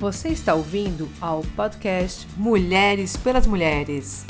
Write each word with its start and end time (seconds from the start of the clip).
Você 0.00 0.30
está 0.30 0.54
ouvindo 0.54 1.10
ao 1.20 1.42
podcast 1.54 2.26
Mulheres 2.34 3.18
pelas 3.18 3.46
Mulheres. 3.46 4.24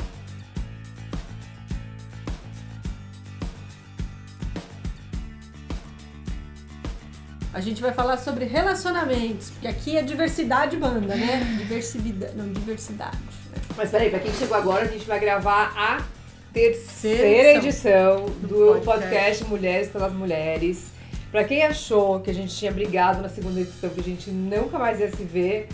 A 7.55 7.61
gente 7.61 7.81
vai 7.81 7.93
falar 7.93 8.17
sobre 8.17 8.47
relacionamentos, 8.47 9.51
porque 9.51 9.69
aqui 9.69 9.97
a 9.97 10.03
diversidade 10.03 10.77
manda, 10.77 11.15
né? 11.15 11.57
Diversidade, 11.59 12.37
não, 12.37 12.53
diversidade. 12.53 13.17
Né? 13.53 13.63
Mas 13.77 13.93
peraí, 13.93 14.11
pra 14.11 14.19
quem 14.19 14.35
chegou 14.35 14.57
agora, 14.57 14.87
a 14.87 14.89
gente 14.89 15.07
vai 15.07 15.21
gravar 15.21 15.73
a 15.77 16.05
terceira 16.53 17.59
edição 17.59 18.27
do 18.43 18.81
podcast 18.85 19.45
Mulheres 19.45 19.89
pelas 19.89 20.13
Mulheres. 20.13 21.00
Pra 21.31 21.45
quem 21.45 21.65
achou 21.65 22.21
que 22.21 22.31
a 22.31 22.35
gente 22.35 22.55
tinha 22.55 22.73
brigado 22.73 23.23
na 23.23 23.29
segunda 23.29 23.61
edição, 23.61 23.91
que 23.91 24.01
a 24.01 24.05
gente 24.05 24.31
nunca 24.31 24.79
mais 24.79 24.99
ia 24.99 25.11
se 25.11 25.23
ver, 25.23 25.69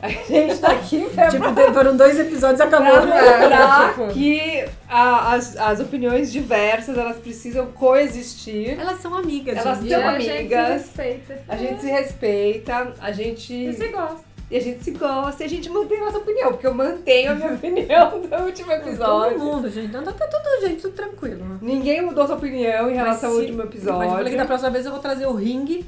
a 0.00 0.08
gente 0.28 0.58
tá 0.58 0.72
aqui 0.72 1.06
pra... 1.14 1.28
Tipo, 1.28 1.72
foram 1.72 1.96
dois 1.96 2.18
episódios 2.18 2.60
e 2.60 2.62
acabou. 2.62 2.92
Pra 2.92 3.06
mostrar 3.06 4.08
que 4.12 4.64
a, 4.88 5.34
as, 5.34 5.56
as 5.56 5.80
opiniões 5.80 6.32
diversas, 6.32 6.96
elas 6.96 7.18
precisam 7.18 7.66
coexistir. 7.66 8.80
Elas 8.80 9.00
são 9.00 9.14
amigas. 9.14 9.58
Elas 9.58 9.78
gente. 9.78 9.90
são 9.90 10.08
a 10.08 10.18
gente 10.18 10.24
se 10.24 10.30
amigas. 10.38 10.68
respeita. 10.72 11.42
A 11.48 11.56
gente 11.56 11.80
se 11.80 11.90
respeita, 11.90 12.92
a 13.00 13.12
gente... 13.12 13.52
E 13.54 13.72
você 13.72 13.88
gosta. 13.88 14.31
E 14.52 14.56
a 14.58 14.60
gente 14.60 14.84
se 14.84 14.90
gosta 14.90 15.42
e 15.42 15.46
a 15.46 15.48
gente 15.48 15.70
mantém 15.70 15.98
a 15.98 16.04
nossa 16.04 16.18
opinião, 16.18 16.50
porque 16.52 16.66
eu 16.66 16.74
mantenho 16.74 17.32
a 17.32 17.34
minha 17.34 17.54
opinião 17.54 18.20
do 18.20 18.36
último 18.44 18.70
episódio. 18.70 19.38
Todo 19.38 19.44
mundo, 19.46 19.70
gente. 19.70 19.90
Não, 19.90 20.04
tá 20.04 20.12
tudo, 20.12 20.60
gente, 20.68 20.82
tudo 20.82 20.92
tranquilo. 20.94 21.42
né? 21.42 21.56
Ninguém 21.62 22.02
mudou 22.02 22.26
sua 22.26 22.36
opinião 22.36 22.90
em 22.90 22.94
relação 22.94 23.30
ao 23.30 23.36
se- 23.36 23.40
último 23.42 23.64
Mas 23.64 23.74
eu 23.86 23.92
falei 23.94 24.08
que 24.08 24.14
episódio. 24.18 24.36
da 24.36 24.44
próxima 24.44 24.70
vez 24.70 24.84
eu 24.84 24.92
vou 24.92 25.00
trazer 25.00 25.26
o 25.26 25.32
ringue, 25.32 25.86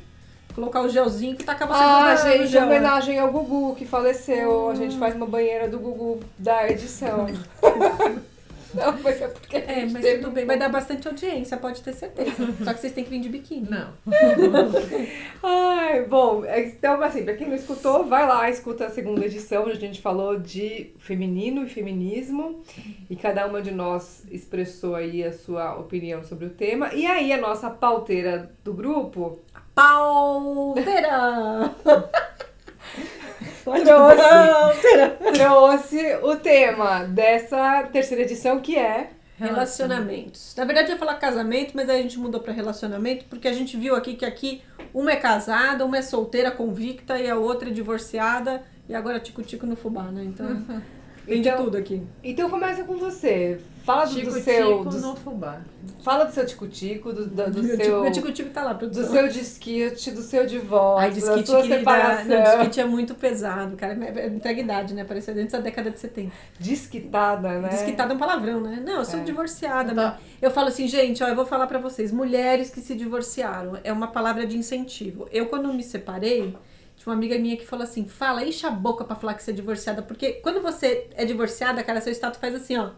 colocar 0.54 0.80
o 0.80 0.88
gelzinho 0.88 1.36
que 1.36 1.44
tacar 1.44 1.68
você 1.68 1.74
Ah, 1.82 2.16
gente, 2.16 2.54
né? 2.54 2.64
homenagem 2.64 3.18
ao 3.18 3.30
Gugu, 3.30 3.74
que 3.74 3.84
faleceu. 3.84 4.70
A 4.70 4.74
gente 4.74 4.96
faz 4.96 5.14
uma 5.14 5.26
banheira 5.26 5.68
do 5.68 5.78
Gugu 5.78 6.20
da 6.38 6.66
edição. 6.70 7.26
Não, 8.74 9.00
mas 9.02 9.20
é 9.20 9.28
porque 9.28 9.56
a 9.56 9.60
É, 9.60 9.86
mas 9.86 10.04
tudo 10.16 10.30
bem. 10.30 10.44
Vai 10.44 10.58
dar 10.58 10.68
bastante 10.68 11.06
audiência, 11.06 11.56
pode 11.56 11.82
ter 11.82 11.92
certeza. 11.92 12.52
Só 12.64 12.74
que 12.74 12.80
vocês 12.80 12.92
têm 12.92 13.04
que 13.04 13.10
vir 13.10 13.20
de 13.20 13.28
biquíni. 13.28 13.68
Não. 13.70 13.92
Ai, 15.42 16.04
bom, 16.04 16.42
então 16.44 17.02
assim, 17.02 17.24
pra 17.24 17.34
quem 17.34 17.48
não 17.48 17.54
escutou, 17.54 18.04
vai 18.04 18.26
lá, 18.26 18.48
escuta 18.50 18.86
a 18.86 18.90
segunda 18.90 19.24
edição, 19.24 19.64
onde 19.64 19.72
a 19.72 19.80
gente 19.80 20.00
falou 20.00 20.38
de 20.38 20.92
feminino 20.98 21.64
e 21.64 21.68
feminismo, 21.68 22.62
e 23.08 23.16
cada 23.16 23.46
uma 23.46 23.62
de 23.62 23.70
nós 23.70 24.24
expressou 24.30 24.94
aí 24.94 25.22
a 25.22 25.32
sua 25.32 25.76
opinião 25.76 26.22
sobre 26.22 26.46
o 26.46 26.50
tema. 26.50 26.92
E 26.94 27.06
aí 27.06 27.32
a 27.32 27.38
nossa 27.38 27.70
pauteira 27.70 28.50
do 28.62 28.72
grupo 28.72 29.40
Pauteira! 29.74 31.74
Trouxe, 33.64 35.32
trouxe 35.34 36.16
o 36.22 36.36
tema 36.36 37.04
dessa 37.04 37.82
terceira 37.84 38.22
edição, 38.22 38.60
que 38.60 38.76
é 38.76 39.10
Relacionamentos. 39.36 40.54
Na 40.56 40.64
verdade, 40.64 40.88
eu 40.88 40.92
ia 40.92 40.98
falar 40.98 41.14
casamento, 41.14 41.72
mas 41.74 41.88
aí 41.88 41.98
a 41.98 42.02
gente 42.02 42.18
mudou 42.18 42.40
pra 42.40 42.52
relacionamento, 42.52 43.24
porque 43.24 43.48
a 43.48 43.52
gente 43.52 43.76
viu 43.76 43.96
aqui 43.96 44.14
que 44.14 44.24
aqui 44.24 44.62
uma 44.92 45.10
é 45.10 45.16
casada, 45.16 45.84
uma 45.84 45.98
é 45.98 46.02
solteira 46.02 46.50
convicta 46.52 47.18
e 47.18 47.28
a 47.28 47.36
outra 47.36 47.68
é 47.68 47.72
divorciada, 47.72 48.62
e 48.88 48.94
agora 48.94 49.18
tico-tico 49.18 49.66
no 49.66 49.74
fubá, 49.74 50.04
né? 50.04 50.22
Então, 50.24 50.46
tem 51.26 51.40
Então- 51.40 51.56
de 51.56 51.62
tudo 51.64 51.76
aqui. 51.76 52.02
Então 52.22 52.48
começa 52.48 52.84
com 52.84 52.96
você. 52.96 53.60
Fala 53.84 54.06
do, 54.06 54.14
do 54.22 54.30
seu. 54.40 54.82
Do- 54.84 54.98
no 54.98 55.14
fubá. 55.14 55.60
Fala 56.02 56.24
do 56.24 56.32
seu 56.32 56.46
tico-tico, 56.46 57.12
do, 57.12 57.26
do, 57.26 57.50
do 57.50 57.62
Meu 57.62 57.76
seu. 57.76 57.84
tico- 57.86 58.00
Meu 58.02 58.12
tico-tico 58.12 58.50
tá 58.50 58.62
lá, 58.64 58.72
Do 58.72 58.78
produção. 58.78 59.06
seu 59.12 59.28
disquite, 59.28 60.10
do 60.10 60.22
seu 60.22 60.46
divórcio, 60.46 60.98
Ai, 61.00 61.08
da 61.10 61.14
disquite, 61.14 61.46
sua 61.46 61.56
querida. 61.62 61.78
separação. 61.78 62.24
Não, 62.26 62.42
disquite 62.44 62.80
é 62.80 62.84
muito 62.86 63.14
pesado, 63.14 63.76
cara. 63.76 63.92
É 64.18 64.26
entrega 64.26 64.60
idade, 64.60 64.94
né? 64.94 65.04
Parece 65.04 65.32
dentro 65.32 65.52
da 65.52 65.60
década 65.60 65.90
de 65.90 65.98
70. 66.00 66.32
Desquitada, 66.58 67.60
né? 67.60 67.68
Desquitada 67.68 68.12
é 68.12 68.16
um 68.16 68.18
palavrão, 68.18 68.60
né? 68.60 68.82
Não, 68.84 68.94
eu 68.98 69.04
sou 69.04 69.20
É. 69.20 69.22
divorciada. 69.22 69.94
Tá. 69.94 70.18
mas 70.18 70.42
Eu 70.42 70.50
falo 70.50 70.68
assim, 70.68 70.88
gente, 70.88 71.22
ó, 71.22 71.28
eu 71.28 71.36
vou 71.36 71.46
falar 71.46 71.66
pra 71.66 71.78
vocês. 71.78 72.10
Mulheres 72.10 72.70
que 72.70 72.80
se 72.80 72.94
divorciaram 72.94 73.78
é 73.84 73.92
uma 73.92 74.08
palavra 74.08 74.46
de 74.46 74.56
incentivo. 74.56 75.28
Eu, 75.30 75.46
quando 75.46 75.72
me 75.72 75.82
separei, 75.82 76.40
tinha 76.96 77.06
uma 77.06 77.14
amiga 77.14 77.38
minha 77.38 77.56
que 77.56 77.66
falou 77.66 77.84
assim: 77.84 78.06
fala, 78.06 78.44
enche 78.44 78.66
a 78.66 78.70
boca 78.70 79.04
pra 79.04 79.14
falar 79.16 79.34
que 79.34 79.42
você 79.42 79.50
é 79.50 79.54
divorciada. 79.54 80.00
Porque 80.02 80.32
quando 80.34 80.60
você 80.62 81.08
é 81.14 81.24
divorciada, 81.24 81.82
cara, 81.82 82.00
seu 82.00 82.12
status 82.12 82.40
faz 82.40 82.54
assim, 82.54 82.76
ó. 82.76 82.90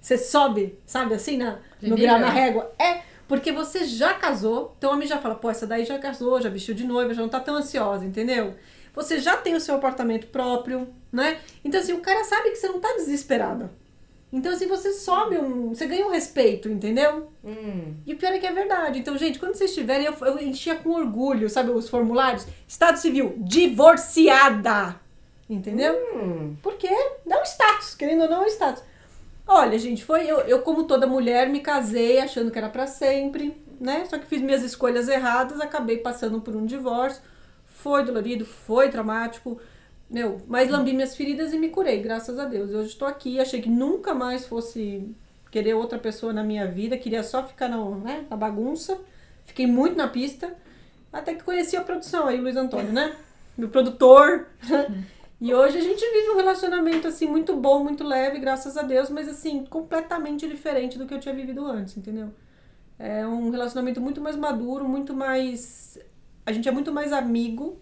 Você 0.00 0.16
sobe, 0.16 0.78
sabe, 0.86 1.14
assim, 1.14 1.36
na, 1.36 1.58
no 1.82 1.96
grau, 1.96 2.18
na 2.18 2.30
régua. 2.30 2.72
É, 2.78 3.02
porque 3.28 3.52
você 3.52 3.84
já 3.84 4.14
casou, 4.14 4.74
então 4.78 4.90
o 4.90 4.94
homem 4.94 5.06
já 5.06 5.18
fala, 5.18 5.34
pô, 5.34 5.50
essa 5.50 5.66
daí 5.66 5.84
já 5.84 5.98
casou, 5.98 6.40
já 6.40 6.48
vestiu 6.48 6.74
de 6.74 6.84
noiva, 6.84 7.14
já 7.14 7.22
não 7.22 7.28
tá 7.28 7.38
tão 7.38 7.56
ansiosa, 7.56 8.04
entendeu? 8.04 8.54
Você 8.94 9.18
já 9.18 9.36
tem 9.36 9.54
o 9.54 9.60
seu 9.60 9.76
apartamento 9.76 10.26
próprio, 10.28 10.88
né? 11.12 11.38
Então, 11.64 11.80
assim, 11.80 11.92
o 11.92 12.00
cara 12.00 12.24
sabe 12.24 12.50
que 12.50 12.56
você 12.56 12.68
não 12.68 12.80
tá 12.80 12.92
desesperada. 12.96 13.70
Então, 14.32 14.52
assim, 14.52 14.68
você 14.68 14.92
sobe 14.92 15.36
um. 15.38 15.70
Você 15.70 15.86
ganha 15.86 16.06
um 16.06 16.10
respeito, 16.10 16.68
entendeu? 16.68 17.30
Hum. 17.44 17.94
E 18.06 18.14
o 18.14 18.16
pior 18.16 18.32
é 18.32 18.38
que 18.38 18.46
é 18.46 18.52
verdade. 18.52 18.98
Então, 18.98 19.18
gente, 19.18 19.38
quando 19.38 19.54
vocês 19.54 19.74
tiverem, 19.74 20.06
eu, 20.06 20.14
eu 20.20 20.38
enchia 20.38 20.76
com 20.76 20.90
orgulho, 20.90 21.50
sabe, 21.50 21.70
os 21.70 21.88
formulários? 21.88 22.46
Estado 22.66 22.96
civil, 22.96 23.34
divorciada. 23.38 25.00
Entendeu? 25.48 25.94
Hum. 26.14 26.56
Por 26.62 26.76
quê? 26.76 26.94
Dá 27.26 27.40
um 27.40 27.44
status, 27.44 27.96
querendo 27.96 28.22
ou 28.22 28.30
não, 28.30 28.42
é 28.42 28.46
um 28.46 28.48
status. 28.48 28.84
Olha, 29.52 29.76
gente, 29.80 30.04
foi 30.04 30.30
eu, 30.30 30.38
eu, 30.42 30.62
como 30.62 30.84
toda 30.84 31.08
mulher, 31.08 31.48
me 31.48 31.58
casei 31.58 32.20
achando 32.20 32.52
que 32.52 32.58
era 32.58 32.68
pra 32.68 32.86
sempre, 32.86 33.60
né? 33.80 34.04
Só 34.04 34.16
que 34.16 34.26
fiz 34.26 34.40
minhas 34.40 34.62
escolhas 34.62 35.08
erradas, 35.08 35.60
acabei 35.60 35.96
passando 35.98 36.40
por 36.40 36.54
um 36.54 36.64
divórcio. 36.64 37.20
Foi 37.66 38.04
dolorido, 38.04 38.46
foi 38.46 38.90
traumático. 38.90 39.60
Meu, 40.08 40.40
mas 40.46 40.70
lambi 40.70 40.92
minhas 40.92 41.16
feridas 41.16 41.52
e 41.52 41.58
me 41.58 41.68
curei, 41.68 42.00
graças 42.00 42.38
a 42.38 42.44
Deus. 42.44 42.70
Hoje 42.70 42.90
estou 42.90 43.08
aqui, 43.08 43.40
achei 43.40 43.60
que 43.60 43.68
nunca 43.68 44.14
mais 44.14 44.46
fosse 44.46 45.12
querer 45.50 45.74
outra 45.74 45.98
pessoa 45.98 46.32
na 46.32 46.44
minha 46.44 46.68
vida, 46.68 46.96
queria 46.96 47.24
só 47.24 47.42
ficar 47.44 47.68
na, 47.68 47.84
né, 47.96 48.24
na 48.30 48.36
bagunça. 48.36 49.00
Fiquei 49.44 49.66
muito 49.66 49.96
na 49.96 50.06
pista, 50.06 50.54
até 51.12 51.34
que 51.34 51.42
conheci 51.42 51.76
a 51.76 51.82
produção 51.82 52.28
aí, 52.28 52.40
Luiz 52.40 52.54
Antônio, 52.54 52.92
né? 52.92 53.16
Meu 53.58 53.68
produtor. 53.68 54.46
E 55.40 55.54
hoje 55.54 55.78
a 55.78 55.80
gente 55.80 56.00
vive 56.00 56.30
um 56.30 56.36
relacionamento 56.36 57.08
assim 57.08 57.26
muito 57.26 57.56
bom, 57.56 57.82
muito 57.82 58.04
leve, 58.04 58.38
graças 58.38 58.76
a 58.76 58.82
Deus, 58.82 59.08
mas 59.08 59.26
assim, 59.26 59.64
completamente 59.64 60.46
diferente 60.46 60.98
do 60.98 61.06
que 61.06 61.14
eu 61.14 61.20
tinha 61.20 61.34
vivido 61.34 61.64
antes, 61.64 61.96
entendeu? 61.96 62.30
É 62.98 63.26
um 63.26 63.48
relacionamento 63.48 64.00
muito 64.02 64.20
mais 64.20 64.36
maduro, 64.36 64.86
muito 64.86 65.14
mais. 65.14 65.98
A 66.44 66.52
gente 66.52 66.68
é 66.68 66.72
muito 66.72 66.92
mais 66.92 67.10
amigo 67.10 67.80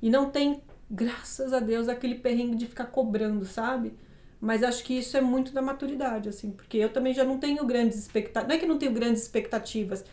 e 0.00 0.08
não 0.08 0.30
tem, 0.30 0.62
graças 0.88 1.52
a 1.52 1.58
Deus, 1.58 1.88
aquele 1.88 2.14
perrengue 2.14 2.54
de 2.54 2.66
ficar 2.66 2.86
cobrando, 2.86 3.44
sabe? 3.44 3.94
Mas 4.40 4.62
acho 4.62 4.84
que 4.84 4.96
isso 4.96 5.16
é 5.16 5.20
muito 5.20 5.52
da 5.52 5.60
maturidade, 5.60 6.28
assim, 6.28 6.52
porque 6.52 6.76
eu 6.76 6.92
também 6.92 7.12
já 7.12 7.24
não 7.24 7.38
tenho 7.38 7.64
grandes 7.66 7.98
expectativas. 7.98 8.48
Não 8.48 8.54
é 8.54 8.58
que 8.58 8.66
não 8.66 8.78
tenho 8.78 8.92
grandes 8.92 9.22
expectativas. 9.22 10.04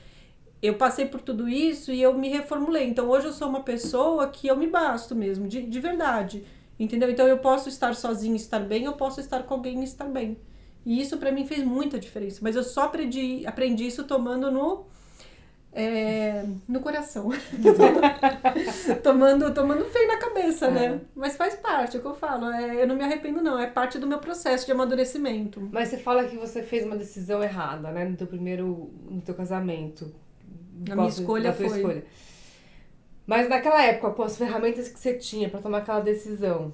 Eu 0.61 0.75
passei 0.75 1.05
por 1.05 1.21
tudo 1.21 1.47
isso 1.47 1.91
e 1.91 2.01
eu 2.01 2.17
me 2.17 2.29
reformulei. 2.29 2.87
Então 2.87 3.07
hoje 3.07 3.27
eu 3.27 3.33
sou 3.33 3.49
uma 3.49 3.61
pessoa 3.61 4.27
que 4.29 4.47
eu 4.47 4.55
me 4.57 4.67
basto 4.67 5.13
mesmo, 5.15 5.47
de, 5.47 5.61
de 5.61 5.79
verdade. 5.79 6.43
Entendeu? 6.83 7.09
Então 7.11 7.27
eu 7.27 7.37
posso 7.37 7.69
estar 7.69 7.93
sozinha 7.93 8.33
e 8.33 8.37
estar 8.37 8.59
bem, 8.59 8.85
eu 8.85 8.93
posso 8.93 9.19
estar 9.19 9.43
com 9.43 9.53
alguém 9.53 9.81
e 9.81 9.83
estar 9.83 10.05
bem. 10.05 10.37
E 10.83 10.99
isso 10.99 11.17
pra 11.17 11.31
mim 11.31 11.45
fez 11.45 11.63
muita 11.63 11.99
diferença. 11.99 12.39
Mas 12.41 12.55
eu 12.55 12.63
só 12.63 12.85
aprendi, 12.85 13.43
aprendi 13.45 13.85
isso 13.85 14.03
tomando 14.05 14.49
no. 14.49 14.85
é, 15.71 16.43
no 16.67 16.79
coração. 16.79 17.29
tomando, 19.03 19.53
tomando 19.53 19.85
feio 19.85 20.07
na 20.07 20.17
cabeça, 20.17 20.69
né? 20.69 20.99
Mas 21.15 21.35
faz 21.37 21.55
parte, 21.55 21.95
é 21.95 21.99
o 21.99 22.01
que 22.01 22.07
eu 22.07 22.15
falo. 22.15 22.47
É, 22.51 22.81
eu 22.81 22.87
não 22.87 22.95
me 22.95 23.03
arrependo, 23.03 23.41
não. 23.41 23.59
É 23.59 23.67
parte 23.67 23.97
do 23.99 24.07
meu 24.07 24.19
processo 24.19 24.65
de 24.65 24.71
amadurecimento. 24.71 25.69
Mas 25.71 25.89
você 25.89 25.97
fala 25.97 26.23
que 26.25 26.35
você 26.35 26.63
fez 26.63 26.85
uma 26.85 26.95
decisão 26.97 27.43
errada, 27.43 27.91
né? 27.91 28.05
No 28.05 28.15
teu 28.17 28.27
primeiro. 28.27 28.91
no 29.09 29.21
teu 29.21 29.35
casamento. 29.35 30.11
A 30.83 30.85
Qual 30.95 30.97
minha 30.97 31.09
escolha 31.09 31.53
foi- 31.53 31.65
escolha. 31.67 32.05
Mas 33.25 33.47
naquela 33.47 33.83
época, 33.83 34.11
com 34.11 34.23
as 34.23 34.37
ferramentas 34.37 34.89
que 34.89 34.99
você 34.99 35.13
tinha 35.13 35.49
pra 35.49 35.61
tomar 35.61 35.79
aquela 35.79 35.99
decisão, 35.99 36.73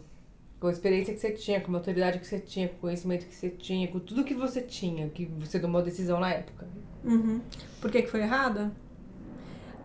com 0.59 0.67
a 0.67 0.71
experiência 0.71 1.13
que 1.13 1.19
você 1.19 1.31
tinha, 1.31 1.61
com 1.61 1.69
a 1.69 1.73
maturidade 1.73 2.19
que 2.19 2.27
você 2.27 2.39
tinha, 2.39 2.67
com 2.67 2.75
o 2.75 2.79
conhecimento 2.79 3.25
que 3.25 3.35
você 3.35 3.49
tinha, 3.49 3.87
com 3.87 3.99
tudo 3.99 4.23
que 4.23 4.33
você 4.33 4.61
tinha, 4.61 5.09
que 5.09 5.25
você 5.25 5.59
tomou 5.59 5.81
a 5.81 5.83
decisão 5.83 6.19
na 6.19 6.31
época. 6.31 6.67
Uhum. 7.03 7.41
Por 7.79 7.91
que, 7.91 8.01
que 8.01 8.09
foi 8.09 8.21
errada? 8.21 8.71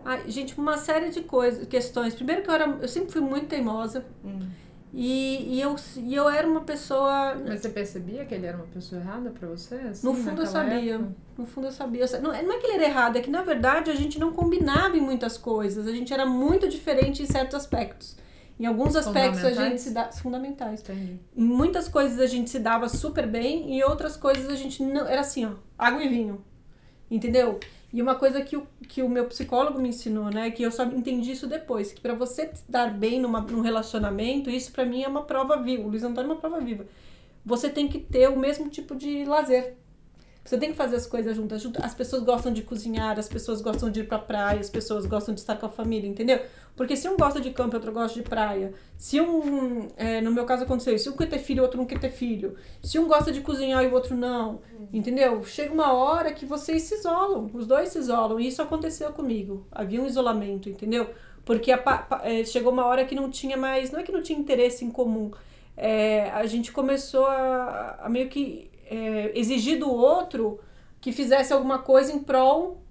Ai, 0.03 0.29
gente, 0.29 0.57
uma 0.57 0.77
série 0.77 1.09
de 1.09 1.21
coisas, 1.21 1.67
questões. 1.67 2.13
Primeiro 2.15 2.41
que 2.41 2.49
eu, 2.49 2.53
era, 2.53 2.65
eu 2.81 2.87
sempre 2.87 3.11
fui 3.11 3.21
muito 3.21 3.47
teimosa. 3.47 4.05
E, 4.95 5.55
e, 5.55 5.59
eu, 5.61 5.75
e 5.97 6.13
eu 6.13 6.29
era 6.29 6.47
uma 6.47 6.61
pessoa. 6.61 7.35
Mas 7.47 7.61
você 7.61 7.69
percebia 7.69 8.23
que 8.25 8.35
ele 8.35 8.45
era 8.45 8.55
uma 8.57 8.67
pessoa 8.67 9.01
errada 9.01 9.31
pra 9.31 9.47
você? 9.47 9.73
assim, 9.75 10.05
No 10.05 10.13
fundo 10.13 10.43
eu 10.43 10.45
sabia. 10.45 10.95
época? 10.95 11.15
No 11.35 11.45
fundo 11.47 11.67
eu 11.67 11.71
sabia. 11.71 12.05
Não, 12.21 12.31
é- 12.31 12.43
não 12.43 12.53
é 12.53 12.59
que 12.59 12.67
ele 12.67 12.75
era 12.75 12.83
errado, 12.85 13.17
é 13.17 13.21
que 13.21 13.29
na 13.31 13.41
verdade 13.41 13.89
a 13.89 13.95
gente 13.95 14.19
não 14.19 14.31
combinava 14.31 14.95
em 14.95 15.01
muitas 15.01 15.35
coisas. 15.35 15.87
A 15.87 15.91
gente 15.91 16.13
era 16.13 16.27
muito 16.27 16.69
diferente 16.69 17.23
em 17.23 17.25
certos 17.25 17.55
aspectos. 17.55 18.15
Em 18.59 18.67
alguns 18.67 18.95
aspectos 18.95 19.43
a 19.43 19.51
gente 19.51 19.81
se 19.81 19.89
dá. 19.89 20.11
Fundamentais. 20.11 20.81
Entendi. 20.81 21.19
Em 21.35 21.43
muitas 21.43 21.87
coisas 21.87 22.19
a 22.19 22.27
gente 22.27 22.51
se 22.51 22.59
dava 22.59 22.87
super 22.87 23.25
bem 23.25 23.75
e 23.75 23.83
outras 23.83 24.15
coisas 24.15 24.47
a 24.47 24.55
gente 24.55 24.83
não. 24.83 25.07
Era 25.07 25.21
assim, 25.21 25.43
ó, 25.45 25.53
água 25.75 26.03
e 26.03 26.07
vinho. 26.07 26.45
Entendeu? 27.09 27.59
E 27.93 28.01
uma 28.01 28.15
coisa 28.15 28.41
que 28.41 28.57
o, 28.57 28.67
que 28.87 29.03
o 29.03 29.07
meu 29.07 29.25
psicólogo 29.27 29.79
me 29.79 29.89
ensinou, 29.89 30.31
né? 30.31 30.49
Que 30.49 30.63
eu 30.63 30.71
só 30.71 30.83
entendi 30.83 31.31
isso 31.31 31.45
depois. 31.45 31.93
Que 31.93 32.01
para 32.01 32.15
você 32.15 32.51
dar 32.67 32.91
bem 32.91 33.19
numa, 33.19 33.39
num 33.39 33.61
relacionamento, 33.61 34.49
isso 34.49 34.71
para 34.71 34.83
mim 34.83 35.03
é 35.03 35.07
uma 35.07 35.21
prova 35.21 35.57
viva. 35.57 35.83
O 35.83 35.89
Luiz 35.89 36.03
Antônio 36.03 36.31
é 36.31 36.33
uma 36.33 36.39
prova 36.41 36.59
viva. 36.59 36.87
Você 37.45 37.69
tem 37.69 37.87
que 37.87 37.99
ter 37.99 38.27
o 38.29 38.39
mesmo 38.39 38.67
tipo 38.67 38.95
de 38.95 39.23
lazer. 39.25 39.77
Você 40.43 40.57
tem 40.57 40.71
que 40.71 40.75
fazer 40.75 40.97
as 40.97 41.05
coisas 41.05 41.35
juntas. 41.35 41.65
As 41.81 41.93
pessoas 41.93 42.21
gostam 42.23 42.51
de 42.51 42.63
cozinhar, 42.63 43.17
as 43.17 43.29
pessoas 43.29 43.61
gostam 43.61 43.89
de 43.89 44.01
ir 44.01 44.07
pra 44.07 44.19
praia, 44.19 44.59
as 44.59 44.69
pessoas 44.69 45.05
gostam 45.05 45.33
de 45.33 45.39
estar 45.39 45.55
com 45.55 45.65
a 45.65 45.69
família, 45.69 46.07
entendeu? 46.07 46.39
Porque 46.75 46.97
se 46.97 47.07
um 47.07 47.15
gosta 47.15 47.39
de 47.39 47.51
campo 47.51 47.75
e 47.75 47.77
outro 47.77 47.93
gosta 47.93 48.21
de 48.21 48.27
praia, 48.27 48.73
se 48.97 49.21
um, 49.21 49.87
é, 49.95 50.19
no 50.19 50.31
meu 50.31 50.43
caso 50.43 50.63
aconteceu 50.63 50.93
isso, 50.93 51.05
se 51.05 51.09
um 51.09 51.15
quer 51.15 51.29
ter 51.29 51.39
filho 51.39 51.59
e 51.59 51.61
outro 51.61 51.77
não 51.77 51.85
quer 51.85 51.99
ter 51.99 52.09
filho, 52.09 52.55
se 52.81 52.99
um 52.99 53.07
gosta 53.07 53.31
de 53.31 53.39
cozinhar 53.41 53.83
e 53.83 53.87
o 53.87 53.93
outro 53.93 54.17
não, 54.17 54.59
entendeu? 54.91 55.43
Chega 55.43 55.73
uma 55.73 55.93
hora 55.93 56.33
que 56.33 56.45
vocês 56.45 56.81
se 56.83 56.95
isolam, 56.95 57.49
os 57.53 57.65
dois 57.65 57.89
se 57.89 57.99
isolam, 57.99 58.39
e 58.39 58.47
isso 58.47 58.61
aconteceu 58.61 59.13
comigo. 59.13 59.65
Havia 59.71 60.01
um 60.01 60.07
isolamento, 60.07 60.67
entendeu? 60.67 61.09
Porque 61.45 61.71
a, 61.71 62.21
é, 62.23 62.43
chegou 62.43 62.73
uma 62.73 62.85
hora 62.85 63.05
que 63.05 63.15
não 63.15 63.29
tinha 63.29 63.55
mais, 63.55 63.91
não 63.91 63.99
é 63.99 64.03
que 64.03 64.11
não 64.11 64.21
tinha 64.21 64.37
interesse 64.37 64.83
em 64.83 64.89
comum, 64.89 65.31
é, 65.77 66.29
a 66.31 66.45
gente 66.45 66.71
começou 66.71 67.25
a, 67.25 67.99
a 68.01 68.09
meio 68.09 68.29
que 68.29 68.72
é, 68.89 69.31
exigir 69.37 69.79
do 69.79 69.91
outro 69.91 70.59
que 70.99 71.11
fizesse 71.11 71.51
alguma 71.51 71.79
coisa 71.79 72.11
em 72.11 72.19
prol 72.19 72.83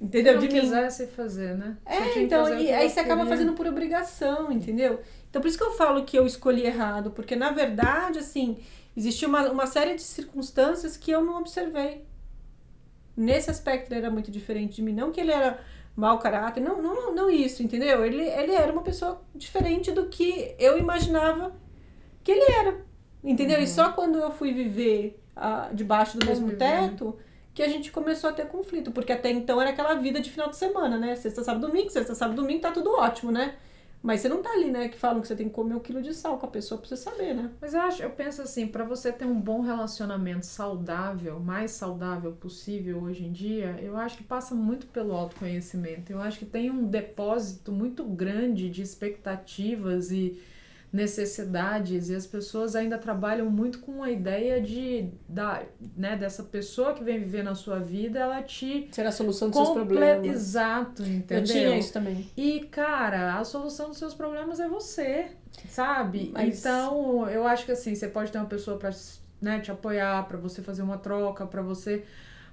entendeu? 0.00 0.34
Se 0.34 0.40
não 0.40 0.48
de 0.48 0.60
quisesse 0.60 1.02
mim. 1.04 1.08
fazer, 1.08 1.56
né? 1.56 1.76
É, 1.84 2.20
então, 2.20 2.48
e 2.58 2.72
aí 2.72 2.88
você 2.88 3.00
acaba 3.00 3.26
fazendo 3.26 3.54
por 3.54 3.66
obrigação, 3.66 4.52
entendeu? 4.52 5.00
Então, 5.28 5.40
por 5.40 5.48
isso 5.48 5.58
que 5.58 5.64
eu 5.64 5.72
falo 5.72 6.04
que 6.04 6.18
eu 6.18 6.26
escolhi 6.26 6.64
errado, 6.64 7.10
porque 7.10 7.34
na 7.34 7.50
verdade, 7.50 8.18
assim, 8.18 8.58
existia 8.96 9.28
uma, 9.28 9.50
uma 9.50 9.66
série 9.66 9.94
de 9.94 10.02
circunstâncias 10.02 10.96
que 10.96 11.10
eu 11.10 11.24
não 11.24 11.38
observei. 11.38 12.04
Nesse 13.16 13.50
aspecto 13.50 13.90
ele 13.90 14.00
era 14.00 14.10
muito 14.10 14.30
diferente 14.30 14.76
de 14.76 14.82
mim, 14.82 14.92
não 14.92 15.10
que 15.10 15.20
ele 15.20 15.32
era 15.32 15.58
mau 15.96 16.18
caráter, 16.18 16.60
não, 16.60 16.82
não, 16.82 17.14
não 17.14 17.30
isso, 17.30 17.62
entendeu? 17.62 18.04
Ele, 18.04 18.22
ele 18.22 18.52
era 18.52 18.70
uma 18.70 18.82
pessoa 18.82 19.22
diferente 19.34 19.90
do 19.90 20.08
que 20.08 20.54
eu 20.58 20.78
imaginava 20.78 21.56
que 22.22 22.32
ele 22.32 22.52
era. 22.52 22.84
Entendeu? 23.26 23.58
Uhum. 23.58 23.64
E 23.64 23.66
só 23.66 23.90
quando 23.90 24.18
eu 24.18 24.30
fui 24.30 24.52
viver 24.52 25.20
uh, 25.36 25.74
debaixo 25.74 26.16
do 26.16 26.24
mesmo 26.24 26.52
teto 26.52 27.18
que 27.52 27.62
a 27.62 27.68
gente 27.68 27.90
começou 27.90 28.30
a 28.30 28.32
ter 28.32 28.46
conflito, 28.46 28.92
porque 28.92 29.10
até 29.12 29.30
então 29.30 29.60
era 29.60 29.70
aquela 29.70 29.94
vida 29.94 30.20
de 30.20 30.30
final 30.30 30.48
de 30.48 30.56
semana, 30.56 30.98
né? 30.98 31.16
Sexta, 31.16 31.42
sábado, 31.42 31.66
domingo, 31.66 31.90
sexta, 31.90 32.14
sábado, 32.14 32.36
domingo, 32.36 32.60
tá 32.60 32.70
tudo 32.70 32.90
ótimo, 32.90 33.32
né? 33.32 33.56
Mas 34.02 34.20
você 34.20 34.28
não 34.28 34.42
tá 34.42 34.50
ali, 34.50 34.70
né? 34.70 34.88
Que 34.88 34.96
falam 34.96 35.20
que 35.20 35.26
você 35.26 35.34
tem 35.34 35.48
que 35.48 35.54
comer 35.54 35.74
um 35.74 35.80
quilo 35.80 36.00
de 36.00 36.14
sal 36.14 36.38
com 36.38 36.46
a 36.46 36.50
pessoa 36.50 36.78
pra 36.78 36.86
você 36.86 36.96
saber, 36.96 37.34
né? 37.34 37.50
Mas 37.60 37.74
eu 37.74 37.80
acho, 37.80 38.02
eu 38.02 38.10
penso 38.10 38.42
assim, 38.42 38.66
para 38.68 38.84
você 38.84 39.10
ter 39.10 39.24
um 39.24 39.40
bom 39.40 39.62
relacionamento 39.62 40.46
saudável, 40.46 41.40
mais 41.40 41.72
saudável 41.72 42.30
possível 42.32 43.02
hoje 43.02 43.24
em 43.24 43.32
dia, 43.32 43.76
eu 43.82 43.96
acho 43.96 44.18
que 44.18 44.22
passa 44.22 44.54
muito 44.54 44.86
pelo 44.86 45.12
autoconhecimento. 45.12 46.12
Eu 46.12 46.20
acho 46.20 46.38
que 46.38 46.46
tem 46.46 46.70
um 46.70 46.84
depósito 46.84 47.72
muito 47.72 48.04
grande 48.04 48.70
de 48.70 48.82
expectativas 48.82 50.12
e 50.12 50.38
necessidades 50.96 52.08
e 52.08 52.14
as 52.14 52.26
pessoas 52.26 52.74
ainda 52.74 52.96
trabalham 52.96 53.50
muito 53.50 53.80
com 53.80 54.02
a 54.02 54.10
ideia 54.10 54.60
de 54.60 55.10
da, 55.28 55.62
né, 55.94 56.16
dessa 56.16 56.42
pessoa 56.42 56.94
que 56.94 57.04
vem 57.04 57.18
viver 57.18 57.44
na 57.44 57.54
sua 57.54 57.78
vida, 57.78 58.18
ela 58.18 58.42
te 58.42 58.88
ser 58.90 59.06
a 59.06 59.12
solução 59.12 59.50
dos 59.50 59.58
seus 59.58 59.70
problemas. 59.70 60.26
Exato, 60.26 61.02
entendeu? 61.02 61.38
Eu 61.38 61.44
tinha 61.44 61.78
isso 61.78 61.92
também. 61.92 62.30
E 62.36 62.60
cara, 62.60 63.38
a 63.38 63.44
solução 63.44 63.90
dos 63.90 63.98
seus 63.98 64.14
problemas 64.14 64.58
é 64.58 64.68
você, 64.68 65.28
sabe? 65.68 66.30
Mas... 66.32 66.60
Então, 66.60 67.28
eu 67.28 67.46
acho 67.46 67.66
que 67.66 67.72
assim, 67.72 67.94
você 67.94 68.08
pode 68.08 68.32
ter 68.32 68.38
uma 68.38 68.46
pessoa 68.46 68.78
para 68.78 68.90
né, 69.40 69.60
te 69.60 69.70
apoiar, 69.70 70.26
para 70.26 70.38
você 70.38 70.62
fazer 70.62 70.82
uma 70.82 70.96
troca, 70.96 71.46
para 71.46 71.60
você 71.60 72.04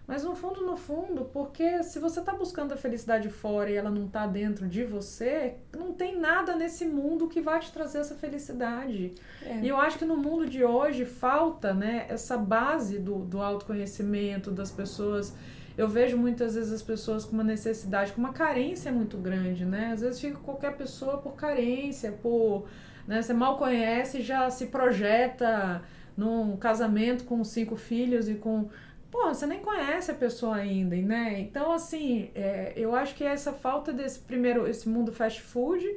mas 0.05 0.23
no 0.23 0.35
fundo, 0.35 0.65
no 0.65 0.75
fundo, 0.75 1.25
porque 1.31 1.81
se 1.81 1.97
você 1.97 2.19
está 2.19 2.33
buscando 2.33 2.73
a 2.73 2.77
felicidade 2.77 3.29
fora 3.29 3.71
e 3.71 3.75
ela 3.75 3.89
não 3.89 4.05
está 4.05 4.27
dentro 4.27 4.67
de 4.67 4.83
você, 4.83 5.55
não 5.77 5.93
tem 5.93 6.19
nada 6.19 6.57
nesse 6.57 6.85
mundo 6.85 7.29
que 7.29 7.39
vai 7.39 7.61
te 7.61 7.71
trazer 7.71 7.99
essa 7.99 8.13
felicidade. 8.13 9.13
É. 9.41 9.59
E 9.61 9.67
eu 9.67 9.77
acho 9.77 9.97
que 9.97 10.03
no 10.03 10.17
mundo 10.17 10.45
de 10.45 10.61
hoje 10.61 11.05
falta 11.05 11.73
né, 11.73 12.05
essa 12.09 12.37
base 12.37 12.99
do, 12.99 13.19
do 13.19 13.41
autoconhecimento 13.41 14.51
das 14.51 14.69
pessoas. 14.69 15.33
Eu 15.77 15.87
vejo 15.87 16.17
muitas 16.17 16.55
vezes 16.55 16.73
as 16.73 16.81
pessoas 16.81 17.23
com 17.23 17.31
uma 17.31 17.43
necessidade, 17.43 18.11
com 18.11 18.19
uma 18.19 18.33
carência 18.33 18.91
muito 18.91 19.17
grande, 19.17 19.65
né? 19.65 19.91
Às 19.93 20.01
vezes 20.01 20.19
fica 20.19 20.37
qualquer 20.37 20.75
pessoa 20.75 21.17
por 21.17 21.33
carência, 21.33 22.11
por. 22.11 22.67
Né, 23.07 23.21
você 23.21 23.33
mal 23.33 23.57
conhece 23.57 24.21
já 24.21 24.49
se 24.49 24.67
projeta 24.67 25.81
num 26.15 26.55
casamento 26.57 27.23
com 27.23 27.43
cinco 27.43 27.75
filhos 27.75 28.29
e 28.29 28.35
com 28.35 28.69
pô, 29.13 29.27
você 29.27 29.45
nem 29.45 29.59
conhece 29.59 30.09
a 30.09 30.15
pessoa 30.15 30.55
ainda, 30.55 30.95
né? 30.95 31.39
Então, 31.39 31.71
assim, 31.71 32.31
é, 32.33 32.73
eu 32.75 32.95
acho 32.95 33.13
que 33.13 33.23
essa 33.23 33.53
falta 33.53 33.93
desse 33.93 34.17
primeiro, 34.17 34.67
esse 34.67 34.89
mundo 34.89 35.11
fast 35.13 35.39
food, 35.39 35.87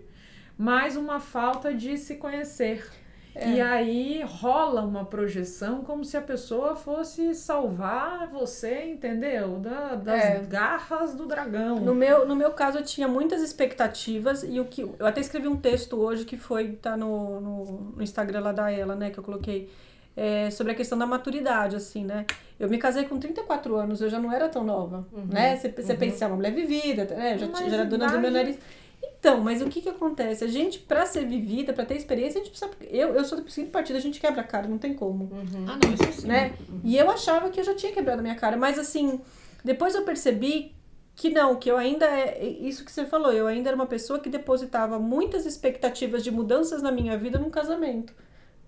mais 0.58 0.98
uma 0.98 1.18
falta 1.18 1.72
de 1.72 1.96
se 1.96 2.16
conhecer. 2.16 2.86
É. 3.34 3.52
E 3.52 3.60
aí 3.60 4.22
rola 4.22 4.82
uma 4.82 5.04
projeção 5.04 5.82
como 5.82 6.04
se 6.04 6.14
a 6.16 6.20
pessoa 6.20 6.76
fosse 6.76 7.34
salvar 7.34 8.28
você, 8.28 8.84
entendeu? 8.84 9.60
Da, 9.60 9.94
das 9.94 10.22
é. 10.22 10.40
garras 10.40 11.14
do 11.14 11.26
dragão. 11.26 11.80
No 11.80 11.94
meu, 11.94 12.28
no 12.28 12.36
meu 12.36 12.50
caso, 12.50 12.78
eu 12.78 12.84
tinha 12.84 13.08
muitas 13.08 13.40
expectativas 13.40 14.42
e 14.42 14.60
o 14.60 14.66
que. 14.66 14.82
Eu 14.82 15.06
até 15.06 15.22
escrevi 15.22 15.48
um 15.48 15.56
texto 15.56 15.98
hoje 15.98 16.26
que 16.26 16.36
foi, 16.36 16.72
tá 16.72 16.98
no, 16.98 17.40
no, 17.40 17.64
no 17.96 18.02
Instagram 18.02 18.40
lá 18.40 18.52
da 18.52 18.70
ela, 18.70 18.94
né? 18.94 19.10
Que 19.10 19.18
eu 19.18 19.24
coloquei 19.24 19.70
é, 20.16 20.50
sobre 20.50 20.72
a 20.72 20.74
questão 20.74 20.96
da 20.96 21.06
maturidade, 21.06 21.76
assim, 21.76 22.04
né? 22.04 22.24
Eu 22.58 22.70
me 22.70 22.78
casei 22.78 23.04
com 23.04 23.18
34 23.18 23.76
anos, 23.76 24.00
eu 24.00 24.08
já 24.08 24.18
não 24.18 24.32
era 24.32 24.48
tão 24.48 24.64
nova, 24.64 25.06
uhum, 25.12 25.26
né? 25.26 25.56
Você, 25.56 25.68
uhum. 25.68 25.96
pensa, 25.98 26.24
é 26.24 26.28
uma 26.28 26.36
mulher 26.36 26.54
vivida, 26.54 27.04
né? 27.04 27.36
Já, 27.36 27.46
já 27.46 27.74
era 27.74 27.84
dona 27.84 28.06
do 28.06 28.18
meu 28.18 28.30
nariz. 28.30 28.58
Então, 29.02 29.40
mas 29.40 29.60
o 29.60 29.66
que 29.66 29.80
que 29.80 29.88
acontece? 29.88 30.42
A 30.44 30.46
gente, 30.46 30.78
pra 30.78 31.04
ser 31.04 31.26
vivida, 31.26 31.72
pra 31.72 31.84
ter 31.84 31.96
experiência, 31.96 32.40
a 32.40 32.44
gente 32.44 32.50
precisa... 32.50 32.70
Eu, 32.88 33.14
eu 33.14 33.24
sou 33.24 33.40
do 33.40 33.50
seguinte 33.50 33.70
partido, 33.70 33.96
a 33.96 34.00
gente 34.00 34.18
quebra 34.18 34.40
a 34.40 34.44
cara, 34.44 34.66
não 34.66 34.78
tem 34.78 34.94
como. 34.94 35.24
Uhum. 35.24 35.66
Ah, 35.68 35.78
não, 35.82 35.92
isso 35.92 36.22
sim. 36.22 36.28
Né? 36.28 36.54
Uhum. 36.68 36.80
E 36.82 36.96
eu 36.96 37.10
achava 37.10 37.50
que 37.50 37.60
eu 37.60 37.64
já 37.64 37.74
tinha 37.74 37.92
quebrado 37.92 38.20
a 38.20 38.22
minha 38.22 38.36
cara, 38.36 38.56
mas 38.56 38.78
assim, 38.78 39.20
depois 39.64 39.94
eu 39.94 40.02
percebi 40.02 40.74
que 41.14 41.30
não, 41.30 41.56
que 41.56 41.70
eu 41.70 41.78
ainda 41.78 42.06
é 42.06 42.46
isso 42.46 42.84
que 42.84 42.92
você 42.92 43.06
falou, 43.06 43.32
eu 43.32 43.46
ainda 43.46 43.70
era 43.70 43.74
uma 43.74 43.86
pessoa 43.86 44.18
que 44.18 44.28
depositava 44.28 44.98
muitas 44.98 45.46
expectativas 45.46 46.22
de 46.22 46.30
mudanças 46.30 46.82
na 46.82 46.92
minha 46.92 47.16
vida 47.16 47.38
num 47.38 47.50
casamento, 47.50 48.14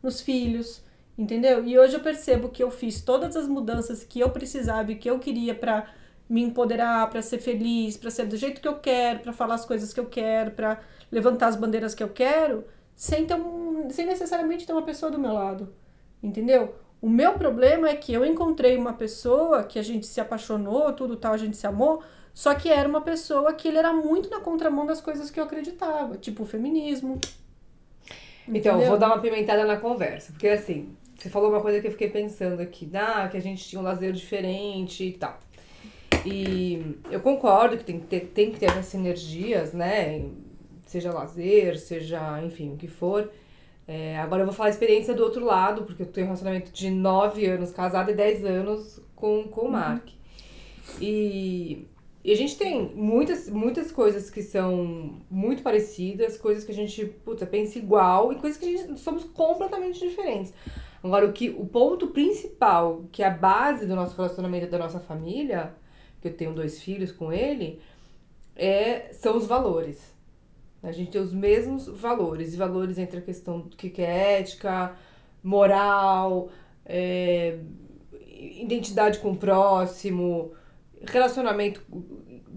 nos 0.03 0.21
filhos, 0.23 0.83
Entendeu? 1.19 1.65
E 1.65 1.76
hoje 1.76 1.94
eu 1.94 2.00
percebo 2.00 2.49
que 2.49 2.62
eu 2.62 2.70
fiz 2.70 3.03
todas 3.03 3.35
as 3.35 3.49
mudanças 3.49 4.05
que 4.05 4.20
eu 4.20 4.31
precisava 4.31 4.93
e 4.93 4.94
que 4.94 5.11
eu 5.11 5.19
queria 5.19 5.53
para 5.53 5.93
me 6.29 6.43
empoderar, 6.43 7.11
para 7.11 7.20
ser 7.20 7.38
feliz, 7.38 7.97
para 7.97 8.09
ser 8.09 8.26
do 8.26 8.37
jeito 8.37 8.61
que 8.61 8.69
eu 8.69 8.79
quero, 8.79 9.19
para 9.19 9.32
falar 9.32 9.56
as 9.56 9.65
coisas 9.65 9.93
que 9.93 9.99
eu 9.99 10.06
quero, 10.06 10.53
para 10.53 10.81
levantar 11.11 11.49
as 11.49 11.56
bandeiras 11.56 11.93
que 11.93 12.03
eu 12.05 12.09
quero, 12.09 12.65
sem, 12.94 13.26
ter 13.26 13.35
um, 13.35 13.91
sem 13.91 14.06
necessariamente 14.06 14.65
ter 14.65 14.73
uma 14.73 14.82
pessoa 14.82 15.11
do 15.11 15.19
meu 15.19 15.33
lado. 15.33 15.75
Entendeu? 16.23 16.76
O 17.00 17.09
meu 17.09 17.33
problema 17.35 17.88
é 17.88 17.97
que 17.97 18.12
eu 18.12 18.25
encontrei 18.25 18.76
uma 18.76 18.93
pessoa 18.93 19.64
que 19.64 19.78
a 19.78 19.83
gente 19.83 20.07
se 20.07 20.21
apaixonou, 20.21 20.93
tudo 20.93 21.16
tal, 21.16 21.33
a 21.33 21.37
gente 21.38 21.57
se 21.57 21.66
amou, 21.66 22.00
só 22.33 22.54
que 22.54 22.69
era 22.69 22.88
uma 22.88 23.00
pessoa 23.00 23.52
que 23.52 23.66
ele 23.66 23.78
era 23.78 23.93
muito 23.93 24.31
na 24.31 24.38
contramão 24.38 24.87
das 24.87 25.00
coisas 25.00 25.31
que 25.31 25.40
eu 25.40 25.45
acreditava, 25.45 26.16
tipo 26.16 26.45
o 26.45 26.47
feminismo. 26.47 27.19
Então, 28.47 28.75
entendeu? 28.75 28.88
vou 28.88 28.99
dar 28.99 29.09
uma 29.09 29.21
pimentada 29.21 29.64
na 29.64 29.76
conversa, 29.76 30.33
porque 30.33 30.49
assim, 30.49 30.97
você 31.19 31.29
falou 31.29 31.51
uma 31.51 31.61
coisa 31.61 31.81
que 31.81 31.89
eu 31.89 31.91
fiquei 31.91 32.09
pensando 32.09 32.61
aqui, 32.61 32.89
ah, 32.95 33.29
que 33.29 33.37
a 33.37 33.41
gente 33.41 33.69
tinha 33.69 33.81
um 33.81 33.85
lazer 33.85 34.13
diferente 34.13 35.05
e 35.05 35.13
tal. 35.13 35.37
E 36.25 36.97
eu 37.11 37.21
concordo 37.21 37.77
que 37.77 37.85
tem 37.85 37.99
que 37.99 38.07
ter, 38.07 38.21
tem 38.21 38.53
que 38.53 38.61
ter 38.61 38.67
essas 38.67 38.87
sinergias, 38.87 39.73
né? 39.73 40.25
Seja 40.87 41.13
lazer, 41.13 41.79
seja, 41.79 42.41
enfim, 42.43 42.73
o 42.73 42.77
que 42.77 42.87
for. 42.87 43.31
É, 43.87 44.19
agora 44.19 44.43
eu 44.43 44.47
vou 44.47 44.55
falar 44.55 44.69
a 44.69 44.73
experiência 44.73 45.13
do 45.13 45.25
outro 45.25 45.45
lado, 45.45 45.83
porque 45.83 46.03
eu 46.03 46.07
tenho 46.07 46.27
um 46.27 46.29
relacionamento 46.29 46.71
de 46.71 46.91
9 46.91 47.47
anos 47.47 47.73
casado 47.73 48.11
e 48.11 48.15
10 48.15 48.45
anos 48.45 49.01
com, 49.17 49.45
com 49.45 49.63
o 49.63 49.73
Mark. 49.73 50.07
Uhum. 50.07 50.13
E, 51.01 51.89
e 52.23 52.33
a 52.33 52.37
gente 52.37 52.57
tem 52.57 52.93
muitas, 52.95 53.49
muitas 53.49 53.91
coisas 53.91 54.31
que 54.31 54.43
são 54.43 55.19
muito 55.31 55.63
parecidas, 55.63 56.37
coisas 56.37 56.65
que 56.65 56.71
a 56.71 56.75
gente, 56.75 57.07
puta, 57.25 57.45
pensa 57.45 57.79
igual 57.79 58.33
e 58.33 58.37
coisas 58.37 58.59
que 58.59 58.67
a 58.67 58.77
gente 58.77 59.01
somos 59.01 59.25
completamente 59.25 59.99
diferentes. 59.99 60.53
Agora, 61.02 61.26
o, 61.26 61.33
que, 61.33 61.50
o 61.50 61.67
ponto 61.67 62.09
principal, 62.09 63.05
que 63.12 63.23
é 63.23 63.26
a 63.26 63.31
base 63.31 63.87
do 63.87 63.95
nosso 63.95 64.17
relacionamento 64.17 64.71
da 64.71 64.78
nossa 64.78 64.99
família, 64.99 65.75
que 66.21 66.28
eu 66.28 66.35
tenho 66.35 66.52
dois 66.52 66.81
filhos 66.81 67.12
com 67.12 67.33
ele, 67.33 67.81
é, 68.57 69.12
são 69.12 69.37
os 69.37 69.47
valores. 69.47 70.14
A 70.83 70.93
gente 70.93 71.11
tem 71.11 71.21
os 71.21 71.33
mesmos 71.33 71.87
valores, 71.87 72.55
e 72.55 72.57
valores 72.57 72.99
entre 72.99 73.19
a 73.19 73.23
questão 73.23 73.61
do 73.61 73.76
que 73.76 74.00
é 74.02 74.40
ética, 74.40 74.97
moral, 75.43 76.50
é, 76.85 77.59
identidade 78.23 79.19
com 79.19 79.33
o 79.33 79.37
próximo, 79.37 80.52
relacionamento 81.07 81.83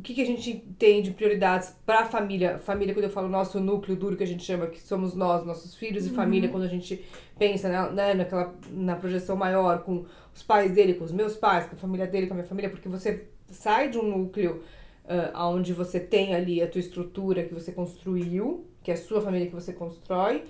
o 0.01 0.03
que, 0.03 0.15
que 0.15 0.22
a 0.24 0.25
gente 0.25 0.65
tem 0.79 1.00
de 1.03 1.12
prioridades 1.12 1.75
para 1.86 2.00
a 2.00 2.05
família. 2.05 2.58
Família, 2.58 2.91
quando 2.91 3.03
eu 3.03 3.10
falo 3.12 3.29
nosso 3.29 3.60
núcleo 3.60 3.96
duro, 3.96 4.17
que 4.17 4.24
a 4.24 4.27
gente 4.27 4.43
chama, 4.43 4.65
que 4.65 4.81
somos 4.81 5.13
nós, 5.13 5.46
nossos 5.46 5.75
filhos, 5.75 6.08
uhum. 6.08 6.13
e 6.13 6.15
família, 6.15 6.50
quando 6.50 6.63
a 6.63 6.67
gente 6.67 7.05
pensa 7.38 7.70
né, 7.70 7.91
né, 7.91 8.13
naquela, 8.15 8.51
na 8.72 8.96
projeção 8.96 9.36
maior, 9.36 9.84
com 9.84 10.03
os 10.34 10.41
pais 10.41 10.72
dele, 10.72 10.96
com 10.96 11.03
os 11.03 11.12
meus 11.12 11.36
pais, 11.36 11.67
com 11.67 11.75
a 11.75 11.77
família 11.77 12.08
dele, 12.08 12.25
com 12.25 12.34
a 12.34 12.38
minha 12.38 12.48
família, 12.48 12.72
porque 12.72 12.89
você 12.89 13.27
sai 13.51 13.89
de 13.89 14.00
um 14.00 14.17
núcleo 14.17 14.63
uh, 15.05 15.38
onde 15.39 15.72
você 15.72 16.00
tem 16.00 16.34
ali 16.34 16.63
a 16.63 16.67
tua 16.67 16.79
estrutura 16.79 17.43
que 17.43 17.53
você 17.53 17.72
construiu, 17.72 18.65
que 18.81 18.89
é 18.89 18.96
a 18.96 18.98
sua 18.98 19.22
família 19.22 19.46
que 19.46 19.53
você 19.53 19.72
constrói, 19.72 20.46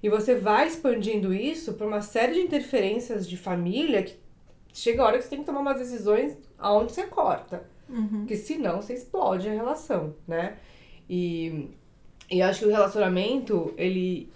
e 0.00 0.08
você 0.08 0.36
vai 0.36 0.68
expandindo 0.68 1.34
isso 1.34 1.72
para 1.72 1.88
uma 1.88 2.02
série 2.02 2.34
de 2.34 2.40
interferências 2.40 3.28
de 3.28 3.36
família 3.36 4.04
que 4.04 4.16
chega 4.72 5.02
a 5.02 5.06
hora 5.06 5.18
que 5.18 5.24
você 5.24 5.30
tem 5.30 5.40
que 5.40 5.46
tomar 5.46 5.58
umas 5.58 5.78
decisões 5.80 6.38
aonde 6.56 6.92
você 6.92 7.02
corta. 7.02 7.64
Uhum. 7.92 8.20
Porque 8.20 8.36
senão 8.36 8.80
você 8.80 8.94
explode 8.94 9.48
a 9.48 9.52
relação, 9.52 10.14
né? 10.26 10.56
E, 11.08 11.68
e 12.30 12.40
acho 12.40 12.60
que 12.60 12.66
o 12.66 12.70
relacionamento, 12.70 13.74
ele. 13.76 14.30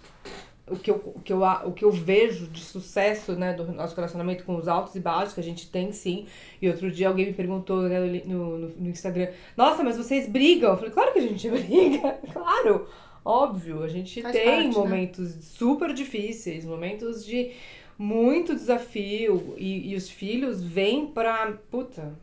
O 0.69 0.75
que, 0.75 0.91
eu, 0.91 0.95
o, 1.15 1.21
que 1.21 1.31
eu, 1.31 1.41
o 1.41 1.71
que 1.71 1.85
eu 1.85 1.91
vejo 1.91 2.47
de 2.47 2.59
sucesso 2.59 3.31
né, 3.33 3.53
do 3.53 3.71
nosso 3.71 3.95
relacionamento 3.95 4.43
com 4.43 4.57
os 4.57 4.67
altos 4.67 4.93
e 4.95 4.99
baixos, 4.99 5.33
que 5.33 5.39
a 5.39 5.43
gente 5.43 5.71
tem 5.71 5.93
sim. 5.93 6.27
E 6.61 6.67
outro 6.67 6.91
dia 6.91 7.07
alguém 7.07 7.27
me 7.27 7.33
perguntou 7.33 7.83
né, 7.83 8.21
no, 8.25 8.57
no, 8.57 8.69
no 8.69 8.89
Instagram: 8.89 9.29
Nossa, 9.55 9.81
mas 9.81 9.97
vocês 9.97 10.29
brigam? 10.29 10.71
Eu 10.71 10.77
falei: 10.77 10.91
Claro 10.91 11.13
que 11.13 11.19
a 11.19 11.21
gente 11.21 11.47
briga, 11.49 12.19
claro, 12.33 12.85
óbvio. 13.23 13.81
A 13.81 13.87
gente 13.87 14.21
Faz 14.21 14.35
tem 14.35 14.45
parte, 14.45 14.67
né? 14.67 14.73
momentos 14.73 15.35
né? 15.35 15.41
super 15.41 15.93
difíceis, 15.93 16.65
momentos 16.65 17.25
de 17.25 17.51
muito 17.97 18.53
desafio. 18.53 19.55
E, 19.57 19.91
e 19.91 19.95
os 19.95 20.09
filhos 20.09 20.61
vêm 20.61 21.07
pra. 21.07 21.53
Puta, 21.71 22.13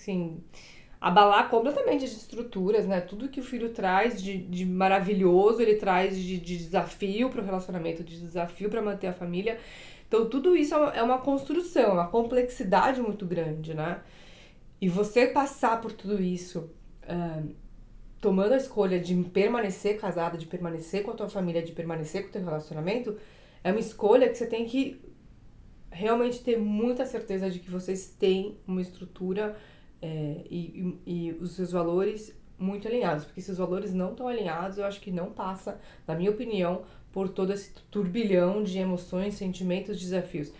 assim 0.00 0.42
abalar 1.00 1.48
completamente 1.48 2.04
as 2.04 2.12
estruturas, 2.12 2.86
né? 2.86 3.00
Tudo 3.00 3.28
que 3.28 3.40
o 3.40 3.42
filho 3.42 3.70
traz 3.70 4.22
de, 4.22 4.36
de 4.36 4.66
maravilhoso, 4.66 5.62
ele 5.62 5.76
traz 5.76 6.16
de, 6.16 6.38
de 6.38 6.58
desafio 6.58 7.30
para 7.30 7.40
o 7.40 7.44
relacionamento, 7.44 8.04
de 8.04 8.20
desafio 8.20 8.68
para 8.68 8.82
manter 8.82 9.06
a 9.06 9.12
família. 9.14 9.58
Então, 10.06 10.28
tudo 10.28 10.54
isso 10.54 10.74
é 10.74 11.02
uma 11.02 11.18
construção, 11.18 11.82
é 11.82 11.92
uma 11.92 12.08
complexidade 12.08 13.00
muito 13.00 13.24
grande, 13.24 13.72
né? 13.72 14.02
E 14.80 14.88
você 14.88 15.26
passar 15.26 15.80
por 15.80 15.92
tudo 15.92 16.20
isso, 16.20 16.70
uh, 17.04 17.48
tomando 18.20 18.52
a 18.52 18.56
escolha 18.56 19.00
de 19.00 19.14
permanecer 19.14 19.98
casada, 19.98 20.36
de 20.36 20.46
permanecer 20.46 21.02
com 21.02 21.12
a 21.12 21.14
tua 21.14 21.28
família, 21.28 21.62
de 21.62 21.72
permanecer 21.72 22.24
com 22.24 22.28
o 22.28 22.32
teu 22.32 22.44
relacionamento, 22.44 23.16
é 23.64 23.70
uma 23.70 23.80
escolha 23.80 24.28
que 24.28 24.34
você 24.34 24.46
tem 24.46 24.66
que 24.66 25.00
realmente 25.90 26.42
ter 26.42 26.58
muita 26.58 27.06
certeza 27.06 27.50
de 27.50 27.58
que 27.58 27.70
vocês 27.70 28.14
têm 28.18 28.58
uma 28.66 28.80
estrutura 28.80 29.56
é, 30.02 30.42
e, 30.50 30.98
e, 31.06 31.28
e 31.28 31.32
os 31.32 31.52
seus 31.52 31.72
valores 31.72 32.34
muito 32.58 32.86
alinhados, 32.86 33.24
porque 33.24 33.40
se 33.40 33.50
os 33.50 33.58
valores 33.58 33.94
não 33.94 34.10
estão 34.10 34.28
alinhados, 34.28 34.76
eu 34.78 34.84
acho 34.84 35.00
que 35.00 35.10
não 35.10 35.30
passa, 35.30 35.80
na 36.06 36.14
minha 36.14 36.30
opinião, 36.30 36.82
por 37.12 37.28
todo 37.28 37.52
esse 37.52 37.72
turbilhão 37.90 38.62
de 38.62 38.78
emoções, 38.78 39.34
sentimentos, 39.34 39.98
desafios. 39.98 40.52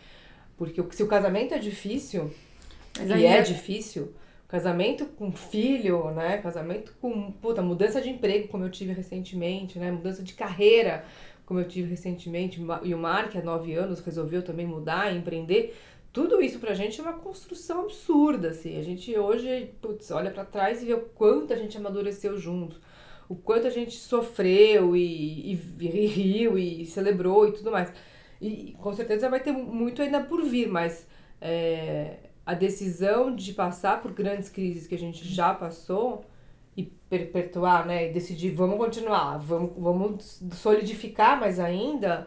Porque 0.56 0.82
se 0.92 1.02
o 1.02 1.06
casamento 1.06 1.54
é 1.54 1.58
difícil, 1.58 2.30
Mas 2.98 3.08
e 3.08 3.24
é, 3.24 3.38
é 3.38 3.42
difícil, 3.42 4.12
casamento 4.48 5.06
com 5.06 5.30
filho, 5.30 6.10
né? 6.10 6.38
Casamento 6.38 6.94
com 7.00 7.30
puta, 7.32 7.62
mudança 7.62 8.00
de 8.00 8.10
emprego, 8.10 8.48
como 8.48 8.64
eu 8.64 8.70
tive 8.70 8.92
recentemente, 8.92 9.78
né? 9.78 9.90
Mudança 9.92 10.22
de 10.22 10.32
carreira, 10.32 11.04
como 11.46 11.60
eu 11.60 11.68
tive 11.68 11.90
recentemente, 11.90 12.60
e 12.82 12.94
o 12.94 12.98
Mark, 12.98 13.34
há 13.36 13.42
nove 13.42 13.74
anos, 13.74 14.00
resolveu 14.00 14.42
também 14.42 14.66
mudar, 14.66 15.14
empreender 15.14 15.76
tudo 16.12 16.42
isso 16.42 16.58
pra 16.58 16.74
gente 16.74 17.00
é 17.00 17.02
uma 17.02 17.12
construção 17.12 17.82
absurda, 17.82 18.48
assim. 18.48 18.76
A 18.78 18.82
gente 18.82 19.16
hoje, 19.16 19.72
putz, 19.80 20.10
olha 20.10 20.30
para 20.30 20.44
trás 20.44 20.82
e 20.82 20.86
vê 20.86 20.94
o 20.94 21.02
quanto 21.02 21.52
a 21.52 21.56
gente 21.56 21.76
amadureceu 21.76 22.36
juntos. 22.36 22.80
O 23.28 23.36
quanto 23.36 23.66
a 23.68 23.70
gente 23.70 23.92
sofreu 23.96 24.96
e, 24.96 25.52
e, 25.52 25.60
e 25.80 26.06
riu 26.06 26.58
e 26.58 26.84
celebrou 26.86 27.48
e 27.48 27.52
tudo 27.52 27.70
mais. 27.70 27.92
E 28.40 28.74
com 28.80 28.92
certeza 28.92 29.28
vai 29.28 29.40
ter 29.40 29.52
muito 29.52 30.02
ainda 30.02 30.20
por 30.20 30.42
vir, 30.42 30.68
mas 30.68 31.06
é, 31.40 32.16
a 32.44 32.54
decisão 32.54 33.34
de 33.34 33.52
passar 33.52 34.02
por 34.02 34.12
grandes 34.12 34.48
crises 34.48 34.88
que 34.88 34.94
a 34.96 34.98
gente 34.98 35.26
já 35.26 35.54
passou 35.54 36.24
e 36.76 36.84
perpetuar, 37.08 37.86
né? 37.86 38.08
E 38.08 38.12
decidir, 38.12 38.50
vamos 38.50 38.78
continuar, 38.78 39.38
vamos, 39.38 39.72
vamos 39.76 40.42
solidificar 40.54 41.38
mais 41.38 41.60
ainda 41.60 42.26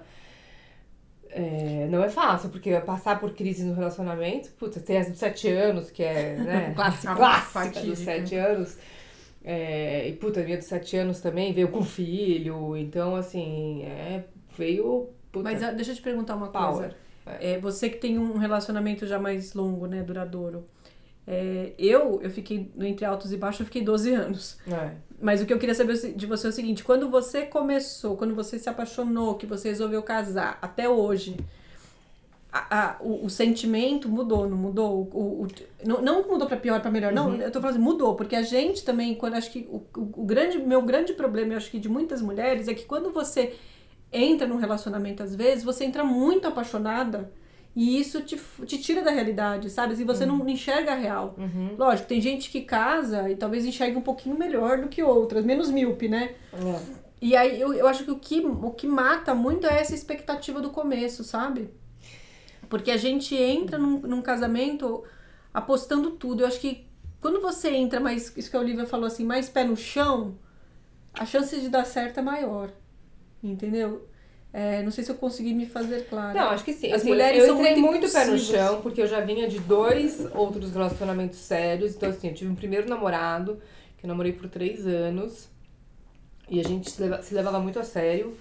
é, 1.36 1.88
não 1.90 2.04
é 2.04 2.10
fácil, 2.10 2.50
porque 2.50 2.80
passar 2.82 3.20
por 3.20 3.34
crise 3.34 3.64
no 3.64 3.74
relacionamento, 3.74 4.50
puta, 4.52 4.80
tem 4.80 4.98
as 4.98 5.10
dos 5.10 5.18
sete 5.18 5.50
anos, 5.50 5.90
que 5.90 6.04
é, 6.04 6.36
né? 6.40 6.74
clássica. 6.76 7.16
clássica 7.16 7.82
dos 7.82 8.00
sete 8.00 8.36
anos. 8.36 8.78
É, 9.44 10.08
e 10.08 10.14
puta, 10.14 10.40
a 10.40 10.44
minha 10.44 10.58
dos 10.58 10.68
sete 10.68 10.96
anos 10.96 11.20
também 11.20 11.52
veio 11.52 11.70
com 11.70 11.84
filho, 11.84 12.78
então 12.78 13.16
assim, 13.16 13.84
é, 13.84 14.24
veio. 14.58 15.10
Puta, 15.32 15.44
Mas 15.44 15.60
deixa 15.76 15.92
eu 15.92 15.96
te 15.96 16.02
perguntar 16.02 16.36
uma 16.36 16.50
power. 16.50 16.90
coisa. 16.90 17.04
É. 17.40 17.58
você 17.58 17.90
que 17.90 17.98
tem 17.98 18.20
um 18.20 18.38
relacionamento 18.38 19.08
já 19.08 19.18
mais 19.18 19.54
longo, 19.54 19.88
né, 19.88 20.04
duradouro. 20.04 20.68
É, 21.26 21.72
eu, 21.78 22.20
eu 22.22 22.30
fiquei, 22.30 22.70
entre 22.80 23.06
altos 23.06 23.32
e 23.32 23.38
baixos, 23.38 23.62
eu 23.62 23.66
fiquei 23.66 23.82
12 23.82 24.14
anos. 24.14 24.58
É. 24.68 24.92
Mas 25.22 25.42
o 25.42 25.46
que 25.46 25.54
eu 25.54 25.58
queria 25.58 25.74
saber 25.74 25.96
de 26.14 26.26
você 26.26 26.48
é 26.48 26.50
o 26.50 26.54
seguinte: 26.54 26.84
quando 26.84 27.10
você 27.10 27.44
começou, 27.44 28.18
quando 28.18 28.36
você 28.36 28.60
se 28.60 28.70
apaixonou, 28.70 29.36
que 29.36 29.46
você 29.46 29.70
resolveu 29.70 30.04
casar, 30.04 30.58
até 30.62 30.90
hoje, 30.90 31.38
a, 32.52 32.80
a, 32.80 32.98
o, 33.00 33.26
o, 33.26 33.30
sentimento 33.30 34.10
mudou, 34.10 34.50
não 34.50 34.58
mudou? 34.58 35.10
O, 35.14 35.44
o, 35.44 35.48
não, 35.86 36.02
não 36.02 36.28
mudou 36.28 36.46
para 36.46 36.58
pior, 36.58 36.82
para 36.82 36.92
melhor, 36.92 37.14
não. 37.14 37.30
Uhum. 37.30 37.42
Eu 37.42 37.52
tô 37.52 37.62
falando 37.62 37.78
assim, 37.78 37.84
mudou, 37.84 38.16
porque 38.16 38.36
a 38.36 38.42
gente 38.42 38.84
também, 38.84 39.16
quando 39.16 39.36
acho 39.36 39.50
que 39.50 39.68
o, 39.72 39.82
o, 39.96 40.26
grande, 40.26 40.60
meu 40.60 40.82
grande 40.82 41.14
problema, 41.14 41.54
eu 41.54 41.58
acho 41.58 41.72
que 41.72 41.80
de 41.80 41.88
muitas 41.88 42.22
mulheres, 42.22 42.68
é 42.68 42.74
que 42.74 42.84
quando 42.84 43.12
você 43.12 43.56
entra 44.12 44.46
num 44.46 44.58
relacionamento, 44.58 45.24
às 45.24 45.34
vezes, 45.34 45.64
você 45.64 45.86
entra 45.86 46.04
muito 46.04 46.48
apaixonada 46.48 47.32
e 47.76 48.00
isso 48.00 48.22
te, 48.22 48.40
te 48.66 48.78
tira 48.78 49.02
da 49.02 49.10
realidade, 49.10 49.70
sabe? 49.70 49.94
Assim, 49.94 50.06
você 50.06 50.26
uhum. 50.26 50.38
não 50.38 50.50
enxerga 50.50 50.92
a 50.92 50.96
real. 50.96 51.36
Uhum. 51.38 51.76
Lógico, 51.78 52.08
tem 52.08 52.22
gente 52.22 52.50
que 52.52 52.62
casa 52.62 53.30
e 53.30 53.36
talvez 53.36 53.66
enxergue 53.66 53.98
um 53.98 54.02
pouquinho 54.02 54.38
melhor 54.38 54.80
do 54.80 54.88
que 54.88 55.02
outras, 55.02 55.44
menos 55.44 55.72
míope, 55.72 56.08
né? 56.08 56.36
É. 56.54 57.04
E 57.20 57.36
aí 57.36 57.60
eu, 57.60 57.74
eu 57.74 57.88
acho 57.88 58.04
que 58.04 58.12
o, 58.12 58.20
que 58.20 58.40
o 58.42 58.72
que 58.72 58.86
mata 58.86 59.34
muito 59.34 59.66
é 59.66 59.80
essa 59.80 59.96
expectativa 59.96 60.62
do 60.62 60.70
começo, 60.70 61.24
sabe? 61.24 61.72
Porque 62.70 62.92
a 62.92 62.98
gente 62.98 63.36
entra 63.36 63.78
num, 63.78 64.00
num 64.02 64.22
casamento 64.22 65.04
apostando 65.52 66.12
tudo. 66.12 66.44
Eu 66.44 66.48
acho 66.48 66.60
que 66.60 66.86
quando 67.20 67.42
você 67.42 67.72
entra 67.72 68.00
mais, 68.00 68.36
isso 68.38 68.52
que 68.52 68.58
a 68.58 68.60
Olivia 68.60 68.86
falou 68.86 69.08
assim, 69.08 69.26
mais 69.26 69.50
pé 69.50 69.64
no 69.64 69.78
chão, 69.78 70.38
a 71.14 71.26
chance 71.26 71.60
de 71.60 71.70
dar 71.70 71.86
certo 71.86 72.20
é 72.20 72.22
maior. 72.22 72.72
Entendeu? 73.42 74.08
É, 74.54 74.84
não 74.84 74.92
sei 74.92 75.04
se 75.04 75.10
eu 75.10 75.16
consegui 75.16 75.52
me 75.52 75.66
fazer 75.66 76.06
claro. 76.08 76.38
Não, 76.38 76.50
acho 76.50 76.64
que 76.64 76.74
sim. 76.74 76.92
As 76.92 77.02
assim, 77.02 77.10
mulheres 77.10 77.44
eu 77.44 77.56
entrei 77.56 77.76
muito, 77.76 78.02
muito 78.02 78.14
pé 78.14 78.26
no 78.26 78.38
chão, 78.38 78.82
porque 78.82 79.02
eu 79.02 79.08
já 79.08 79.20
vinha 79.20 79.48
de 79.48 79.60
dois 79.60 80.28
outros 80.36 80.72
relacionamentos 80.74 81.40
sérios. 81.40 81.96
Então, 81.96 82.10
assim, 82.10 82.28
eu 82.28 82.36
tive 82.36 82.52
um 82.52 82.56
primeiro 82.56 82.88
namorado, 82.88 83.60
que 83.98 84.06
eu 84.06 84.08
namorei 84.08 84.32
por 84.32 84.48
três 84.48 84.86
anos. 84.86 85.50
E 86.48 86.60
a 86.60 86.64
gente 86.64 86.92
se, 86.92 87.02
leva, 87.02 87.22
se 87.24 87.34
levava 87.34 87.60
muito 87.60 87.80
a 87.80 87.84
sério. 87.84 88.38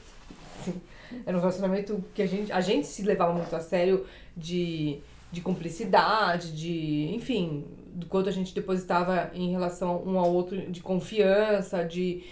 Assim, 0.61 0.79
era 1.25 1.35
um 1.35 1.41
relacionamento 1.41 2.05
que 2.15 2.21
a 2.21 2.27
gente, 2.27 2.53
a 2.53 2.61
gente 2.61 2.87
se 2.87 3.03
levava 3.03 3.33
muito 3.33 3.57
a 3.57 3.61
sério 3.61 4.05
de, 4.37 4.99
de 5.31 5.41
cumplicidade, 5.41 6.53
de, 6.53 7.11
enfim, 7.15 7.65
do 7.95 8.05
quanto 8.05 8.29
a 8.29 8.33
gente 8.33 8.55
depositava 8.55 9.31
em 9.33 9.51
relação 9.51 10.03
um 10.05 10.19
ao 10.19 10.31
outro, 10.31 10.71
de 10.71 10.83
confiança, 10.83 11.83
de 11.85 12.23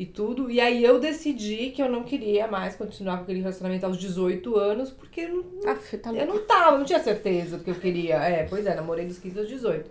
e 0.00 0.06
tudo. 0.06 0.50
E 0.50 0.58
aí 0.58 0.82
eu 0.82 0.98
decidi 0.98 1.72
que 1.72 1.82
eu 1.82 1.88
não 1.90 2.04
queria 2.04 2.48
mais 2.48 2.74
continuar 2.74 3.18
com 3.18 3.24
aquele 3.24 3.40
relacionamento 3.40 3.84
aos 3.84 3.98
18 3.98 4.56
anos, 4.56 4.90
porque 4.90 5.28
não, 5.28 5.44
Aff, 5.70 5.98
tá 5.98 6.10
eu 6.10 6.26
não 6.26 6.38
tava, 6.46 6.78
não 6.78 6.86
tinha 6.86 7.00
certeza 7.00 7.58
do 7.58 7.64
que 7.64 7.70
eu 7.70 7.74
queria. 7.74 8.14
É, 8.14 8.44
pois 8.44 8.64
é, 8.64 8.74
namorei 8.74 9.04
dos 9.04 9.18
15 9.18 9.40
aos 9.40 9.48
18. 9.48 9.90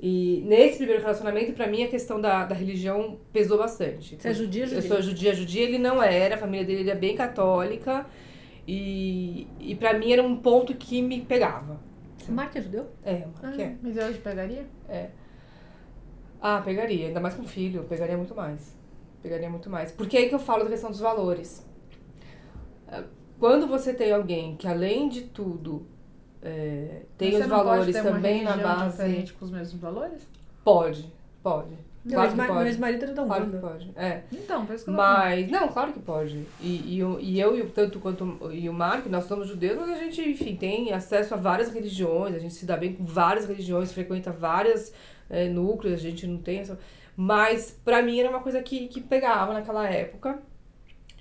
E 0.00 0.42
nesse 0.44 0.78
primeiro 0.78 1.00
relacionamento, 1.00 1.52
para 1.52 1.68
mim, 1.68 1.84
a 1.84 1.88
questão 1.88 2.20
da, 2.20 2.44
da 2.44 2.56
religião 2.56 3.20
pesou 3.32 3.56
bastante. 3.56 4.16
Você 4.20 4.30
é 4.30 4.34
judia, 4.34 4.66
judia? 4.66 4.82
Eu 4.82 4.88
sou 4.88 5.00
judia, 5.00 5.32
judia. 5.32 5.62
Ele 5.62 5.78
não 5.78 6.02
era, 6.02 6.34
a 6.34 6.38
família 6.38 6.66
dele 6.66 6.90
era 6.90 6.98
bem 6.98 7.14
católica. 7.14 8.04
E, 8.66 9.46
e 9.60 9.76
para 9.76 9.96
mim 9.96 10.12
era 10.12 10.24
um 10.24 10.34
ponto 10.38 10.74
que 10.74 11.00
me 11.00 11.20
pegava. 11.20 11.80
O 12.28 12.32
Mark 12.32 12.56
é 12.56 12.60
judeu? 12.60 12.88
É, 13.04 13.26
o 13.26 13.44
Mark 13.44 13.60
ah, 13.60 13.62
é. 13.62 13.76
Mas 13.80 13.96
hoje 13.96 14.18
pegaria? 14.18 14.66
É. 14.88 15.10
Ah, 16.42 16.60
pegaria. 16.64 17.06
Ainda 17.06 17.20
mais 17.20 17.34
com 17.34 17.44
filho. 17.44 17.84
Pegaria 17.84 18.16
muito 18.16 18.34
mais 18.34 18.82
pegaria 19.24 19.48
muito 19.48 19.70
mais. 19.70 19.90
Porque 19.90 20.16
é 20.16 20.20
aí 20.20 20.28
que 20.28 20.34
eu 20.34 20.38
falo 20.38 20.64
da 20.64 20.70
questão 20.70 20.90
dos 20.90 21.00
valores. 21.00 21.66
É, 22.88 23.02
quando 23.40 23.66
você 23.66 23.94
tem 23.94 24.12
alguém 24.12 24.54
que, 24.54 24.68
além 24.68 25.08
de 25.08 25.22
tudo, 25.22 25.86
é, 26.42 27.02
tem 27.16 27.34
os 27.40 27.46
valores 27.46 27.96
também 27.96 28.44
na 28.44 28.56
base. 28.56 28.90
diferente 28.90 29.32
com 29.32 29.44
os 29.46 29.50
mesmos 29.50 29.80
valores? 29.80 30.28
Pode, 30.62 31.10
pode. 31.42 31.74
Claro 32.06 32.36
meu 32.36 32.44
que 32.46 32.52
pode. 32.52 32.68
ex-marido 32.68 33.02
era 33.04 33.14
da 33.14 33.24
Claro 33.24 33.46
que 33.50 33.56
pode. 33.56 33.90
É. 33.96 34.22
Então, 34.30 34.66
por 34.66 34.74
isso 34.74 34.84
que 34.84 34.90
eu 34.90 34.94
Mas, 34.94 35.50
não, 35.50 35.68
claro 35.68 35.90
que 35.94 36.00
pode. 36.00 36.46
E, 36.60 36.82
e, 36.94 36.98
eu- 36.98 37.18
e 37.18 37.40
eu, 37.40 37.56
e 37.56 37.62
o- 37.62 37.70
tanto 37.70 37.98
quanto 37.98 38.52
e 38.52 38.68
o 38.68 38.74
Marco, 38.74 39.08
nós 39.08 39.24
somos 39.24 39.48
judeus, 39.48 39.78
mas 39.80 39.88
a 39.88 39.94
gente, 39.94 40.20
enfim, 40.20 40.54
tem 40.54 40.92
acesso 40.92 41.32
a 41.32 41.38
várias 41.38 41.70
religiões, 41.72 42.34
a 42.34 42.38
gente 42.38 42.52
se 42.52 42.66
dá 42.66 42.76
bem 42.76 42.92
com 42.92 43.06
várias 43.06 43.46
religiões, 43.46 43.90
frequenta 43.90 44.30
vários 44.30 44.92
núcleos, 45.54 45.94
a 45.94 46.02
gente 46.02 46.26
não 46.26 46.36
tem 46.36 46.58
essa. 46.58 46.78
Mas, 47.16 47.70
pra 47.84 48.02
mim, 48.02 48.18
era 48.20 48.28
uma 48.30 48.40
coisa 48.40 48.62
que, 48.62 48.88
que 48.88 49.00
pegava 49.00 49.52
naquela 49.54 49.88
época. 49.88 50.42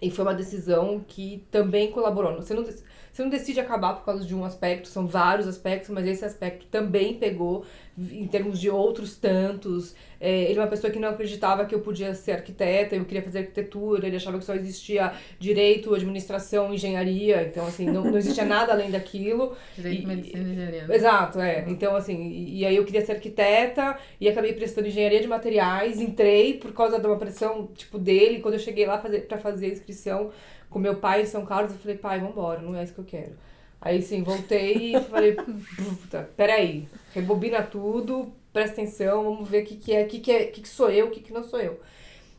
E 0.02 0.12
foi 0.12 0.26
uma 0.26 0.34
decisão 0.34 1.04
que 1.08 1.46
também 1.52 1.92
colaborou. 1.92 2.36
Você 2.36 2.54
não, 2.54 2.66
você 3.13 3.22
não 3.22 3.29
decide 3.29 3.60
acabar 3.60 3.93
por 3.93 4.03
causa 4.03 4.25
de 4.25 4.34
um 4.36 4.43
aspecto, 4.43 4.88
são 4.88 5.05
vários 5.05 5.48
aspectos, 5.48 5.91
mas 5.91 6.08
esse 6.08 6.25
aspecto 6.25 6.65
também 6.65 7.13
pegou 7.13 7.63
em 7.96 8.25
termos 8.25 8.60
de 8.60 8.72
outros 8.72 9.15
tantos. 9.15 9.93
É, 10.20 10.46
ele 10.50 10.58
é 10.58 10.62
uma 10.63 10.67
pessoa 10.67 10.91
que 10.91 10.98
não 10.98 11.10
acreditava 11.10 11.63
que 11.65 11.75
eu 11.75 11.79
podia 11.82 12.15
ser 12.15 12.32
arquiteta, 12.32 12.96
eu 12.96 13.05
queria 13.05 13.22
fazer 13.22 13.39
arquitetura, 13.39 14.08
ele 14.08 14.15
achava 14.15 14.39
que 14.39 14.46
só 14.46 14.55
existia 14.55 15.13
direito, 15.38 15.93
administração, 15.93 16.74
engenharia, 16.74 17.43
então 17.43 17.67
assim, 17.67 17.86
não, 17.86 18.03
não 18.03 18.17
existia 18.17 18.46
nada 18.46 18.72
além 18.74 18.89
daquilo. 18.89 19.55
Direito, 19.75 20.01
E- 20.01 20.05
medicina 20.08 20.50
e 20.50 20.51
engenharia. 20.53 20.88
Exato, 20.89 21.39
é. 21.39 21.65
Então, 21.67 21.96
assim, 21.96 22.20
e, 22.20 22.62
e 22.62 22.65
aí 22.65 22.75
eu 22.75 22.84
queria 22.86 23.05
ser 23.05 23.12
arquiteta 23.12 23.96
e 24.20 24.27
acabei 24.27 24.53
prestando 24.53 24.88
engenharia 24.88 25.22
de 25.22 25.27
materiais, 25.27 26.01
entrei 26.01 26.55
por 26.55 26.74
causa 26.74 27.00
de 27.00 27.05
uma 27.05 27.17
pressão, 27.17 27.67
tipo, 27.75 28.00
dele. 28.00 28.39
Quando 28.39 28.55
eu 28.55 28.60
cheguei 28.60 28.88
lá 28.88 28.98
fazer, 28.98 29.27
pra 29.27 29.38
fazer 29.38 29.67
a 29.67 29.70
inscrição 29.70 30.32
com 30.74 30.80
meu 30.80 30.96
pai 30.96 31.22
em 31.22 31.25
São 31.25 31.46
Carlos, 31.46 31.72
eu 31.72 31.77
falei, 31.77 31.98
pai, 31.98 32.20
vambora, 32.20 32.60
não 32.60 32.75
é 32.75 32.84
isso 32.84 32.94
que 32.94 33.00
eu 33.00 33.06
quero. 33.06 33.34
Aí, 33.80 34.01
sim, 34.01 34.24
voltei 34.24 34.96
e 34.96 35.00
falei, 35.01 35.34
puta, 35.36 36.30
peraí, 36.36 36.89
rebobina 37.13 37.62
tudo, 37.62 38.34
presta 38.51 38.82
atenção, 38.82 39.24
vamos 39.24 39.48
ver 39.48 39.63
o 39.63 39.65
que, 39.65 39.75
que 39.75 39.94
é, 39.94 40.03
o 40.03 40.08
que, 40.08 40.20
que 40.20 40.32
é, 40.32 40.46
que, 40.46 40.62
que 40.62 40.70
sou 40.70 40.89
eu, 40.89 41.08
o 41.08 41.12
que, 41.12 41.20
que 41.20 41.32
não 41.32 41.44
sou 41.44 41.60
eu. 41.60 41.80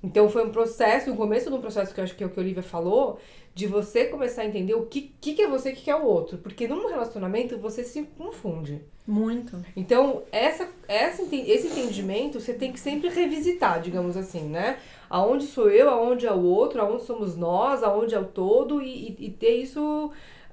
Então 0.03 0.29
foi 0.29 0.45
um 0.45 0.51
processo, 0.51 1.13
o 1.13 1.17
começo 1.17 1.49
de 1.49 1.55
um 1.55 1.61
processo 1.61 1.95
que 1.95 2.01
eu 2.01 2.05
acho 2.05 2.15
que 2.17 2.25
é 2.25 2.27
o 2.27 2.31
que 2.31 2.39
a 2.39 2.43
Olivia 2.43 2.63
falou, 2.63 3.21
de 3.55 3.67
você 3.67 4.07
começar 4.07 4.43
a 4.43 4.47
entender 4.47 4.75
o 4.75 4.87
que, 4.87 5.15
que, 5.21 5.35
que 5.35 5.43
é 5.43 5.49
você 5.49 5.71
e 5.71 5.73
o 5.73 5.77
que, 5.77 5.83
que 5.83 5.91
é 5.91 5.97
o 5.97 6.05
outro. 6.05 6.39
Porque 6.39 6.67
num 6.67 6.89
relacionamento 6.89 7.57
você 7.57 7.85
se 7.85 8.03
confunde. 8.19 8.83
Muito. 9.07 9.65
Então, 9.77 10.23
essa, 10.33 10.69
essa, 10.89 11.23
esse 11.23 11.69
entendimento 11.69 12.41
você 12.41 12.53
tem 12.53 12.73
que 12.73 12.81
sempre 12.81 13.09
revisitar, 13.09 13.81
digamos 13.81 14.17
assim, 14.17 14.43
né? 14.49 14.79
Aonde 15.09 15.45
sou 15.47 15.71
eu, 15.71 15.89
aonde 15.89 16.27
é 16.27 16.33
o 16.33 16.43
outro, 16.43 16.81
aonde 16.81 17.05
somos 17.05 17.37
nós, 17.37 17.83
aonde 17.83 18.15
é 18.15 18.19
o 18.19 18.25
todo, 18.25 18.83
e, 18.83 19.09
e, 19.19 19.27
e 19.27 19.31
ter 19.31 19.57
isso 19.57 20.11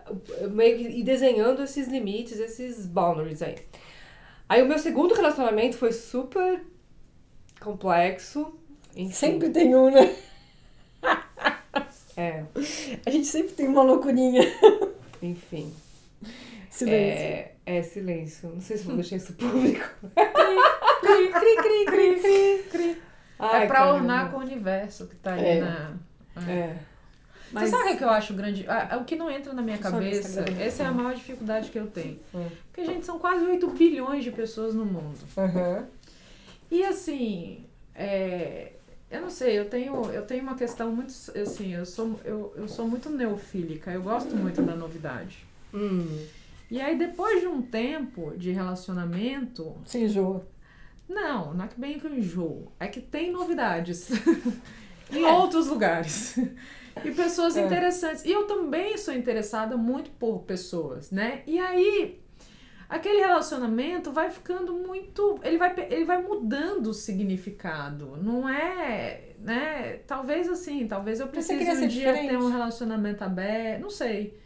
uh, 0.10 0.50
meio 0.50 0.78
que 0.78 0.84
ir 0.84 1.04
desenhando 1.04 1.64
esses 1.64 1.88
limites, 1.88 2.40
esses 2.40 2.86
boundaries 2.86 3.42
aí. 3.42 3.56
Aí 4.48 4.62
o 4.62 4.68
meu 4.68 4.78
segundo 4.78 5.14
relacionamento 5.14 5.78
foi 5.78 5.92
super 5.92 6.62
complexo. 7.60 8.54
Enfim, 8.96 9.14
Sempre 9.14 9.50
tem 9.50 9.76
um, 9.76 9.90
né? 9.90 10.16
É, 12.18 12.44
A 13.06 13.10
gente 13.10 13.26
sempre 13.28 13.54
tem 13.54 13.68
uma 13.68 13.82
loucurinha. 13.84 14.44
enfim. 15.22 15.74
Silêncio. 16.70 17.24
É, 17.26 17.52
é 17.66 17.82
silêncio. 17.82 18.50
Não 18.50 18.62
sei 18.62 18.78
se 18.78 18.84
vou 18.84 18.96
deixar 18.96 19.16
isso 19.16 19.34
público. 19.34 19.90
Cri, 21.02 21.30
cri, 21.32 21.56
cri, 21.56 21.86
cri, 21.86 22.20
cri, 22.20 22.64
cri. 22.70 23.02
Ai, 23.42 23.64
é 23.64 23.68
pra 23.68 23.80
caramba. 23.80 23.96
ornar 23.96 24.32
com 24.32 24.38
o 24.38 24.40
universo 24.42 25.08
que 25.08 25.16
tá 25.16 25.34
ali 25.34 25.46
É. 25.46 25.60
na. 25.62 25.94
É. 26.48 26.78
Mas- 27.52 27.70
Você 27.70 27.76
sabe 27.76 27.92
o 27.94 27.98
que 27.98 28.04
eu 28.04 28.10
acho 28.10 28.34
grande? 28.34 28.66
Ah, 28.68 28.98
o 29.02 29.04
que 29.04 29.16
não 29.18 29.30
entra 29.30 29.52
na 29.54 29.62
minha 29.62 29.76
no 29.76 29.84
cabeça, 29.84 30.46
essa 30.60 30.84
é 30.84 30.86
a 30.86 30.92
maior 30.92 31.14
dificuldade 31.14 31.70
que 31.70 31.78
eu 31.78 31.88
tenho. 31.88 32.18
Hum. 32.34 32.48
Porque, 32.72 32.86
gente, 32.86 33.06
são 33.06 33.20
quase 33.20 33.44
8 33.44 33.68
bilhões 33.72 34.24
de 34.24 34.32
pessoas 34.32 34.74
no 34.74 34.86
mundo. 34.86 35.18
Aham. 35.38 35.86
E 36.70 36.86
assim, 36.86 37.66
é, 37.94 38.72
eu 39.10 39.22
não 39.22 39.30
sei, 39.30 39.60
eu 39.60 39.66
tenho, 39.66 40.06
eu 40.12 40.22
tenho 40.26 40.44
uma 40.44 40.56
questão 40.56 40.92
muito. 40.96 41.10
Assim, 41.10 41.74
eu 41.74 41.86
sou, 41.86 42.18
eu, 42.24 42.54
eu 42.56 42.68
sou 42.70 42.88
muito 42.88 43.10
neofílica, 43.10 43.92
eu 43.92 44.02
gosto 44.02 44.34
muito 44.38 44.62
da 44.62 44.74
novidade. 44.74 45.40
Hum. 45.74 46.26
E 46.70 46.80
aí, 46.80 46.98
depois 46.98 47.42
de 47.42 47.48
um 47.48 47.62
tempo 47.62 48.32
de 48.38 48.52
relacionamento, 48.54 49.76
Se 49.86 50.00
enjoa. 50.00 50.46
Não, 51.14 51.54
não 51.54 51.66
é 51.66 51.68
que 51.68 51.80
bem 51.80 52.00
que 52.00 52.06
eu 52.08 52.14
enjoo, 52.14 52.72
é 52.80 52.88
que 52.88 53.00
tem 53.02 53.32
novidades 53.32 54.10
em 55.12 55.24
É. 55.24 55.32
outros 55.32 55.68
lugares. 55.68 56.38
E 57.06 57.12
pessoas 57.12 57.56
É. 57.56 57.66
interessantes. 57.66 58.24
E 58.26 58.32
eu 58.32 58.46
também 58.48 58.98
sou 58.98 59.14
interessada 59.14 59.78
muito 59.78 60.10
por 60.12 60.40
pessoas, 60.44 61.10
né? 61.12 61.42
E 61.48 61.58
aí, 61.60 62.20
aquele 62.90 63.20
relacionamento 63.20 64.12
vai 64.12 64.30
ficando 64.30 64.74
muito. 64.74 65.40
Ele 65.44 65.58
vai, 65.58 65.74
ele 65.90 66.04
vai 66.06 66.22
mudando 66.22 66.88
o 66.88 66.94
significado. 66.94 68.18
Não 68.22 68.48
é. 68.48 69.30
Né? 69.40 70.00
Talvez 70.06 70.48
assim, 70.50 70.86
talvez 70.86 71.20
eu 71.20 71.28
precise 71.28 71.56
um 71.56 71.88
dia 71.88 72.14
ter 72.14 72.20
diferente? 72.22 72.36
um 72.36 72.50
relacionamento 72.52 73.24
aberto. 73.24 73.82
Não 73.82 73.90
sei. 73.90 74.38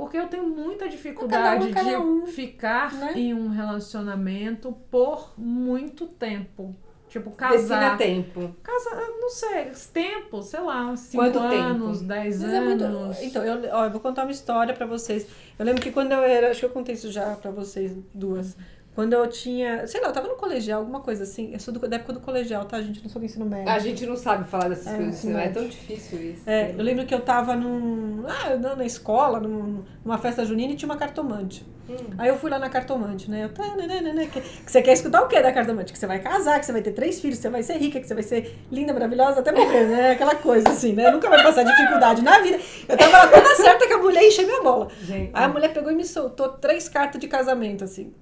Porque 0.00 0.16
eu 0.16 0.28
tenho 0.28 0.46
muita 0.46 0.86
Cada 0.86 0.90
dificuldade 0.90 1.64
um, 1.66 1.70
de 1.70 1.96
um, 1.96 2.26
ficar 2.26 2.90
né? 2.94 3.12
em 3.14 3.34
um 3.34 3.48
relacionamento 3.48 4.72
por 4.90 5.34
muito 5.36 6.06
tempo. 6.06 6.74
Tipo, 7.06 7.32
casar. 7.32 7.98
tempo. 7.98 8.54
Casa, 8.62 8.94
não 9.20 9.28
sei, 9.28 9.72
tempo, 9.92 10.42
sei 10.42 10.60
lá, 10.60 10.96
5 10.96 11.22
Quanto 11.22 11.40
tempo? 11.50 11.54
anos, 11.54 12.00
10 12.00 12.40
Mas 12.40 12.52
é 12.52 12.60
muito. 12.60 12.84
anos. 12.84 13.20
Então, 13.20 13.44
eu, 13.44 13.68
ó, 13.72 13.84
eu 13.84 13.90
vou 13.90 14.00
contar 14.00 14.22
uma 14.22 14.30
história 14.30 14.72
pra 14.72 14.86
vocês. 14.86 15.26
Eu 15.58 15.66
lembro 15.66 15.82
que 15.82 15.90
quando 15.90 16.12
eu 16.12 16.22
era. 16.22 16.50
Acho 16.50 16.60
que 16.60 16.66
eu 16.66 16.70
contei 16.70 16.94
isso 16.94 17.10
já 17.10 17.34
pra 17.34 17.50
vocês 17.50 17.92
duas. 18.14 18.56
Quando 18.94 19.12
eu 19.12 19.26
tinha. 19.28 19.86
Sei 19.86 20.00
lá, 20.00 20.08
eu 20.08 20.12
tava 20.12 20.26
no 20.28 20.34
colegial, 20.34 20.80
alguma 20.80 21.00
coisa 21.00 21.22
assim. 21.22 21.52
Eu 21.52 21.60
sou 21.60 21.72
do, 21.72 21.78
da 21.88 21.96
época 21.96 22.12
do 22.12 22.20
colegial, 22.20 22.64
tá, 22.64 22.80
gente? 22.82 22.98
Eu 22.98 23.04
não 23.04 23.10
sou 23.10 23.20
do 23.20 23.24
ensino 23.24 23.46
médio. 23.46 23.68
A 23.68 23.78
gente 23.78 24.04
não 24.04 24.16
sabe 24.16 24.48
falar 24.48 24.68
dessas 24.68 24.88
É, 24.88 24.96
coisas, 24.96 25.24
não 25.24 25.38
é 25.38 25.44
mas- 25.44 25.54
tão 25.54 25.66
difícil 25.68 26.20
isso. 26.32 26.42
É, 26.44 26.72
eu 26.76 26.82
lembro 26.82 27.06
que 27.06 27.14
eu 27.14 27.20
tava 27.20 27.54
num. 27.54 28.24
Ah, 28.26 28.56
na 28.56 28.74
na 28.76 28.84
escola, 28.84 29.38
num- 29.40 29.84
numa 30.04 30.18
festa 30.18 30.44
junina 30.44 30.72
e 30.72 30.76
tinha 30.76 30.88
uma 30.88 30.96
cartomante. 30.96 31.64
Hum. 31.88 31.96
Aí 32.18 32.28
eu 32.28 32.36
fui 32.36 32.50
lá 32.50 32.58
na 32.58 32.68
cartomante, 32.68 33.30
né? 33.30 33.44
Eu, 33.44 33.48
tá, 33.54 33.74
né, 33.76 33.86
né, 33.86 34.00
né, 34.00 34.12
né, 34.12 34.26
que, 34.26 34.40
que 34.40 34.70
você 34.70 34.80
quer 34.82 34.92
escutar 34.92 35.22
o 35.22 35.28
quê 35.28 35.40
da 35.40 35.52
cartomante? 35.52 35.92
Que 35.92 35.98
você 35.98 36.06
vai 36.06 36.18
casar, 36.20 36.58
que 36.60 36.66
você 36.66 36.72
vai 36.72 36.82
ter 36.82 36.92
três 36.92 37.20
filhos, 37.20 37.38
que 37.38 37.42
você 37.42 37.48
vai 37.50 37.62
ser 37.62 37.78
rica, 37.78 38.00
que 38.00 38.06
você 38.06 38.14
vai 38.14 38.22
ser 38.22 38.56
linda, 38.70 38.92
maravilhosa, 38.92 39.40
até 39.40 39.50
morrer, 39.52 39.86
né? 39.86 40.10
Aquela 40.18 40.34
coisa 40.34 40.68
assim, 40.68 40.92
né? 40.92 41.10
Nunca 41.10 41.28
vai 41.28 41.42
passar 41.42 41.62
dificuldade 41.64 42.22
na 42.22 42.38
vida. 42.40 42.58
Eu 42.88 42.96
tava 42.96 43.16
lá 43.18 43.28
toda 43.28 43.54
certa 43.56 43.86
que 43.86 43.92
a 43.92 43.98
mulher 43.98 44.24
encheu 44.24 44.46
minha 44.46 44.62
bola. 44.62 44.88
Gente, 45.02 45.30
Aí 45.32 45.44
a 45.44 45.48
mulher 45.48 45.72
pegou 45.72 45.90
e 45.90 45.94
me 45.94 46.04
soltou 46.04 46.48
três 46.50 46.88
cartas 46.88 47.20
de 47.20 47.26
casamento, 47.28 47.82
assim. 47.84 48.12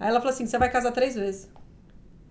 Aí 0.00 0.08
ela 0.08 0.18
falou 0.18 0.32
assim: 0.32 0.46
você 0.46 0.58
vai 0.58 0.70
casar 0.70 0.90
três 0.92 1.14
vezes. 1.14 1.48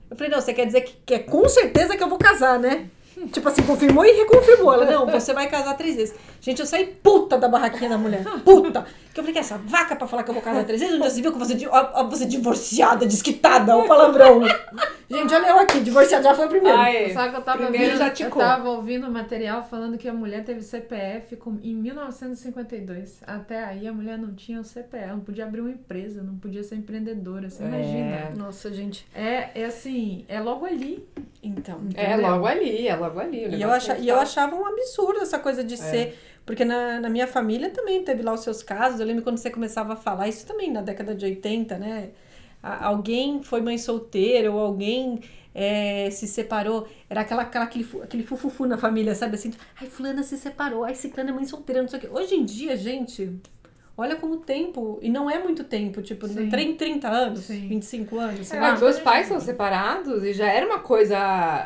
Eu 0.10 0.17
falei, 0.17 0.32
não, 0.32 0.41
você 0.41 0.53
quer 0.53 0.65
dizer 0.65 0.82
que, 0.82 0.97
que 1.05 1.13
é 1.13 1.19
com 1.19 1.47
certeza 1.47 1.95
que 1.95 2.01
eu 2.01 2.10
vou 2.10 2.17
casar, 2.17 2.58
né? 2.58 2.89
Tipo 3.32 3.49
assim, 3.49 3.62
confirmou 3.63 4.03
e 4.05 4.12
reconfirmou. 4.12 4.73
Ela, 4.73 4.86
não, 4.86 5.05
você 5.05 5.34
vai 5.34 5.47
casar 5.47 5.75
três 5.75 5.95
vezes. 5.95 6.15
Gente, 6.41 6.60
eu 6.60 6.65
saí 6.65 6.88
puta 6.88 7.38
da 7.38 7.47
barraquinha 7.47 7.89
da 7.89 7.97
mulher. 7.97 8.23
Puta! 8.43 8.86
Que 9.13 9.19
eu 9.19 9.24
falei, 9.24 9.34
que 9.34 9.39
é 9.39 9.41
essa 9.41 9.58
vaca 9.58 9.95
pra 9.95 10.08
falar 10.08 10.24
que 10.24 10.30
eu 10.30 10.34
vou 10.36 10.43
casar 10.43 10.63
três 10.65 10.80
vezes? 10.80 10.95
Onde 10.95 11.04
você 11.10 11.22
viu 11.22 11.32
que 11.34 11.41
eu 11.41 11.58
di- 11.58 11.67
ó, 11.67 12.04
você 12.08 12.26
divorciada, 12.26 13.06
desquitada, 13.08 13.76
o 13.76 13.88
palavrão. 13.88 14.39
Gente, 15.10 15.34
olha 15.34 15.48
eu 15.48 15.60
aqui, 15.60 15.80
divorciada 15.80 16.24
já 16.24 16.36
foi 16.36 16.45
a 16.45 16.48
primeira. 16.48 16.78
Ai, 16.78 17.10
Sabe 17.12 17.32
que 17.32 17.38
eu 17.38 17.41
tava, 17.41 17.58
primeiro 17.63 17.86
ouvindo, 17.86 17.98
já 18.00 18.08
eu 18.10 18.13
ticou. 18.13 18.39
tava 18.39 18.69
ouvindo 18.69 19.08
o 19.08 19.12
material 19.12 19.63
falando 19.67 19.98
que 19.98 20.08
a 20.08 20.13
mulher 20.13 20.43
teve 20.45 20.62
CPF 20.62 21.36
com- 21.38 21.58
em 21.63 21.74
1952. 21.74 23.19
Até 23.26 23.63
aí 23.63 23.88
a 23.88 23.91
mulher 23.93 24.17
não 24.17 24.34
tinha 24.36 24.60
o 24.60 24.63
CPF, 24.63 25.08
não 25.10 25.19
podia 25.22 25.45
abrir 25.45 25.62
uma 25.62 25.72
empresa, 25.72 26.22
não 26.22 26.36
podia 26.38 26.63
ser 26.63 26.76
empreendedora. 26.76 27.50
Você 27.50 27.63
É. 27.63 27.65
imagina? 27.67 28.32
Nossa, 28.38 28.72
gente. 28.72 29.08
É, 29.15 29.50
é 29.56 29.65
assim, 29.65 30.26
é 30.28 30.39
logo 30.39 30.65
ali. 30.65 31.04
Então. 31.41 31.80
é 31.95 32.04
entendeu? 32.13 32.30
logo 32.32 32.45
ali, 32.45 32.88
é 32.88 32.95
logo 32.95 33.19
ali. 33.19 33.48
o 33.48 33.52
E 33.56 33.62
eu, 33.62 33.72
acha, 33.72 33.95
tem 33.95 34.04
e 34.06 34.10
eu 34.10 34.17
tá- 34.17 34.22
achava 34.24 34.56
um 34.56 34.65
absurdo 34.65 35.22
essa 35.22 35.39
coisa 35.39 35.63
de 35.63 35.78
ser. 35.78 36.17
Porque 36.50 36.66
na, 36.66 37.00
na 37.00 37.10
minha 37.10 37.28
família 37.28 37.70
também 37.70 38.04
teve 38.04 38.24
lá 38.24 38.34
os 38.34 38.40
seus 38.40 38.64
casos. 38.64 39.00
Eu 39.00 39.06
lembro 39.06 39.22
quando 39.22 39.38
você 39.38 39.52
começava 39.52 39.94
a 39.94 39.96
falar, 39.96 40.28
isso 40.28 40.48
também 40.48 40.72
na 40.72 40.82
década 40.82 41.14
de 41.14 41.24
80, 41.24 41.78
né? 41.78 42.10
Alguém 42.64 43.44
foi 43.44 43.62
mãe 43.62 43.78
solteira 43.78 44.52
ou 44.52 44.60
alguém 44.60 45.22
é, 45.54 46.10
se 46.10 46.28
separou. 46.28 46.88
Era 47.08 47.22
aquela, 47.22 47.44
aquela, 47.44 47.66
aquele, 47.66 47.88
aquele 48.02 48.24
fufufu 48.24 48.66
na 48.66 48.80
família, 48.80 49.14
sabe 49.14 49.36
assim? 49.36 49.54
Ai, 49.80 49.86
fulana 49.86 50.24
se 50.24 50.40
separou, 50.40 50.84
ai, 50.84 50.96
ciclana 50.96 51.30
é 51.30 51.34
mãe 51.34 51.46
solteira, 51.46 51.84
não 51.84 51.88
sei 51.88 52.00
o 52.00 52.02
quê. 52.02 52.10
Hoje 52.12 52.34
em 52.34 52.44
dia, 52.44 52.76
gente, 52.76 53.32
olha 54.00 54.16
como 54.16 54.36
o 54.36 54.38
tempo. 54.38 54.98
E 55.02 55.10
não 55.10 55.30
é 55.30 55.38
muito 55.44 55.64
tempo, 55.64 56.02
tipo, 56.02 56.28
Sim. 56.28 56.50
tem 56.50 56.76
30 56.76 57.08
anos, 57.08 57.40
Sim. 57.42 57.68
25 57.68 58.18
anos, 58.20 58.48
sei 58.48 58.58
É, 58.58 58.62
lá. 58.62 58.78
meus 58.78 59.00
pais 59.00 59.28
são 59.28 59.40
separados 59.40 60.24
e 60.24 60.34
já 60.34 60.48
era 60.48 60.66
uma 60.66 60.80
coisa 60.80 61.18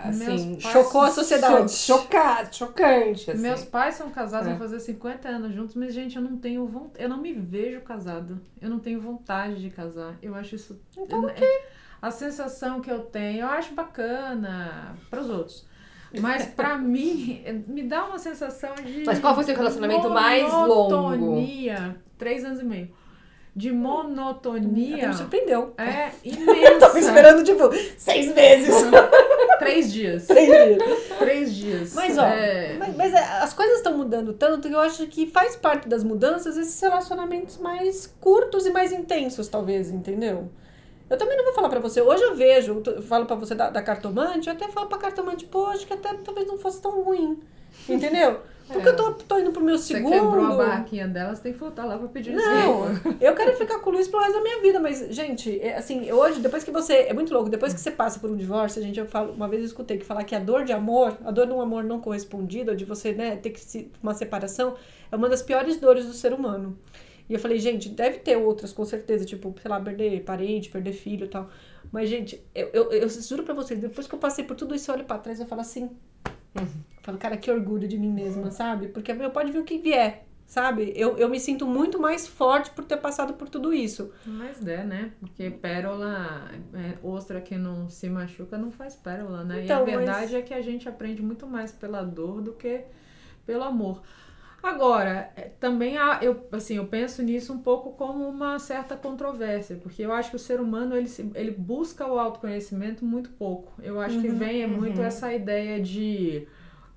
assim. 0.06 0.60
Chocou 0.60 1.02
a 1.02 1.10
sociedade. 1.12 1.72
cho- 1.72 1.98
choca- 1.98 2.52
chocante. 2.52 3.32
Assim. 3.32 3.41
Meus 3.41 3.63
pais 3.63 3.96
são 3.96 4.10
casados, 4.10 4.48
É. 4.48 4.52
vão 4.52 4.60
fazer 4.60 4.80
50 4.80 5.28
anos 5.30 5.54
juntos, 5.54 5.76
mas, 5.76 5.93
gente, 5.93 6.15
eu 6.15 6.22
não 6.22 6.38
tenho 6.38 6.65
vontade. 6.67 7.04
Eu 7.04 7.10
não 7.10 7.17
me 7.17 7.34
vejo 7.34 7.82
casada. 7.82 8.38
Eu 8.62 8.69
não 8.69 8.80
tenho 8.80 9.00
vontade 9.00 9.62
de 9.62 9.69
casar. 9.69 10.15
Eu 10.22 10.36
acho 10.36 10.56
isso. 10.56 10.80
Então, 10.98 11.28
é- 11.30 11.74
A 12.02 12.12
sensação 12.12 12.82
que 12.82 12.91
eu 12.91 13.00
tenho, 13.00 13.43
eu 13.43 13.48
acho 13.48 13.74
bacana 13.74 14.93
para 15.10 15.22
os 15.22 15.30
outros. 15.30 15.65
Mas 16.19 16.45
pra 16.45 16.78
mim, 16.78 17.43
me 17.67 17.84
dá 17.84 18.06
uma 18.06 18.19
sensação 18.19 18.73
de. 18.76 19.04
Mas 19.06 19.19
qual 19.19 19.34
foi 19.36 19.43
seu 19.43 19.56
relacionamento 19.56 20.10
mais 20.10 20.43
longo? 20.52 20.67
monotonia. 20.67 21.95
Três 22.17 22.43
anos 22.45 22.60
e 22.60 22.63
meio. 22.65 22.89
de 23.56 23.71
monotonia. 23.71 25.08
Me 25.10 25.13
surpreendeu. 25.13 25.73
É 25.78 26.10
imensa. 26.23 26.80
Tava 26.80 26.99
esperando, 26.99 27.43
tipo, 27.43 27.69
seis 27.97 28.34
meses. 28.34 28.73
Três 29.60 29.93
dias. 29.93 30.28
Três 30.28 30.47
dias. 30.47 30.84
Três 31.19 31.56
dias. 31.56 31.93
Mas, 31.93 32.17
ó, 32.17 32.26
é... 32.26 32.76
mas, 32.78 32.95
mas 32.95 33.13
as 33.13 33.54
coisas 33.54 33.78
estão 33.78 33.97
mudando 33.97 34.34
tanto 34.34 34.67
que 34.67 34.73
eu 34.73 34.80
acho 34.80 35.08
que 35.08 35.28
faz 35.28 35.56
parte 35.56 35.88
das 35.88 36.04
mudanças 36.04 36.58
esses 36.58 36.80
relacionamentos 36.82 37.58
mais 37.58 38.08
curtos 38.19 38.65
e 38.65 38.71
mais 38.71 38.91
intensos, 38.91 39.47
talvez, 39.47 39.89
entendeu? 39.89 40.49
Eu 41.13 41.17
também 41.17 41.38
não 41.38 41.43
vou 41.43 41.54
falar 41.54 41.69
pra 41.69 41.80
você. 41.80 42.02
Hoje 42.02 42.23
eu 42.23 42.36
vejo, 42.36 42.82
eu 42.84 43.02
falo 43.04 43.28
pra 43.28 43.36
você 43.36 43.54
da, 43.54 43.69
da 43.69 43.84
cartomante, 43.84 44.47
eu 44.47 44.54
até 44.54 44.67
falo 44.67 44.88
pra 44.88 44.97
cartomante, 44.97 45.47
acho 45.71 45.86
que 45.86 45.93
até 45.93 46.12
talvez 46.15 46.47
não 46.47 46.58
fosse 46.58 46.82
tão 46.82 47.04
ruim. 47.04 47.39
Entendeu? 47.88 48.41
Porque 48.65 48.88
é. 48.88 48.91
eu 48.91 48.95
tô, 48.95 49.12
tô 49.12 49.38
indo 49.38 49.52
pro 49.52 49.62
meu 49.62 49.78
segundo. 49.78 50.12
Você 50.12 50.19
quebrou 50.19 50.45
a 50.45 50.56
barraquinha 50.56 51.08
dela, 51.08 51.36
você 51.36 51.43
tem 51.43 51.54
que 51.54 51.60
voltar 51.60 51.86
lá 51.86 51.99
pra 51.99 52.08
pedir 52.08 52.34
Não, 52.34 52.86
eu 53.21 53.36
quero 53.36 53.56
ficar 53.58 53.78
com 53.78 53.91
o 53.91 53.93
Luiz 53.93 54.08
pro 54.08 54.21
resto 54.21 54.34
da 54.34 54.41
minha 54.41 54.60
vida, 54.60 54.80
mas, 54.80 55.06
gente, 55.12 55.60
é, 55.60 55.78
assim, 55.78 56.12
hoje, 56.12 56.39
depois 56.39 56.63
que 56.63 56.71
você. 56.71 56.93
É 56.93 57.13
muito 57.13 57.32
louco, 57.32 57.47
depois 57.47 57.73
que 57.73 57.80
você 57.80 57.91
passa 57.91 58.19
por 58.19 58.32
um 58.32 58.36
divórcio, 58.36 58.82
a 58.82 58.84
gente, 58.84 58.99
eu 58.99 59.06
falo, 59.06 59.34
uma 59.34 59.47
vez 59.47 59.62
eu 59.62 59.67
escutei 59.67 59.99
que 59.99 60.06
falar 60.06 60.23
que 60.23 60.34
a 60.34 60.39
dor 60.39 60.63
de 60.63 60.73
amor, 60.73 61.15
a 61.23 61.30
dor 61.30 61.45
de 61.45 61.54
um 61.54 61.62
amor 61.62 61.84
não 61.84 61.99
correspondido, 61.99 62.71
ou 62.71 62.78
de 62.78 62.86
você, 62.86 63.12
né, 63.12 63.36
ter 63.36 63.52
que 63.52 63.60
se, 63.60 63.91
uma 64.02 64.15
separação, 64.15 64.76
é 65.12 65.15
uma 65.15 65.30
das 65.30 65.43
piores 65.43 65.78
dores 65.78 66.08
do 66.08 66.13
ser 66.13 66.34
humano. 66.34 66.76
E 67.29 67.33
eu 67.33 67.39
falei, 67.39 67.59
gente, 67.59 67.89
deve 67.89 68.19
ter 68.19 68.36
outras, 68.38 68.73
com 68.73 68.83
certeza, 68.83 69.25
tipo, 69.25 69.55
sei 69.62 69.69
lá, 69.71 69.79
perder 69.79 70.23
parente, 70.23 70.69
perder 70.69 70.93
filho 70.93 71.25
e 71.25 71.29
tal. 71.29 71.49
Mas, 71.91 72.09
gente, 72.09 72.43
eu, 72.53 72.69
eu, 72.73 72.91
eu 72.91 73.09
juro 73.09 73.43
pra 73.43 73.53
vocês, 73.53 73.79
depois 73.79 74.07
que 74.07 74.15
eu 74.15 74.19
passei 74.19 74.43
por 74.43 74.55
tudo 74.55 74.75
isso, 74.75 74.91
eu 74.91 74.95
olho 74.95 75.05
pra 75.05 75.17
trás 75.17 75.39
e 75.39 75.45
falo 75.45 75.62
assim, 75.62 75.89
Uhum. 76.59 76.83
Falo, 77.01 77.17
cara, 77.17 77.38
que 77.38 77.51
orgulho 77.51 77.88
de 77.88 77.97
mim 77.97 78.12
mesma, 78.12 78.51
sabe? 78.51 78.88
Porque 78.88 79.12
eu 79.12 79.31
pode 79.31 79.51
vir 79.51 79.59
o 79.59 79.63
que 79.63 79.77
vier, 79.77 80.25
sabe? 80.45 80.93
Eu, 80.95 81.17
eu 81.17 81.27
me 81.27 81.39
sinto 81.39 81.65
muito 81.65 81.99
mais 81.99 82.27
forte 82.27 82.69
por 82.71 82.86
ter 82.86 82.97
passado 82.97 83.33
por 83.33 83.49
tudo 83.49 83.73
isso. 83.73 84.12
Mas 84.25 84.65
é, 84.65 84.83
né? 84.83 85.12
Porque 85.19 85.49
pérola, 85.49 86.49
é, 86.73 86.97
ostra 87.03 87.41
que 87.41 87.57
não 87.57 87.89
se 87.89 88.09
machuca 88.09 88.57
não 88.57 88.71
faz 88.71 88.95
pérola, 88.95 89.43
né? 89.43 89.63
Então, 89.63 89.79
e 89.79 89.81
a 89.81 89.97
verdade 89.97 90.33
mas... 90.33 90.33
é 90.33 90.41
que 90.41 90.53
a 90.53 90.62
gente 90.62 90.88
aprende 90.88 91.21
muito 91.21 91.47
mais 91.47 91.71
pela 91.71 92.03
dor 92.03 92.41
do 92.41 92.53
que 92.53 92.86
pelo 93.45 93.63
amor. 93.63 94.01
Agora, 94.63 95.30
é, 95.36 95.52
também 95.60 95.97
há, 95.97 96.19
eu, 96.21 96.47
assim, 96.54 96.78
eu 96.78 96.88
penso 96.88 97.21
nisso 97.21 97.52
um 97.52 97.60
pouco 97.60 97.91
como 97.91 98.26
uma 98.26 98.58
certa 98.60 98.95
controvérsia, 98.95 99.76
porque 99.76 100.02
eu 100.02 100.13
acho 100.13 100.30
que 100.30 100.38
o 100.38 100.39
ser 100.39 100.62
humano 100.62 100.95
ele, 100.95 101.10
ele 101.36 101.52
busca 101.52 102.08
o 102.08 102.17
autoconhecimento 102.17 103.04
muito 103.04 103.30
pouco. 103.32 103.73
Eu 103.84 103.99
acho 103.99 104.15
uhum, 104.15 104.21
que 104.21 104.30
vem 104.30 104.63
é 104.63 104.67
muito 104.67 104.99
uhum. 104.99 105.06
essa 105.06 105.34
ideia 105.34 105.82
de 105.82 106.47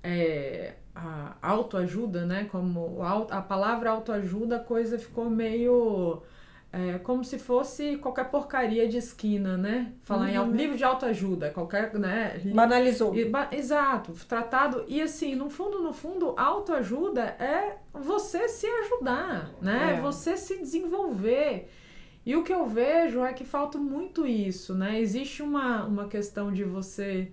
é, 0.01 0.75
a 0.95 1.35
autoajuda, 1.41 2.25
né? 2.25 2.47
Como 2.49 2.99
a 3.03 3.41
palavra 3.41 3.89
autoajuda, 3.91 4.55
a 4.55 4.59
coisa 4.59 4.97
ficou 4.97 5.29
meio 5.29 6.23
é, 6.77 6.99
como 6.99 7.23
se 7.23 7.39
fosse 7.39 7.97
qualquer 7.97 8.25
porcaria 8.29 8.87
de 8.87 8.97
esquina, 8.97 9.57
né? 9.57 9.93
Falar 10.03 10.29
uhum. 10.29 10.53
em 10.53 10.55
livro 10.55 10.77
de 10.77 10.83
autoajuda, 10.83 11.49
qualquer, 11.49 11.91
né? 11.95 12.39
Banalizou. 12.53 13.13
Exato, 13.51 14.13
tratado. 14.27 14.85
E 14.87 15.01
assim, 15.01 15.33
no 15.33 15.49
fundo, 15.49 15.81
no 15.81 15.91
fundo, 15.91 16.35
autoajuda 16.37 17.23
é 17.23 17.77
você 17.91 18.47
se 18.47 18.67
ajudar, 18.67 19.51
né? 19.59 19.95
É. 19.97 20.01
Você 20.01 20.37
se 20.37 20.59
desenvolver. 20.59 21.67
E 22.23 22.35
o 22.35 22.43
que 22.43 22.53
eu 22.53 22.67
vejo 22.67 23.25
é 23.25 23.33
que 23.33 23.43
falta 23.43 23.79
muito 23.79 24.27
isso, 24.27 24.75
né? 24.75 24.99
Existe 24.99 25.41
uma, 25.41 25.83
uma 25.83 26.07
questão 26.07 26.51
de 26.51 26.63
você 26.63 27.31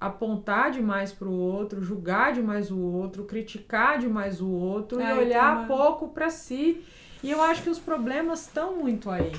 apontar 0.00 0.72
demais 0.72 1.12
para 1.12 1.28
o 1.28 1.38
outro, 1.38 1.80
julgar 1.80 2.32
demais 2.32 2.72
o 2.72 2.78
outro, 2.78 3.24
criticar 3.24 3.98
demais 3.98 4.40
o 4.40 4.48
outro 4.48 4.98
é, 4.98 5.10
e 5.10 5.18
olhar 5.18 5.68
pouco 5.68 6.08
para 6.08 6.30
si. 6.30 6.82
E 7.22 7.30
eu 7.30 7.40
acho 7.42 7.62
que 7.62 7.70
os 7.70 7.78
problemas 7.78 8.42
estão 8.42 8.76
muito 8.76 9.10
aí. 9.10 9.32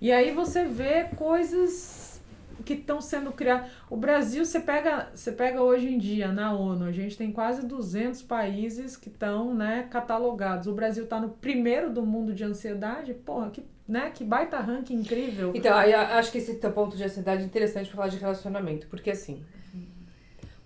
E 0.00 0.12
aí 0.12 0.32
você 0.32 0.64
vê 0.64 1.04
coisas 1.16 2.20
que 2.64 2.74
estão 2.74 3.00
sendo 3.00 3.32
criadas. 3.32 3.70
O 3.88 3.96
Brasil, 3.96 4.44
você 4.44 4.60
pega, 4.60 5.08
você 5.14 5.32
pega 5.32 5.62
hoje 5.62 5.88
em 5.88 5.98
dia 5.98 6.30
na 6.32 6.52
ONU, 6.52 6.84
a 6.84 6.92
gente 6.92 7.16
tem 7.16 7.32
quase 7.32 7.66
200 7.66 8.22
países 8.22 8.96
que 8.96 9.08
estão 9.08 9.54
né, 9.54 9.88
catalogados. 9.90 10.66
O 10.66 10.72
Brasil 10.72 11.04
está 11.04 11.20
no 11.20 11.30
primeiro 11.30 11.90
do 11.90 12.04
mundo 12.04 12.34
de 12.34 12.44
ansiedade. 12.44 13.14
Porra, 13.14 13.50
que, 13.50 13.64
né, 13.86 14.10
que 14.10 14.24
baita 14.24 14.58
ranking 14.58 14.96
incrível. 14.96 15.52
Então, 15.54 15.76
aí 15.76 15.94
acho 15.94 16.30
que 16.30 16.38
esse 16.38 16.54
ponto 16.54 16.96
de 16.96 17.04
ansiedade 17.04 17.42
é 17.42 17.46
interessante 17.46 17.86
para 17.86 17.96
falar 17.96 18.08
de 18.08 18.18
relacionamento. 18.18 18.86
Porque 18.88 19.10
assim, 19.10 19.42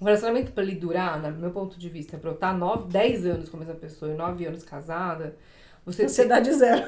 um 0.01 0.05
relacionamento 0.05 0.53
para 0.53 0.65
ele 0.65 0.75
durar, 0.75 1.21
no 1.21 1.39
meu 1.39 1.51
ponto 1.51 1.79
de 1.79 1.89
vista, 1.89 2.19
para 2.19 2.31
eu 2.31 2.35
estar 2.35 2.53
9, 2.53 2.91
10 2.91 3.27
anos 3.27 3.49
com 3.49 3.57
a 3.57 3.61
mesma 3.61 3.77
pessoa 3.77 4.13
e 4.13 4.17
9 4.17 4.47
anos 4.47 4.65
casada 4.65 5.37
você 5.85 6.05
ansiedade 6.05 6.53
zero. 6.53 6.87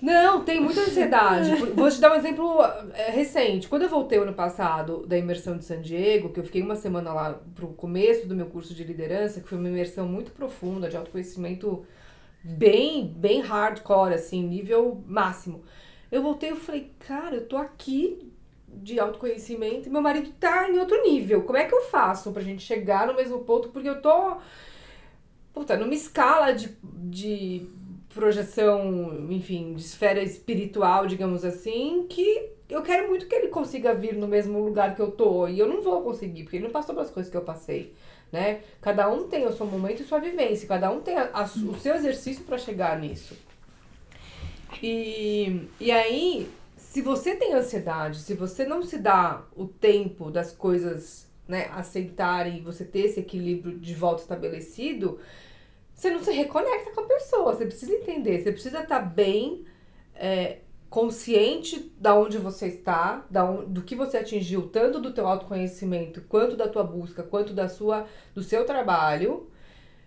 Não, 0.00 0.44
tem 0.44 0.60
muita 0.60 0.80
ansiedade. 0.80 1.54
Vou 1.74 1.90
te 1.90 2.00
dar 2.00 2.12
um 2.12 2.14
exemplo 2.14 2.62
é, 2.94 3.10
recente. 3.10 3.68
Quando 3.68 3.82
eu 3.82 3.88
voltei 3.88 4.18
ano 4.18 4.32
passado 4.32 5.06
da 5.06 5.18
imersão 5.18 5.56
de 5.56 5.64
San 5.64 5.80
Diego, 5.80 6.28
que 6.28 6.38
eu 6.38 6.44
fiquei 6.44 6.62
uma 6.62 6.76
semana 6.76 7.12
lá 7.12 7.40
pro 7.54 7.68
começo 7.68 8.26
do 8.26 8.34
meu 8.34 8.46
curso 8.46 8.74
de 8.74 8.84
liderança, 8.84 9.40
que 9.40 9.48
foi 9.48 9.58
uma 9.58 9.68
imersão 9.68 10.06
muito 10.06 10.30
profunda, 10.30 10.88
de 10.88 10.96
autoconhecimento 10.96 11.84
bem, 12.44 13.06
bem 13.06 13.40
hardcore, 13.40 14.14
assim, 14.14 14.42
nível 14.42 15.02
máximo. 15.06 15.64
Eu 16.12 16.22
voltei 16.22 16.50
e 16.52 16.56
falei, 16.56 16.92
cara, 17.00 17.34
eu 17.34 17.46
tô 17.46 17.56
aqui 17.56 18.32
de 18.68 19.00
autoconhecimento 19.00 19.88
e 19.88 19.92
meu 19.92 20.02
marido 20.02 20.30
tá 20.38 20.70
em 20.70 20.78
outro 20.78 21.02
nível. 21.02 21.42
Como 21.42 21.58
é 21.58 21.64
que 21.64 21.74
eu 21.74 21.82
faço 21.84 22.30
pra 22.30 22.42
gente 22.42 22.62
chegar 22.62 23.06
no 23.06 23.14
mesmo 23.14 23.40
ponto? 23.40 23.70
Porque 23.70 23.88
eu 23.88 24.00
tô 24.00 24.36
puta, 25.56 25.74
numa 25.74 25.94
escala 25.94 26.52
de, 26.52 26.76
de 26.82 27.66
projeção, 28.10 29.26
enfim, 29.30 29.72
de 29.72 29.80
esfera 29.80 30.22
espiritual, 30.22 31.06
digamos 31.06 31.46
assim, 31.46 32.06
que 32.10 32.50
eu 32.68 32.82
quero 32.82 33.08
muito 33.08 33.26
que 33.26 33.34
ele 33.34 33.48
consiga 33.48 33.94
vir 33.94 34.14
no 34.16 34.28
mesmo 34.28 34.62
lugar 34.62 34.94
que 34.94 35.00
eu 35.00 35.10
tô. 35.10 35.48
E 35.48 35.58
eu 35.58 35.66
não 35.66 35.80
vou 35.80 36.02
conseguir, 36.02 36.42
porque 36.42 36.56
ele 36.56 36.64
não 36.64 36.70
passou 36.70 36.94
pelas 36.94 37.10
coisas 37.10 37.30
que 37.30 37.36
eu 37.38 37.40
passei. 37.40 37.94
Né? 38.30 38.60
Cada 38.82 39.08
um 39.08 39.28
tem 39.28 39.46
o 39.46 39.52
seu 39.52 39.64
momento 39.64 40.02
e 40.02 40.04
sua 40.04 40.18
vivência, 40.18 40.68
cada 40.68 40.90
um 40.90 41.00
tem 41.00 41.16
a, 41.16 41.30
a, 41.32 41.44
o 41.44 41.74
seu 41.80 41.94
exercício 41.94 42.44
para 42.44 42.58
chegar 42.58 42.98
nisso. 43.00 43.34
E, 44.82 45.70
e 45.80 45.90
aí, 45.90 46.50
se 46.76 47.00
você 47.00 47.34
tem 47.34 47.54
ansiedade, 47.54 48.18
se 48.18 48.34
você 48.34 48.66
não 48.66 48.82
se 48.82 48.98
dá 48.98 49.42
o 49.56 49.66
tempo 49.66 50.30
das 50.30 50.52
coisas 50.52 51.25
né, 51.46 51.68
aceitarem 51.72 52.62
você 52.62 52.84
ter 52.84 53.06
esse 53.06 53.20
equilíbrio 53.20 53.78
de 53.78 53.94
volta 53.94 54.22
estabelecido, 54.22 55.18
você 55.94 56.10
não 56.10 56.22
se 56.22 56.32
reconecta 56.32 56.90
com 56.92 57.00
a 57.00 57.06
pessoa. 57.06 57.54
Você 57.54 57.66
precisa 57.66 57.92
entender, 57.92 58.42
você 58.42 58.52
precisa 58.52 58.82
estar 58.82 59.00
tá 59.00 59.06
bem 59.06 59.64
é, 60.14 60.58
consciente 60.90 61.92
da 61.98 62.14
onde 62.14 62.38
você 62.38 62.66
está, 62.66 63.24
da 63.30 63.44
onde, 63.44 63.66
do 63.66 63.82
que 63.82 63.94
você 63.94 64.18
atingiu, 64.18 64.68
tanto 64.68 65.00
do 65.00 65.12
teu 65.12 65.26
autoconhecimento, 65.26 66.22
quanto 66.22 66.56
da 66.56 66.68
tua 66.68 66.84
busca, 66.84 67.22
quanto 67.22 67.52
da 67.52 67.68
sua, 67.68 68.06
do 68.34 68.42
seu 68.42 68.64
trabalho. 68.64 69.50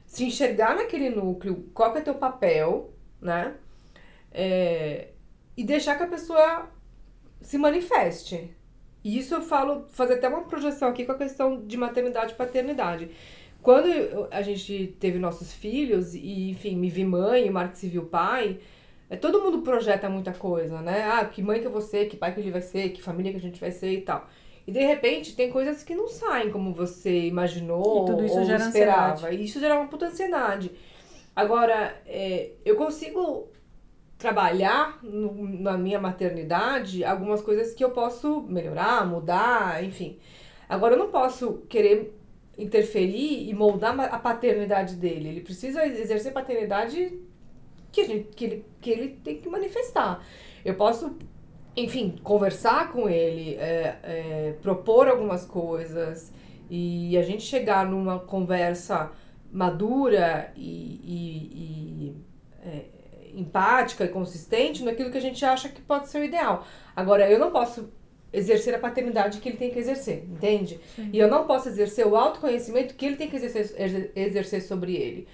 Se 0.06 0.23
enxergar 0.25 0.75
naquele 0.75 1.10
núcleo, 1.10 1.69
qual 1.73 1.95
é 1.95 2.02
teu 2.02 2.15
papel, 2.15 2.93
né? 3.21 3.56
É, 4.32 5.10
e 5.56 5.63
deixar 5.63 5.95
que 5.95 6.04
a 6.04 6.08
pessoa 6.08 6.69
se 7.41 7.58
manifeste. 7.58 8.56
E 9.03 9.17
isso 9.17 9.33
eu 9.33 9.41
falo, 9.41 9.85
fazer 9.89 10.15
até 10.15 10.27
uma 10.27 10.43
projeção 10.43 10.89
aqui 10.89 11.05
com 11.05 11.13
a 11.13 11.17
questão 11.17 11.65
de 11.65 11.77
maternidade 11.77 12.33
e 12.33 12.35
paternidade. 12.35 13.09
Quando 13.62 13.88
a 14.31 14.41
gente 14.41 14.95
teve 14.99 15.19
nossos 15.19 15.53
filhos, 15.53 16.15
e 16.15 16.49
enfim, 16.49 16.75
me 16.75 16.89
vi 16.89 17.03
mãe, 17.03 17.49
o 17.49 17.53
Marco 17.53 17.75
se 17.75 17.88
viu 17.88 18.05
pai, 18.05 18.59
é, 19.09 19.17
todo 19.17 19.41
mundo 19.41 19.62
projeta 19.62 20.09
muita 20.09 20.31
coisa, 20.31 20.81
né? 20.81 21.03
Ah, 21.03 21.25
que 21.25 21.41
mãe 21.41 21.59
que 21.59 21.67
eu 21.67 21.71
vou 21.71 21.81
ser, 21.81 22.07
que 22.07 22.15
pai 22.15 22.33
que 22.33 22.39
ele 22.39 22.51
vai 22.51 22.62
ser, 22.62 22.89
que 22.89 23.01
família 23.01 23.31
que 23.31 23.38
a 23.38 23.41
gente 23.41 23.59
vai 23.59 23.71
ser 23.71 23.91
e 23.91 24.01
tal. 24.01 24.27
E 24.67 24.71
de 24.71 24.79
repente 24.79 25.35
tem 25.35 25.49
coisas 25.49 25.83
que 25.83 25.95
não 25.95 26.07
saem 26.07 26.51
como 26.51 26.73
você 26.73 27.25
imaginou 27.25 27.81
ou 27.81 28.23
esperava. 28.23 29.13
Ansiedade. 29.13 29.35
E 29.35 29.43
isso 29.43 29.59
gera 29.59 29.79
uma 29.79 29.88
puta 29.88 30.05
ansiedade. 30.05 30.71
Agora, 31.35 31.99
é, 32.05 32.51
eu 32.63 32.75
consigo 32.75 33.49
trabalhar 34.19 34.99
no, 35.01 35.47
na 35.60 35.77
minha 35.77 35.97
maternidade 35.97 37.05
algumas 37.05 37.41
coisas 37.41 37.73
que 37.73 37.84
eu 37.84 37.91
posso 37.91 38.41
melhorar, 38.41 39.08
mudar, 39.08 39.82
enfim. 39.82 40.19
Agora 40.67 40.93
eu 40.93 40.99
não 40.99 41.10
posso 41.10 41.63
querer 41.69 42.13
interferir 42.58 43.49
e 43.49 43.53
moldar 43.53 43.97
a 43.97 44.19
paternidade 44.19 44.97
dele. 44.97 45.29
Ele 45.29 45.41
precisa 45.41 45.86
exercer 45.86 46.34
paternidade 46.34 47.17
que, 47.93 48.03
gente, 48.03 48.27
que, 48.36 48.43
ele, 48.43 48.65
que 48.82 48.89
ele 48.91 49.08
tem 49.23 49.38
que 49.38 49.47
manifestar. 49.47 50.21
Eu 50.65 50.75
posso, 50.75 51.17
enfim, 51.73 52.19
conversar 52.21 52.91
com 52.91 53.08
ele, 53.08 53.55
é, 53.55 53.99
é, 54.03 54.55
propor 54.62 55.08
algumas 55.08 55.45
coisas 55.45 56.34
e 56.69 57.17
a 57.17 57.21
gente 57.21 57.43
chegar 57.43 57.86
numa 57.86 58.19
conversa 58.19 59.12
madura 59.49 60.51
e, 60.58 60.99
e, 61.03 61.55
e 61.55 62.15
é, 62.62 62.98
empática 63.33 64.05
e 64.05 64.09
consistente 64.09 64.83
naquilo 64.83 65.11
que 65.11 65.17
a 65.17 65.21
gente 65.21 65.43
acha 65.45 65.69
que 65.69 65.81
pode 65.81 66.09
ser 66.09 66.19
o 66.19 66.23
ideal. 66.23 66.65
Agora, 66.95 67.29
eu 67.29 67.39
não 67.39 67.51
posso 67.51 67.89
exercer 68.31 68.75
a 68.75 68.79
paternidade 68.79 69.39
que 69.39 69.49
ele 69.49 69.57
tem 69.57 69.71
que 69.71 69.79
exercer, 69.79 70.23
entende? 70.29 70.79
Sim. 70.95 71.09
E 71.11 71.17
eu 71.17 71.27
não 71.27 71.45
posso 71.45 71.67
exercer 71.67 72.05
o 72.05 72.15
autoconhecimento 72.15 72.93
que 72.95 73.05
ele 73.05 73.15
tem 73.15 73.29
que 73.29 73.35
exercer, 73.35 74.11
exercer 74.15 74.61
sobre 74.61 74.95
ele. 74.95 75.27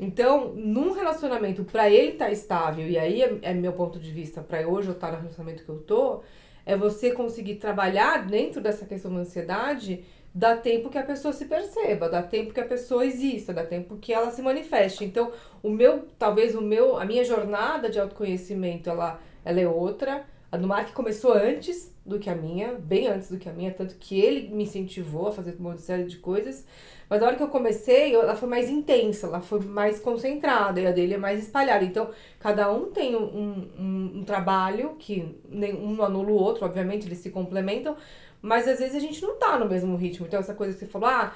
Então, 0.00 0.52
num 0.54 0.92
relacionamento, 0.92 1.64
para 1.64 1.88
ele 1.88 2.12
estar 2.12 2.26
tá 2.26 2.32
estável, 2.32 2.88
e 2.88 2.98
aí 2.98 3.22
é, 3.22 3.38
é, 3.42 3.54
meu 3.54 3.72
ponto 3.72 3.98
de 4.00 4.10
vista, 4.10 4.40
para 4.40 4.66
hoje 4.66 4.88
eu 4.88 4.94
estar 4.94 5.08
tá 5.08 5.12
no 5.12 5.18
relacionamento 5.20 5.64
que 5.64 5.68
eu 5.68 5.78
tô, 5.78 6.22
é 6.64 6.76
você 6.76 7.12
conseguir 7.12 7.56
trabalhar 7.56 8.26
dentro 8.26 8.60
dessa 8.60 8.86
questão 8.86 9.12
da 9.12 9.20
ansiedade, 9.20 10.04
dá 10.34 10.56
tempo 10.56 10.88
que 10.88 10.98
a 10.98 11.02
pessoa 11.02 11.32
se 11.32 11.44
perceba, 11.44 12.08
dá 12.08 12.22
tempo 12.22 12.54
que 12.54 12.60
a 12.60 12.64
pessoa 12.64 13.04
exista, 13.04 13.52
dá 13.52 13.64
tempo 13.64 13.96
que 13.96 14.12
ela 14.12 14.30
se 14.30 14.40
manifeste. 14.40 15.04
Então, 15.04 15.32
o 15.62 15.70
meu, 15.70 16.06
talvez 16.18 16.54
o 16.54 16.62
meu, 16.62 16.96
a 16.96 17.04
minha 17.04 17.24
jornada 17.24 17.90
de 17.90 18.00
autoconhecimento, 18.00 18.88
ela, 18.88 19.20
ela 19.44 19.60
é 19.60 19.68
outra. 19.68 20.24
A 20.50 20.56
do 20.56 20.66
Mark 20.66 20.92
começou 20.92 21.32
antes 21.32 21.94
do 22.04 22.18
que 22.18 22.28
a 22.28 22.34
minha, 22.34 22.74
bem 22.74 23.06
antes 23.06 23.30
do 23.30 23.38
que 23.38 23.48
a 23.48 23.52
minha, 23.52 23.72
tanto 23.72 23.94
que 23.96 24.20
ele 24.20 24.48
me 24.54 24.64
incentivou 24.64 25.28
a 25.28 25.32
fazer 25.32 25.56
uma 25.58 25.76
série 25.78 26.04
de 26.04 26.18
coisas. 26.18 26.66
Mas 27.08 27.20
na 27.20 27.26
hora 27.26 27.36
que 27.36 27.42
eu 27.42 27.48
comecei, 27.48 28.14
ela 28.14 28.34
foi 28.34 28.48
mais 28.48 28.68
intensa, 28.68 29.26
ela 29.26 29.40
foi 29.40 29.60
mais 29.60 30.00
concentrada, 30.00 30.80
e 30.80 30.86
a 30.86 30.90
dele 30.90 31.14
é 31.14 31.18
mais 31.18 31.42
espalhada. 31.42 31.84
Então, 31.84 32.10
cada 32.38 32.72
um 32.72 32.90
tem 32.90 33.14
um, 33.14 33.70
um, 33.78 34.18
um 34.18 34.24
trabalho 34.24 34.96
que 34.98 35.38
um 35.50 36.02
anula 36.02 36.30
o 36.30 36.34
outro, 36.34 36.64
obviamente, 36.64 37.06
eles 37.06 37.18
se 37.18 37.30
complementam, 37.30 37.96
mas 38.42 38.66
às 38.66 38.80
vezes 38.80 38.96
a 38.96 38.98
gente 38.98 39.22
não 39.22 39.38
tá 39.38 39.58
no 39.58 39.68
mesmo 39.68 39.96
ritmo. 39.96 40.26
Então, 40.26 40.40
essa 40.40 40.52
coisa 40.52 40.74
que 40.74 40.80
você 40.80 40.86
falou, 40.86 41.08
ah, 41.08 41.32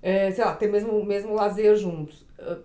é, 0.00 0.30
sei 0.30 0.44
lá, 0.44 0.54
ter 0.54 0.70
mesmo, 0.70 1.04
mesmo 1.04 1.34
lazer 1.34 1.76
juntos. 1.76 2.24
Ah, 2.38 2.58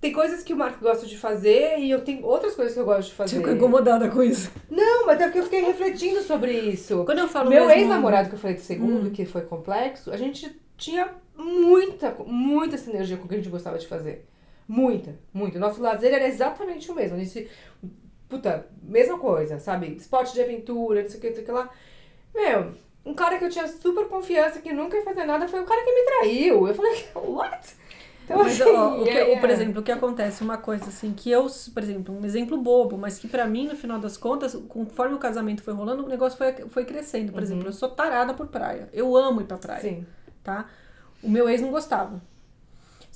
tem 0.00 0.12
coisas 0.12 0.44
que 0.44 0.54
o 0.54 0.56
Marco 0.56 0.80
gosta 0.80 1.06
de 1.06 1.18
fazer 1.18 1.78
e 1.78 1.90
eu 1.90 2.02
tenho 2.02 2.24
outras 2.24 2.54
coisas 2.54 2.72
que 2.72 2.80
eu 2.80 2.84
gosto 2.84 3.08
de 3.08 3.14
fazer. 3.14 3.30
Você 3.30 3.36
ficou 3.38 3.52
incomodada 3.52 4.08
com 4.08 4.22
isso? 4.22 4.50
Não, 4.70 5.06
mas 5.06 5.20
é 5.20 5.24
porque 5.24 5.40
eu 5.40 5.44
fiquei 5.44 5.60
refletindo 5.60 6.22
sobre 6.22 6.52
isso. 6.52 7.04
Quando 7.04 7.18
eu 7.18 7.28
falo 7.28 7.50
Meu 7.50 7.66
mesmo... 7.66 7.80
ex-namorado 7.80 8.28
que 8.28 8.36
eu 8.36 8.38
falei 8.38 8.56
do 8.56 8.62
segundo, 8.62 9.08
hum. 9.08 9.10
que 9.10 9.26
foi 9.26 9.42
complexo, 9.42 10.12
a 10.12 10.16
gente 10.16 10.56
tinha 10.76 11.10
muita, 11.36 12.14
muita 12.24 12.78
sinergia 12.78 13.16
com 13.16 13.24
o 13.24 13.28
que 13.28 13.34
a 13.34 13.38
gente 13.38 13.50
gostava 13.50 13.76
de 13.76 13.88
fazer. 13.88 14.24
Muita, 14.68 15.18
muita. 15.32 15.58
Nosso 15.58 15.82
lazer 15.82 16.12
era 16.12 16.28
exatamente 16.28 16.90
o 16.92 16.94
mesmo. 16.94 17.16
A 17.16 17.18
gente, 17.20 17.48
puta, 18.28 18.68
mesma 18.80 19.18
coisa, 19.18 19.58
sabe? 19.58 19.96
Esporte 19.96 20.32
de 20.32 20.40
aventura, 20.40 21.02
não 21.02 21.08
sei 21.08 21.18
o 21.18 21.20
que, 21.20 21.28
não 21.28 21.34
sei 21.34 21.42
o 21.42 21.46
que 21.46 21.52
lá. 21.52 21.70
Meu, 22.34 22.72
um 23.04 23.14
cara 23.14 23.38
que 23.38 23.44
eu 23.44 23.50
tinha 23.50 23.66
super 23.66 24.06
confiança 24.06 24.60
que 24.60 24.72
nunca 24.72 24.96
ia 24.96 25.04
fazer 25.04 25.24
nada 25.24 25.48
foi 25.48 25.60
o 25.60 25.64
cara 25.64 25.82
que 25.82 25.94
me 25.94 26.04
traiu. 26.04 26.68
Eu 26.68 26.74
falei, 26.74 27.06
what? 27.14 27.76
Então, 28.24 28.36
mas, 28.36 28.60
assim, 28.60 28.70
ó, 28.70 29.00
o 29.00 29.04
que, 29.04 29.10
é, 29.10 29.40
por 29.40 29.48
exemplo, 29.48 29.80
o 29.80 29.82
que 29.82 29.90
acontece, 29.90 30.44
uma 30.44 30.58
coisa 30.58 30.84
assim, 30.84 31.14
que 31.14 31.30
eu, 31.30 31.46
por 31.72 31.82
exemplo, 31.82 32.14
um 32.14 32.26
exemplo 32.26 32.58
bobo, 32.58 32.98
mas 32.98 33.18
que 33.18 33.26
para 33.26 33.46
mim, 33.46 33.66
no 33.66 33.74
final 33.74 33.98
das 33.98 34.18
contas, 34.18 34.54
conforme 34.68 35.14
o 35.14 35.18
casamento 35.18 35.62
foi 35.62 35.72
rolando, 35.72 36.04
o 36.04 36.08
negócio 36.08 36.36
foi, 36.36 36.52
foi 36.68 36.84
crescendo. 36.84 37.32
Por 37.32 37.38
uhum. 37.38 37.44
exemplo, 37.44 37.68
eu 37.68 37.72
sou 37.72 37.88
tarada 37.88 38.34
por 38.34 38.48
praia. 38.48 38.90
Eu 38.92 39.16
amo 39.16 39.40
ir 39.40 39.44
pra 39.44 39.56
praia. 39.56 39.80
Sim. 39.80 40.06
Tá? 40.44 40.66
O 41.22 41.30
meu 41.30 41.48
ex 41.48 41.62
não 41.62 41.70
gostava. 41.70 42.20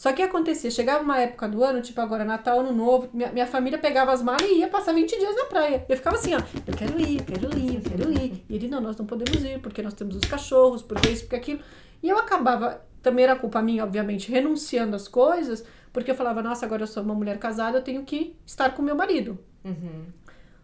Só 0.02 0.12
que 0.12 0.20
acontecia, 0.20 0.68
chegava 0.68 1.04
uma 1.04 1.20
época 1.20 1.48
do 1.48 1.62
ano, 1.62 1.80
tipo 1.80 2.00
agora 2.00 2.24
Natal, 2.24 2.58
Ano 2.58 2.72
Novo, 2.72 3.08
minha, 3.14 3.30
minha 3.30 3.46
família 3.46 3.78
pegava 3.78 4.10
as 4.10 4.20
malas 4.20 4.42
e 4.42 4.58
ia 4.58 4.66
passar 4.66 4.92
20 4.92 5.16
dias 5.16 5.36
na 5.36 5.44
praia. 5.44 5.86
Eu 5.88 5.96
ficava 5.96 6.16
assim, 6.16 6.34
ó, 6.34 6.40
eu 6.66 6.76
quero 6.76 7.00
ir, 7.00 7.20
eu 7.20 7.24
quero 7.24 7.56
ir, 7.56 7.74
eu 7.76 7.80
quero 7.82 8.12
ir. 8.12 8.44
E 8.48 8.56
ele, 8.56 8.66
não, 8.66 8.80
nós 8.80 8.96
não 8.96 9.06
podemos 9.06 9.44
ir, 9.44 9.60
porque 9.60 9.80
nós 9.80 9.94
temos 9.94 10.16
os 10.16 10.24
cachorros, 10.24 10.82
porque 10.82 11.08
isso, 11.08 11.22
porque 11.22 11.36
aquilo. 11.36 11.60
E 12.02 12.08
eu 12.08 12.18
acabava, 12.18 12.84
também 13.00 13.22
era 13.22 13.36
culpa 13.36 13.62
minha, 13.62 13.84
obviamente, 13.84 14.28
renunciando 14.28 14.96
às 14.96 15.06
coisas, 15.06 15.64
porque 15.92 16.10
eu 16.10 16.16
falava, 16.16 16.42
nossa, 16.42 16.66
agora 16.66 16.82
eu 16.82 16.88
sou 16.88 17.04
uma 17.04 17.14
mulher 17.14 17.38
casada, 17.38 17.78
eu 17.78 17.82
tenho 17.82 18.02
que 18.02 18.34
estar 18.44 18.70
com 18.70 18.82
meu 18.82 18.96
marido. 18.96 19.38
Uhum. 19.64 20.06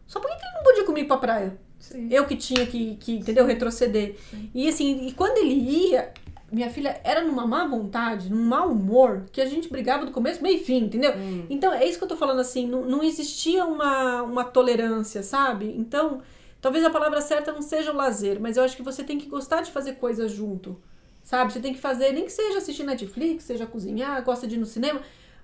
Só 0.04 0.18
porque 0.18 0.34
ele 0.34 0.52
não 0.56 0.64
podia 0.64 0.82
ir 0.82 0.84
comigo 0.84 1.06
pra 1.06 1.16
praia. 1.16 1.56
Sim. 1.78 2.08
Eu 2.10 2.26
que 2.26 2.34
tinha 2.34 2.66
que, 2.66 2.96
que 2.96 3.12
entendeu, 3.12 3.46
retroceder. 3.46 4.16
Sim. 4.30 4.50
E 4.52 4.68
assim, 4.68 5.06
e 5.06 5.12
quando 5.12 5.38
ele 5.38 5.54
ia, 5.54 6.12
minha 6.50 6.70
filha 6.70 7.00
era 7.04 7.22
numa 7.22 7.46
má 7.46 7.66
vontade, 7.66 8.30
num 8.30 8.42
mau 8.42 8.70
humor, 8.70 9.26
que 9.30 9.40
a 9.40 9.46
gente 9.46 9.68
brigava 9.68 10.06
do 10.06 10.12
começo, 10.12 10.42
meio 10.42 10.56
e 10.56 10.64
fim, 10.64 10.84
entendeu? 10.84 11.12
Hum. 11.14 11.46
Então, 11.50 11.72
é 11.72 11.84
isso 11.84 11.98
que 11.98 12.04
eu 12.04 12.08
tô 12.08 12.16
falando 12.16 12.40
assim, 12.40 12.66
não, 12.66 12.84
não 12.84 13.02
existia 13.02 13.64
uma, 13.64 14.22
uma 14.22 14.44
tolerância, 14.44 15.22
sabe? 15.22 15.74
Então, 15.76 16.22
talvez 16.60 16.84
a 16.84 16.90
palavra 16.90 17.20
certa 17.20 17.52
não 17.52 17.60
seja 17.60 17.92
o 17.92 17.96
lazer, 17.96 18.40
mas 18.40 18.56
eu 18.56 18.64
acho 18.64 18.76
que 18.76 18.82
você 18.82 19.04
tem 19.04 19.18
que 19.18 19.26
gostar 19.26 19.60
de 19.60 19.70
fazer 19.70 19.94
coisas 19.94 20.32
junto, 20.32 20.80
sabe? 21.22 21.52
Você 21.52 21.60
tem 21.60 21.74
que 21.74 21.80
fazer, 21.80 22.12
nem 22.12 22.24
que 22.24 22.32
seja 22.32 22.58
assistir 22.58 22.84
Netflix, 22.84 23.44
seja 23.44 23.66
cozinhar, 23.66 24.24
gosta 24.24 24.46
de 24.46 24.54
ir 24.54 24.58
no 24.58 24.66
cinema, 24.66 25.02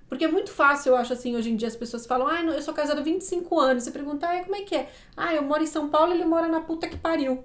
porque 0.09 0.25
é 0.25 0.27
muito 0.27 0.51
fácil, 0.51 0.91
eu 0.91 0.95
acho 0.95 1.13
assim, 1.13 1.35
hoje 1.35 1.51
em 1.51 1.55
dia 1.55 1.67
as 1.67 1.75
pessoas 1.75 2.05
falam, 2.07 2.27
ah, 2.27 2.41
eu 2.41 2.61
sou 2.61 2.73
casada 2.73 3.01
há 3.01 3.03
25 3.03 3.59
anos, 3.59 3.83
você 3.83 3.91
pergunta, 3.91 4.27
ah, 4.27 4.43
como 4.43 4.55
é 4.55 4.61
que 4.61 4.75
é? 4.75 4.89
Ah, 5.15 5.35
eu 5.35 5.43
moro 5.43 5.61
em 5.61 5.67
São 5.67 5.87
Paulo, 5.89 6.13
ele 6.13 6.25
mora 6.25 6.47
na 6.47 6.61
puta 6.61 6.87
que 6.87 6.97
pariu. 6.97 7.43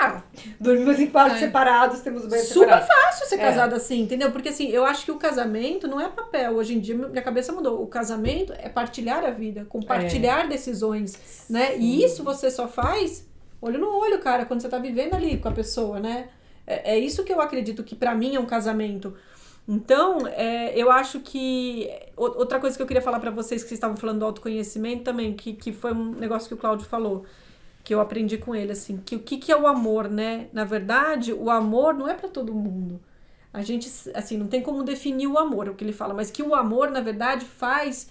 Ah, 0.00 0.22
dormimos 0.60 1.00
em 1.00 1.08
quartos 1.08 1.38
é. 1.38 1.46
separados, 1.46 2.00
temos 2.00 2.26
banho 2.26 2.42
Super 2.42 2.66
separado. 2.66 2.86
fácil 2.86 3.26
ser 3.26 3.34
é. 3.34 3.38
casado 3.38 3.74
assim, 3.74 4.02
entendeu? 4.02 4.30
Porque 4.30 4.50
assim, 4.50 4.68
eu 4.68 4.84
acho 4.84 5.04
que 5.04 5.10
o 5.10 5.16
casamento 5.16 5.88
não 5.88 6.00
é 6.00 6.08
papel. 6.08 6.54
Hoje 6.54 6.74
em 6.74 6.80
dia, 6.80 6.94
minha 6.94 7.22
cabeça 7.22 7.52
mudou. 7.52 7.82
O 7.82 7.86
casamento 7.86 8.52
é 8.52 8.68
partilhar 8.68 9.24
a 9.24 9.30
vida, 9.30 9.64
compartilhar 9.64 10.44
é. 10.44 10.48
decisões, 10.48 11.46
né? 11.50 11.76
E 11.76 12.04
isso 12.04 12.22
você 12.22 12.50
só 12.50 12.68
faz 12.68 13.26
olho 13.60 13.78
no 13.78 13.90
olho, 13.98 14.20
cara, 14.20 14.44
quando 14.44 14.60
você 14.60 14.68
tá 14.68 14.78
vivendo 14.78 15.14
ali 15.14 15.36
com 15.38 15.48
a 15.48 15.52
pessoa, 15.52 15.98
né? 15.98 16.28
É, 16.66 16.94
é 16.94 16.98
isso 16.98 17.24
que 17.24 17.32
eu 17.32 17.40
acredito 17.40 17.82
que 17.82 17.96
para 17.96 18.14
mim 18.14 18.36
é 18.36 18.40
um 18.40 18.46
casamento. 18.46 19.14
Então, 19.66 20.26
é, 20.28 20.72
eu 20.74 20.90
acho 20.90 21.20
que. 21.20 21.90
Outra 22.16 22.58
coisa 22.58 22.76
que 22.76 22.82
eu 22.82 22.86
queria 22.86 23.02
falar 23.02 23.20
para 23.20 23.30
vocês 23.30 23.62
que 23.62 23.68
vocês 23.68 23.76
estavam 23.76 23.96
falando 23.96 24.20
do 24.20 24.24
autoconhecimento 24.24 25.04
também, 25.04 25.34
que, 25.34 25.52
que 25.52 25.72
foi 25.72 25.92
um 25.92 26.12
negócio 26.12 26.48
que 26.48 26.54
o 26.54 26.56
Cláudio 26.56 26.86
falou 26.86 27.26
que 27.88 27.94
eu 27.94 28.02
aprendi 28.02 28.36
com 28.36 28.54
ele, 28.54 28.72
assim, 28.72 28.98
que 28.98 29.16
o 29.16 29.18
que, 29.18 29.38
que 29.38 29.50
é 29.50 29.56
o 29.56 29.66
amor, 29.66 30.10
né? 30.10 30.48
Na 30.52 30.62
verdade, 30.62 31.32
o 31.32 31.48
amor 31.48 31.94
não 31.94 32.06
é 32.06 32.12
para 32.12 32.28
todo 32.28 32.52
mundo. 32.52 33.00
A 33.50 33.62
gente, 33.62 33.90
assim, 34.12 34.36
não 34.36 34.46
tem 34.46 34.60
como 34.60 34.82
definir 34.82 35.26
o 35.26 35.38
amor, 35.38 35.66
é 35.68 35.70
o 35.70 35.74
que 35.74 35.84
ele 35.84 35.94
fala, 35.94 36.12
mas 36.12 36.30
que 36.30 36.42
o 36.42 36.54
amor, 36.54 36.90
na 36.90 37.00
verdade, 37.00 37.46
faz 37.46 38.10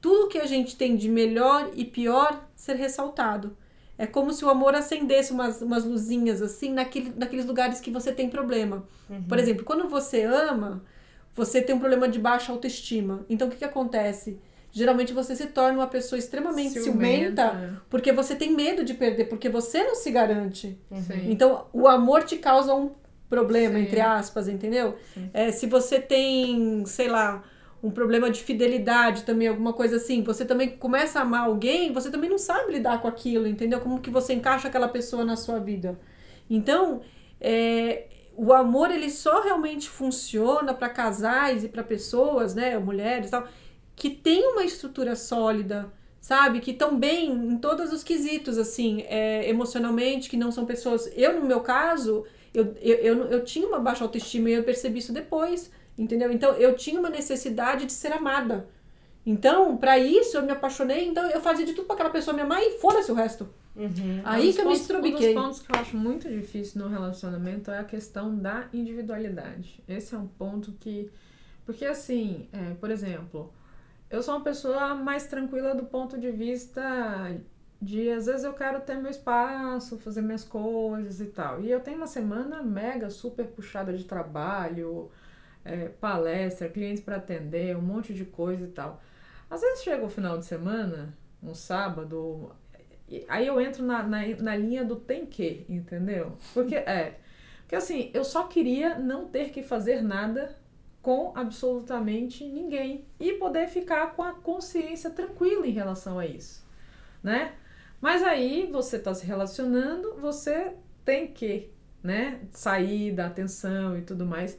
tudo 0.00 0.28
que 0.28 0.38
a 0.38 0.46
gente 0.46 0.76
tem 0.76 0.96
de 0.96 1.10
melhor 1.10 1.70
e 1.74 1.84
pior 1.84 2.42
ser 2.56 2.76
ressaltado. 2.76 3.54
É 3.98 4.06
como 4.06 4.32
se 4.32 4.46
o 4.46 4.48
amor 4.48 4.74
acendesse 4.74 5.30
umas, 5.30 5.60
umas 5.60 5.84
luzinhas, 5.84 6.40
assim, 6.40 6.72
naquele, 6.72 7.12
naqueles 7.14 7.44
lugares 7.44 7.80
que 7.80 7.90
você 7.90 8.10
tem 8.10 8.30
problema. 8.30 8.88
Uhum. 9.10 9.24
Por 9.24 9.38
exemplo, 9.38 9.62
quando 9.62 9.90
você 9.90 10.22
ama, 10.22 10.82
você 11.34 11.60
tem 11.60 11.76
um 11.76 11.78
problema 11.78 12.08
de 12.08 12.18
baixa 12.18 12.50
autoestima. 12.50 13.26
Então, 13.28 13.46
o 13.46 13.50
que, 13.50 13.58
que 13.58 13.64
acontece? 13.66 14.40
Geralmente 14.78 15.12
você 15.12 15.34
se 15.34 15.46
torna 15.46 15.78
uma 15.78 15.86
pessoa 15.86 16.18
extremamente 16.18 16.80
ciumenta, 16.80 17.50
ciumenta 17.50 17.82
porque 17.90 18.12
você 18.12 18.34
tem 18.36 18.54
medo 18.54 18.84
de 18.84 18.94
perder, 18.94 19.24
porque 19.24 19.48
você 19.48 19.82
não 19.82 19.94
se 19.94 20.10
garante. 20.10 20.80
Uhum. 20.90 21.02
Então, 21.26 21.66
o 21.72 21.88
amor 21.88 22.22
te 22.22 22.36
causa 22.36 22.74
um 22.74 22.92
problema, 23.28 23.74
Sim. 23.74 23.82
entre 23.82 24.00
aspas, 24.00 24.48
entendeu? 24.48 24.96
É, 25.34 25.50
se 25.50 25.66
você 25.66 26.00
tem, 26.00 26.84
sei 26.86 27.08
lá, 27.08 27.42
um 27.82 27.90
problema 27.90 28.30
de 28.30 28.42
fidelidade 28.42 29.22
também, 29.24 29.48
alguma 29.48 29.72
coisa 29.72 29.96
assim, 29.96 30.22
você 30.22 30.44
também 30.44 30.70
começa 30.70 31.18
a 31.18 31.22
amar 31.22 31.46
alguém, 31.46 31.92
você 31.92 32.10
também 32.10 32.30
não 32.30 32.38
sabe 32.38 32.72
lidar 32.72 33.00
com 33.00 33.08
aquilo, 33.08 33.46
entendeu? 33.46 33.80
Como 33.80 34.00
que 34.00 34.10
você 34.10 34.32
encaixa 34.32 34.68
aquela 34.68 34.88
pessoa 34.88 35.24
na 35.24 35.36
sua 35.36 35.58
vida. 35.58 35.98
Então, 36.48 37.02
é, 37.40 38.06
o 38.36 38.52
amor 38.52 38.90
ele 38.90 39.10
só 39.10 39.42
realmente 39.42 39.88
funciona 39.88 40.72
para 40.72 40.88
casais 40.88 41.64
e 41.64 41.68
para 41.68 41.82
pessoas, 41.82 42.54
né, 42.54 42.78
mulheres 42.78 43.28
e 43.28 43.30
tal, 43.30 43.46
que 43.98 44.10
tem 44.10 44.46
uma 44.52 44.64
estrutura 44.64 45.16
sólida, 45.16 45.92
sabe? 46.20 46.60
Que 46.60 46.70
estão 46.70 46.96
bem 46.96 47.32
em 47.32 47.58
todos 47.58 47.92
os 47.92 48.04
quesitos, 48.04 48.56
assim, 48.56 49.02
é, 49.08 49.48
emocionalmente, 49.48 50.30
que 50.30 50.36
não 50.36 50.52
são 50.52 50.64
pessoas. 50.64 51.10
Eu, 51.16 51.40
no 51.40 51.44
meu 51.44 51.60
caso, 51.60 52.24
eu, 52.54 52.76
eu, 52.80 52.96
eu, 52.96 53.24
eu 53.24 53.44
tinha 53.44 53.66
uma 53.66 53.80
baixa 53.80 54.04
autoestima 54.04 54.48
e 54.48 54.54
eu 54.54 54.62
percebi 54.62 55.00
isso 55.00 55.12
depois, 55.12 55.70
entendeu? 55.98 56.30
Então, 56.30 56.52
eu 56.54 56.76
tinha 56.76 57.00
uma 57.00 57.10
necessidade 57.10 57.86
de 57.86 57.92
ser 57.92 58.12
amada. 58.12 58.68
Então, 59.26 59.76
para 59.76 59.98
isso, 59.98 60.36
eu 60.36 60.42
me 60.42 60.52
apaixonei, 60.52 61.06
então 61.06 61.28
eu 61.28 61.40
fazia 61.40 61.66
de 61.66 61.72
tudo 61.72 61.86
para 61.86 61.96
aquela 61.96 62.10
pessoa 62.10 62.34
me 62.34 62.42
amar 62.42 62.62
e 62.62 62.78
foda-se 62.78 63.10
o 63.10 63.14
resto. 63.14 63.48
Uhum. 63.74 64.22
Aí 64.24 64.48
um 64.48 64.52
que 64.52 64.60
eu 64.60 64.64
pontos, 64.64 64.78
me 64.78 64.82
estrubiquei. 64.82 65.30
Um 65.30 65.34
dos 65.34 65.42
pontos 65.42 65.60
que 65.60 65.72
eu 65.72 65.80
acho 65.80 65.96
muito 65.96 66.28
difícil 66.28 66.80
no 66.80 66.88
relacionamento 66.88 67.70
é 67.70 67.80
a 67.80 67.84
questão 67.84 68.36
da 68.36 68.68
individualidade. 68.72 69.82
Esse 69.88 70.14
é 70.14 70.18
um 70.18 70.28
ponto 70.28 70.72
que. 70.78 71.10
Porque, 71.66 71.84
assim, 71.84 72.48
é, 72.52 72.74
por 72.74 72.90
exemplo, 72.90 73.52
eu 74.10 74.22
sou 74.22 74.34
uma 74.34 74.44
pessoa 74.44 74.94
mais 74.94 75.26
tranquila 75.26 75.74
do 75.74 75.84
ponto 75.84 76.18
de 76.18 76.30
vista 76.30 76.82
de 77.80 78.10
às 78.10 78.26
vezes 78.26 78.44
eu 78.44 78.52
quero 78.54 78.80
ter 78.80 78.96
meu 78.96 79.10
espaço, 79.10 79.98
fazer 79.98 80.20
minhas 80.22 80.44
coisas 80.44 81.20
e 81.20 81.26
tal. 81.26 81.60
E 81.62 81.70
eu 81.70 81.80
tenho 81.80 81.98
uma 81.98 82.06
semana 82.06 82.62
mega 82.62 83.08
super 83.10 83.46
puxada 83.46 83.92
de 83.92 84.04
trabalho, 84.04 85.10
é, 85.64 85.88
palestra, 85.88 86.68
clientes 86.68 87.02
para 87.02 87.16
atender, 87.16 87.76
um 87.76 87.82
monte 87.82 88.12
de 88.12 88.24
coisa 88.24 88.64
e 88.64 88.68
tal. 88.68 89.00
Às 89.50 89.60
vezes 89.60 89.82
chega 89.84 90.04
o 90.04 90.08
final 90.08 90.38
de 90.38 90.44
semana, 90.44 91.16
um 91.42 91.54
sábado, 91.54 92.50
aí 93.28 93.46
eu 93.46 93.60
entro 93.60 93.84
na, 93.84 94.02
na, 94.02 94.26
na 94.40 94.56
linha 94.56 94.84
do 94.84 94.96
tem 94.96 95.24
que, 95.26 95.64
entendeu? 95.68 96.36
Porque 96.52 96.74
é. 96.74 97.20
Porque 97.60 97.76
assim, 97.76 98.10
eu 98.14 98.24
só 98.24 98.44
queria 98.44 98.98
não 98.98 99.28
ter 99.28 99.50
que 99.50 99.62
fazer 99.62 100.02
nada 100.02 100.57
com 101.08 101.32
absolutamente 101.34 102.44
ninguém 102.44 103.06
e 103.18 103.32
poder 103.32 103.66
ficar 103.66 104.08
com 104.14 104.22
a 104.22 104.34
consciência 104.34 105.08
tranquila 105.08 105.66
em 105.66 105.70
relação 105.70 106.18
a 106.18 106.26
isso, 106.26 106.62
né? 107.22 107.54
Mas 107.98 108.22
aí 108.22 108.68
você 108.70 108.96
está 108.96 109.14
se 109.14 109.24
relacionando, 109.24 110.16
você 110.20 110.74
tem 111.06 111.28
que, 111.28 111.70
né, 112.02 112.42
sair 112.50 113.10
da 113.12 113.24
atenção 113.24 113.96
e 113.96 114.02
tudo 114.02 114.26
mais. 114.26 114.58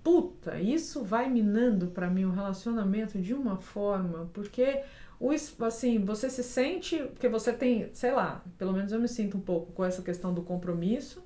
puta, 0.00 0.60
isso 0.60 1.02
vai 1.02 1.28
minando 1.28 1.88
para 1.88 2.08
mim 2.08 2.24
o 2.24 2.30
relacionamento 2.30 3.20
de 3.20 3.34
uma 3.34 3.56
forma, 3.56 4.30
porque 4.32 4.84
o 5.18 5.32
assim, 5.64 6.04
você 6.04 6.30
se 6.30 6.44
sente, 6.44 6.98
porque 6.98 7.28
você 7.28 7.52
tem, 7.52 7.90
sei 7.92 8.12
lá, 8.12 8.44
pelo 8.56 8.72
menos 8.72 8.92
eu 8.92 9.00
me 9.00 9.08
sinto 9.08 9.36
um 9.38 9.40
pouco 9.40 9.72
com 9.72 9.84
essa 9.84 10.02
questão 10.02 10.32
do 10.32 10.42
compromisso 10.42 11.20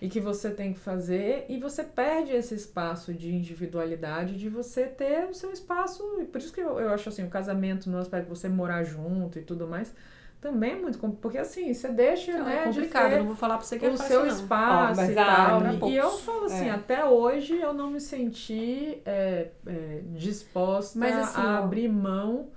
e 0.00 0.08
que 0.08 0.20
você 0.20 0.50
tem 0.50 0.72
que 0.72 0.78
fazer 0.78 1.46
e 1.48 1.58
você 1.58 1.82
perde 1.82 2.32
esse 2.32 2.54
espaço 2.54 3.14
de 3.14 3.34
individualidade 3.34 4.36
de 4.36 4.48
você 4.48 4.84
ter 4.84 5.28
o 5.28 5.34
seu 5.34 5.52
espaço, 5.52 6.02
e 6.20 6.24
por 6.24 6.38
isso 6.38 6.52
que 6.52 6.60
eu, 6.60 6.78
eu 6.78 6.90
acho 6.90 7.08
assim, 7.08 7.24
o 7.24 7.30
casamento 7.30 7.88
no 7.88 7.98
aspecto 7.98 8.24
de 8.24 8.38
você 8.38 8.48
morar 8.48 8.84
junto 8.84 9.38
e 9.38 9.42
tudo 9.42 9.66
mais, 9.66 9.94
também 10.40 10.72
é 10.72 10.76
muito 10.76 10.98
porque 10.98 11.38
assim, 11.38 11.72
você 11.72 11.88
deixa, 11.88 12.32
não, 12.36 12.44
né, 12.44 12.60
é 12.60 12.64
complicado, 12.64 13.10
de 13.10 13.18
não 13.18 13.26
vou 13.26 13.36
falar 13.36 13.56
para 13.56 13.66
você 13.66 13.78
que 13.78 13.86
é 13.86 13.88
o 13.88 13.96
fácil, 13.96 14.06
seu 14.06 14.20
não. 14.20 14.28
espaço 14.28 15.00
oh, 15.00 15.04
e 15.04 15.14
tal. 15.14 15.88
e 15.88 15.96
eu 15.96 16.10
falo 16.10 16.44
assim, 16.44 16.68
é. 16.68 16.70
até 16.70 17.04
hoje 17.04 17.58
eu 17.58 17.72
não 17.72 17.90
me 17.90 18.00
senti 18.00 19.00
é, 19.04 19.48
é, 19.66 20.00
disposta 20.14 20.98
mas, 20.98 21.16
assim, 21.16 21.40
a 21.40 21.60
ó, 21.60 21.64
abrir 21.64 21.88
mão 21.88 22.48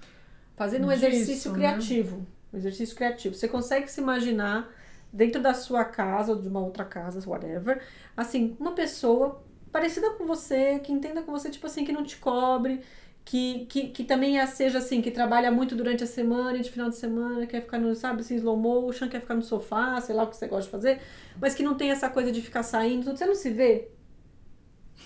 fazendo 0.56 0.88
um 0.88 0.90
disso, 0.90 1.06
exercício 1.06 1.52
né? 1.52 1.58
criativo, 1.58 2.28
um 2.54 2.58
exercício 2.58 2.96
criativo. 2.96 3.34
Você 3.34 3.48
consegue 3.48 3.90
se 3.90 4.02
imaginar 4.02 4.70
dentro 5.12 5.42
da 5.42 5.54
sua 5.54 5.84
casa 5.84 6.34
ou 6.34 6.42
de 6.42 6.48
uma 6.48 6.60
outra 6.60 6.86
casa, 6.86 7.28
whatever, 7.28 7.82
assim, 8.16 8.56
uma 8.60 8.72
pessoa 8.74 9.44
parecida 9.72 10.12
com 10.12 10.26
você, 10.26 10.80
que 10.80 10.92
entenda 10.92 11.22
com 11.22 11.32
você, 11.32 11.50
tipo 11.50 11.66
assim, 11.68 11.84
que 11.84 11.92
não 11.92 12.04
te 12.04 12.18
cobre, 12.18 12.82
que, 13.26 13.66
que, 13.68 13.90
que 13.90 14.04
também 14.04 14.44
seja 14.48 14.80
assim, 14.80 15.02
que 15.02 15.12
trabalha 15.12 15.52
muito 15.52 15.76
durante 15.76 16.04
a 16.04 16.08
semana 16.08 16.58
e 16.58 16.62
de 16.62 16.72
final 16.72 16.90
de 16.90 16.96
semana, 16.96 17.46
quer 17.46 17.62
ficar 17.62 17.78
no, 17.78 17.94
sabe, 17.94 18.22
assim, 18.22 18.36
slow 18.36 18.58
motion, 18.58 19.08
quer 19.08 19.22
ficar 19.22 19.36
no 19.36 19.42
sofá, 19.42 20.00
sei 20.02 20.16
lá 20.16 20.24
o 20.24 20.28
que 20.28 20.38
você 20.38 20.48
gosta 20.48 20.66
de 20.66 20.72
fazer, 20.72 21.02
mas 21.40 21.54
que 21.54 21.64
não 21.64 21.76
tem 21.76 21.92
essa 21.92 22.10
coisa 22.10 22.32
de 22.32 22.42
ficar 22.42 22.64
saindo, 22.64 23.16
você 23.16 23.26
não 23.26 23.36
se 23.36 23.50
vê? 23.50 23.88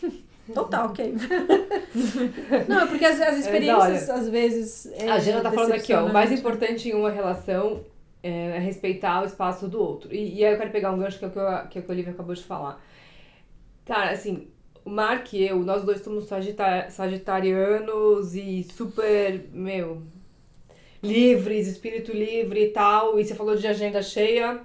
Então 0.45 0.67
tá, 0.67 0.83
ok. 0.83 1.15
não, 2.67 2.81
é 2.81 2.85
porque 2.85 3.05
as, 3.05 3.21
as 3.21 3.37
experiências, 3.37 4.09
olha, 4.09 4.19
às 4.19 4.27
vezes. 4.27 4.85
É 4.91 5.09
a 5.09 5.17
Jana 5.17 5.41
tá 5.41 5.49
falando 5.49 5.71
aqui, 5.71 5.93
ó. 5.93 6.05
O 6.05 6.11
mais 6.11 6.33
importante 6.33 6.89
em 6.89 6.93
uma 6.93 7.09
relação 7.09 7.81
é 8.23 8.57
respeitar 8.57 9.21
o 9.21 9.25
espaço 9.25 9.67
do 9.67 9.81
outro. 9.81 10.13
E, 10.13 10.39
e 10.39 10.45
aí 10.45 10.53
eu 10.53 10.57
quero 10.57 10.71
pegar 10.71 10.91
um 10.91 10.97
gancho 10.97 11.19
que 11.19 11.25
é 11.25 11.27
o 11.27 11.31
que, 11.31 11.37
eu, 11.39 11.45
que, 11.69 11.77
é 11.77 11.81
o 11.81 11.83
que 11.85 11.91
a 11.91 11.93
Olivia 11.93 12.13
acabou 12.13 12.33
de 12.33 12.43
falar. 12.43 12.81
Cara, 13.85 14.11
assim, 14.11 14.47
o 14.85 14.89
Mark 14.89 15.33
e 15.33 15.45
eu, 15.45 15.59
nós 15.59 15.83
dois 15.83 16.01
somos 16.01 16.25
sagita 16.25 16.89
sagitarianos 16.89 18.33
e 18.35 18.63
super, 18.63 19.45
meu, 19.51 20.01
livres, 21.01 21.67
espírito 21.67 22.11
livre 22.11 22.63
e 22.65 22.69
tal. 22.69 23.19
E 23.19 23.25
você 23.25 23.35
falou 23.35 23.55
de 23.55 23.67
agenda 23.67 24.01
cheia. 24.01 24.61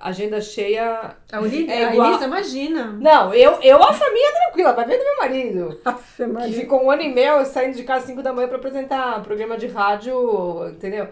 Agenda 0.00 0.40
cheia. 0.40 1.16
A, 1.32 1.40
Olivia, 1.40 1.74
É 1.74 1.84
a 1.86 1.92
igual- 1.92 2.10
Elisa, 2.10 2.26
imagina. 2.26 2.92
Não, 2.92 3.34
eu, 3.34 3.60
eu 3.62 3.82
acho 3.82 4.02
a 4.04 4.12
minha 4.12 4.32
tranquila, 4.32 4.72
vai 4.72 4.86
ver 4.86 4.96
do 4.98 5.04
meu 5.04 5.16
marido. 5.18 5.80
Aff, 5.84 6.22
Que 6.46 6.52
ficou 6.52 6.84
um 6.84 6.90
ano 6.90 7.02
e 7.02 7.12
meio 7.12 7.44
saindo 7.44 7.76
de 7.76 7.82
casa 7.82 8.04
às 8.04 8.10
5 8.10 8.22
da 8.22 8.32
manhã 8.32 8.48
pra 8.48 8.56
apresentar 8.58 9.22
programa 9.22 9.58
de 9.58 9.66
rádio, 9.66 10.68
entendeu? 10.70 11.08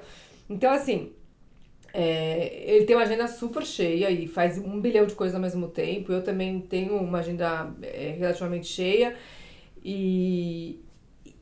Então, 0.48 0.70
assim, 0.72 1.12
é, 1.98 2.62
ele 2.74 2.85
tem 2.85 2.94
uma 2.94 3.04
agenda 3.04 3.26
super 3.26 3.64
cheia 3.64 4.11
e 4.11 4.26
faz 4.28 4.59
um 4.59 4.78
bilhão 4.80 5.06
de 5.06 5.14
coisas 5.14 5.35
ao 5.35 5.40
mesmo 5.40 5.66
tempo. 5.68 6.12
Eu 6.12 6.22
também 6.22 6.61
tenho 6.61 6.94
uma 6.96 7.20
agenda 7.20 7.72
é, 7.82 8.14
relativamente 8.18 8.66
cheia. 8.66 9.16
E, 9.82 10.80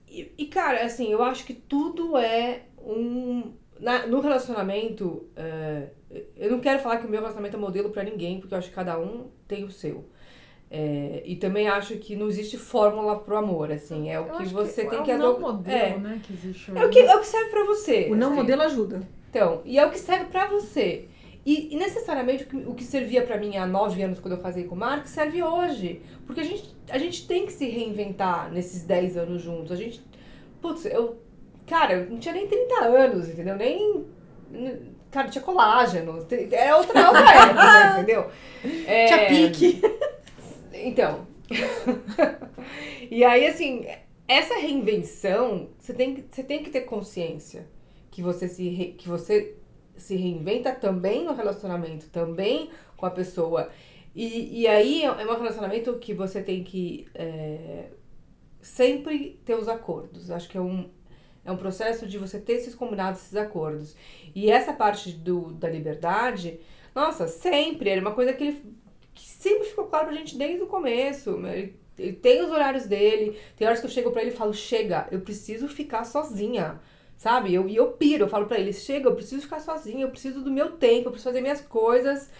e, 0.09 0.33
e, 0.39 0.47
cara, 0.47 0.85
assim, 0.85 1.11
eu 1.11 1.23
acho 1.23 1.45
que 1.45 1.55
tudo 1.55 2.17
é 2.17 2.63
um. 2.79 3.53
na- 3.81 4.07
no 4.07 4.21
relacionamento, 4.21 5.27
é, 5.35 5.89
eu 6.37 6.51
não 6.53 6.61
quero 6.61 6.79
falar 6.81 6.99
que 6.99 7.07
o 7.07 7.11
meu 7.11 7.21
relacionamento 7.21 7.57
é 7.57 7.61
modelo 7.61 7.91
pra 7.91 8.05
ninguém, 8.05 8.39
porque 8.39 8.55
eu 8.55 8.59
acho 8.59 8.69
que 8.69 8.75
cada 8.75 8.99
um 8.99 9.29
tem 9.49 9.65
o 9.65 9.71
seu. 9.71 10.05
É, 10.71 11.23
e 11.25 11.37
também 11.37 11.69
acho 11.69 11.97
que 11.97 12.17
não 12.17 12.29
existe 12.29 12.57
fórmula 12.59 13.19
pro 13.19 13.37
amor, 13.37 13.73
assim. 13.73 14.11
É 14.11 14.21
o 14.21 14.27
Eu 14.27 14.35
que 14.39 14.47
você 14.47 14.85
tem 14.85 14.99
é 15.01 15.03
que 15.03 15.13
um 15.15 15.19
não 15.19 15.31
ado- 15.33 15.41
modelo, 15.41 15.79
é. 15.79 15.99
né, 15.99 16.21
que 16.23 16.33
existe 16.33 16.71
É 16.77 16.85
o 16.85 16.91
que, 16.91 16.99
é 17.01 17.17
o 17.17 17.21
que 17.21 17.27
serve 17.27 17.51
pra 17.51 17.65
você. 17.65 18.09
O 18.11 18.15
não 18.17 18.29
assim. 18.29 18.37
modelo 18.37 18.63
ajuda. 18.63 19.03
Então, 19.35 19.63
e 19.65 19.81
é 19.81 19.85
o 19.85 19.91
que 19.91 19.99
serve 19.99 20.27
pra 20.27 20.47
você. 20.47 21.09
E, 21.45 21.75
e 21.75 21.77
necessariamente 21.77 22.45
o 22.45 22.47
que, 22.47 22.57
o 22.57 22.73
que 22.73 22.85
servia 22.85 23.21
pra 23.23 23.37
mim 23.37 23.57
há 23.57 23.67
nove 23.67 24.01
anos 24.01 24.21
quando 24.21 24.35
eu 24.35 24.41
casei 24.41 24.63
com 24.63 24.77
o 24.77 24.79
Mark 24.79 25.07
serve 25.09 25.43
hoje. 25.43 26.01
Porque 26.25 26.41
a 26.41 26.45
gente, 26.45 26.73
a 26.89 26.99
gente 26.99 27.27
tem 27.27 27.45
que 27.45 27.53
se 27.53 27.69
reinventar 27.69 28.53
nesses 28.53 28.85
10 28.85 29.17
anos 29.17 29.43
juntos. 29.43 29.73
A 29.73 29.77
gente. 29.77 30.01
Putz, 30.63 30.87
eu. 30.87 31.19
Cara, 31.67 31.95
eu 31.95 32.11
não 32.11 32.19
tinha 32.21 32.33
nem 32.33 32.47
30 32.47 32.85
anos, 32.85 33.29
entendeu? 33.29 33.57
Nem. 33.57 34.05
Cara, 35.11 35.29
tinha 35.29 35.43
colágeno. 35.43 36.25
É 36.53 36.73
outra, 36.77 37.09
outra 37.09 37.35
época, 37.35 37.91
entendeu? 37.99 38.31
É, 38.87 39.07
Tinha 39.07 39.27
pique. 39.27 39.83
então. 40.73 41.27
e 43.11 43.25
aí, 43.25 43.47
assim, 43.49 43.85
essa 44.29 44.55
reinvenção, 44.55 45.71
você 45.81 45.93
tem, 45.93 46.15
que- 46.15 46.25
você 46.31 46.45
tem 46.45 46.63
que 46.63 46.71
ter 46.71 46.83
consciência 46.83 47.74
que 48.15 48.23
você 48.23 48.47
se, 48.49 48.69
re- 48.69 48.93
que 48.93 49.09
você 49.09 49.57
se 49.97 50.15
reinventa 50.15 50.73
também 50.73 51.25
no 51.25 51.35
relacionamento, 51.35 52.09
também 52.11 52.71
com 52.97 53.05
a 53.07 53.11
pessoa. 53.11 53.71
E, 54.15 54.61
e 54.61 54.69
aí 54.69 55.03
é 55.03 55.11
um 55.11 55.37
relacionamento 55.37 55.99
que 55.99 56.15
você 56.15 56.41
tem 56.41 56.63
que 56.63 57.09
é, 57.13 57.87
sempre 58.63 59.41
ter 59.45 59.57
os 59.57 59.69
acordos. 59.69 60.31
Acho 60.31 60.49
que 60.49 60.57
é 60.57 60.61
um, 60.61 60.89
é 61.45 61.51
um 61.51 61.57
processo 61.57 62.07
de 62.07 62.17
você 62.17 62.39
ter 62.39 62.53
esses 62.53 62.73
combinados, 62.77 63.21
esses 63.23 63.35
acordos. 63.37 63.97
E 64.33 64.49
essa 64.49 64.73
parte 64.73 65.11
do, 65.11 65.53
da 65.53 65.69
liberdade, 65.69 66.61
nossa, 66.95 67.27
sempre 67.27 67.91
era 67.91 68.01
uma 68.01 68.15
coisa 68.15 68.33
que 68.33 68.45
ele 68.45 68.85
que 69.13 69.29
sempre 69.29 69.65
ficou 69.69 69.87
claro 69.87 70.07
pra 70.07 70.17
gente 70.17 70.39
desde 70.39 70.63
o 70.63 70.69
começo. 70.69 71.31
Ele, 71.47 71.77
ele 71.99 72.13
tem 72.13 72.43
os 72.45 72.51
horários 72.51 72.87
dele, 72.87 73.37
tem 73.57 73.67
horas 73.67 73.81
que 73.81 73.87
eu 73.87 73.91
chego 73.91 74.13
pra 74.13 74.23
ele 74.23 74.31
e 74.31 74.37
falo, 74.37 74.55
chega, 74.55 75.09
eu 75.11 75.21
preciso 75.21 75.67
ficar 75.67 76.05
sozinha. 76.05 76.81
Sabe? 77.17 77.55
Eu, 77.55 77.69
e 77.69 77.77
eu 77.77 77.93
piro, 77.93 78.25
eu 78.25 78.29
falo 78.29 78.47
pra 78.47 78.59
ele, 78.59 78.73
chega, 78.73 79.09
eu 79.09 79.15
preciso 79.15 79.43
ficar 79.43 79.61
sozinha, 79.61 80.05
eu 80.05 80.11
preciso 80.11 80.43
do 80.43 80.51
meu 80.51 80.73
tempo, 80.73 81.09
eu 81.09 81.13
preciso 81.13 81.31
fazer 81.31 81.41
minhas 81.41 81.61
coisas, 81.63 82.31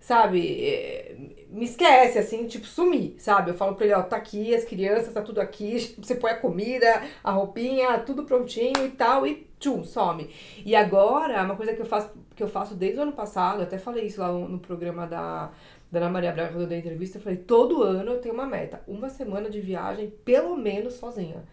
sabe? 0.00 0.64
É, 0.64 1.16
Me 1.50 1.64
esquece, 1.64 2.18
assim, 2.18 2.46
tipo, 2.46 2.66
sumir, 2.66 3.14
sabe? 3.18 3.50
Eu 3.50 3.54
falo 3.54 3.74
pra 3.76 3.84
ele, 3.84 3.94
ó, 3.94 4.02
tá 4.02 4.16
aqui, 4.16 4.54
as 4.54 4.64
crianças, 4.64 5.12
tá 5.12 5.22
tudo 5.22 5.40
aqui, 5.40 5.94
você 6.02 6.14
põe 6.14 6.30
a 6.32 6.38
comida, 6.38 7.02
a 7.22 7.30
roupinha, 7.32 7.98
tudo 8.00 8.24
prontinho 8.24 8.86
e 8.86 8.90
tal, 8.90 9.26
e 9.26 9.46
tchum, 9.60 9.84
some. 9.84 10.28
E 10.64 10.74
agora, 10.74 11.42
uma 11.44 11.56
coisa 11.56 11.74
que 11.74 11.82
eu 11.82 11.86
faço, 11.86 12.10
que 12.34 12.42
eu 12.42 12.48
faço 12.48 12.74
desde 12.74 12.98
o 12.98 13.02
ano 13.02 13.12
passado, 13.12 13.58
eu 13.60 13.64
até 13.64 13.78
falei 13.78 14.06
isso 14.06 14.20
lá 14.20 14.32
no 14.32 14.58
programa 14.58 15.06
da, 15.06 15.52
da 15.90 16.00
Ana 16.00 16.08
Maria 16.08 16.32
Braga, 16.32 16.50
quando 16.52 16.62
eu 16.62 16.66
dei 16.68 16.78
entrevista, 16.78 17.18
eu 17.18 17.22
falei, 17.22 17.38
todo 17.38 17.82
ano 17.82 18.12
eu 18.12 18.20
tenho 18.20 18.34
uma 18.34 18.46
meta, 18.46 18.82
uma 18.88 19.08
semana 19.10 19.50
de 19.50 19.60
viagem, 19.60 20.10
pelo 20.24 20.56
menos 20.56 20.94
sozinha. 20.94 21.44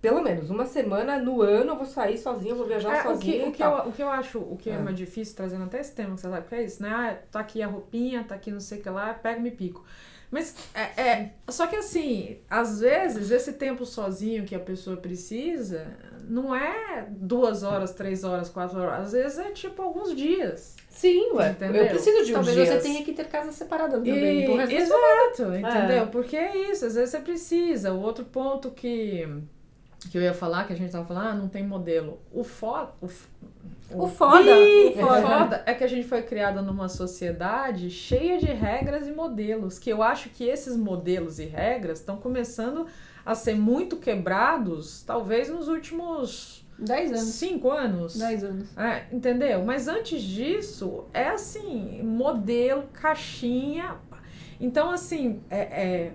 Pelo 0.00 0.22
menos, 0.22 0.50
uma 0.50 0.66
semana 0.66 1.18
no 1.18 1.42
ano 1.42 1.72
eu 1.72 1.76
vou 1.76 1.86
sair 1.86 2.18
sozinha, 2.18 2.52
eu 2.52 2.56
vou 2.56 2.66
viajar 2.66 2.96
É, 2.96 3.00
o, 3.00 3.02
sozinha 3.12 3.38
que, 3.38 3.44
e 3.44 3.48
o, 3.48 3.52
que 3.52 3.62
eu, 3.62 3.70
o 3.70 3.92
que 3.92 4.02
eu 4.02 4.08
acho 4.08 4.38
o 4.38 4.56
que 4.56 4.70
é. 4.70 4.74
É. 4.74 4.78
mais 4.78 4.96
difícil, 4.96 5.34
trazendo 5.34 5.64
até 5.64 5.80
esse 5.80 5.92
tema 5.92 6.14
que 6.14 6.20
você 6.20 6.28
sabe, 6.28 6.42
porque 6.42 6.54
é 6.54 6.62
isso, 6.64 6.82
né? 6.82 6.90
Ah, 6.90 7.18
tá 7.30 7.40
aqui 7.40 7.62
a 7.62 7.66
roupinha, 7.66 8.24
tá 8.24 8.34
aqui 8.34 8.50
não 8.50 8.60
sei 8.60 8.78
o 8.78 8.82
que 8.82 8.90
lá, 8.90 9.14
pega 9.14 9.40
me 9.40 9.50
pico. 9.50 9.84
Mas 10.30 10.54
é, 10.74 11.00
é. 11.00 11.30
Só 11.48 11.66
que 11.66 11.76
assim, 11.76 12.38
às 12.50 12.80
vezes, 12.80 13.30
esse 13.30 13.52
tempo 13.52 13.86
sozinho 13.86 14.44
que 14.44 14.54
a 14.54 14.60
pessoa 14.60 14.96
precisa 14.96 15.86
não 16.28 16.54
é 16.54 17.06
duas 17.08 17.62
horas, 17.62 17.94
três 17.94 18.24
horas, 18.24 18.48
quatro 18.48 18.78
horas. 18.80 19.06
Às 19.06 19.12
vezes 19.12 19.38
é 19.38 19.50
tipo 19.50 19.80
alguns 19.80 20.14
dias. 20.14 20.74
Sim, 20.90 21.32
ué, 21.34 21.50
Entendeu? 21.50 21.84
eu 21.84 21.88
preciso 21.90 22.24
de 22.24 22.32
uns 22.32 22.34
Talvez 22.36 22.56
dias. 22.56 22.68
você 22.68 22.80
tenha 22.80 23.04
que 23.04 23.12
ter 23.12 23.28
casa 23.28 23.52
separada 23.52 23.96
também. 23.98 24.42
E, 24.42 24.44
pro 24.46 24.56
resto 24.56 24.74
da 24.74 24.80
exato, 24.80 25.54
entendeu? 25.54 26.06
Porque 26.08 26.36
é 26.36 26.70
isso, 26.70 26.86
às 26.86 26.94
vezes 26.94 27.10
você 27.10 27.20
precisa. 27.20 27.92
O 27.92 28.00
outro 28.00 28.24
ponto 28.24 28.70
que, 28.70 29.28
que 30.08 30.16
eu 30.18 30.22
ia 30.22 30.34
falar, 30.34 30.66
que 30.66 30.72
a 30.72 30.76
gente 30.76 30.90
tava 30.92 31.04
falando, 31.04 31.26
ah, 31.28 31.34
não 31.34 31.48
tem 31.48 31.64
modelo. 31.66 32.18
O 32.32 32.42
foda. 32.44 32.90
O, 33.00 33.06
f- 33.06 33.28
O 33.90 34.06
foda, 34.08 34.50
o 34.56 34.92
foda. 35.22 35.62
é 35.66 35.72
que 35.74 35.84
a 35.84 35.86
gente 35.86 36.06
foi 36.08 36.22
criada 36.22 36.60
numa 36.62 36.88
sociedade 36.88 37.90
cheia 37.90 38.38
de 38.38 38.46
regras 38.46 39.06
e 39.06 39.12
modelos. 39.12 39.78
Que 39.78 39.90
eu 39.90 40.02
acho 40.02 40.28
que 40.30 40.44
esses 40.44 40.76
modelos 40.76 41.38
e 41.38 41.44
regras 41.44 42.00
estão 42.00 42.16
começando 42.16 42.86
a 43.24 43.34
ser 43.34 43.54
muito 43.56 43.96
quebrados, 43.96 45.02
talvez 45.02 45.48
nos 45.48 45.66
últimos 45.68 46.64
10 46.78 47.10
anos. 47.12 47.24
cinco 47.24 47.70
anos. 47.70 48.16
10 48.16 48.44
anos. 48.44 48.76
É, 48.78 49.04
entendeu? 49.12 49.64
Mas 49.64 49.88
antes 49.88 50.22
disso, 50.22 51.04
é 51.12 51.28
assim, 51.28 52.02
modelo, 52.02 52.84
caixinha. 52.92 53.96
Então, 54.60 54.90
assim, 54.90 55.40
é, 55.50 55.58
é, 55.60 56.12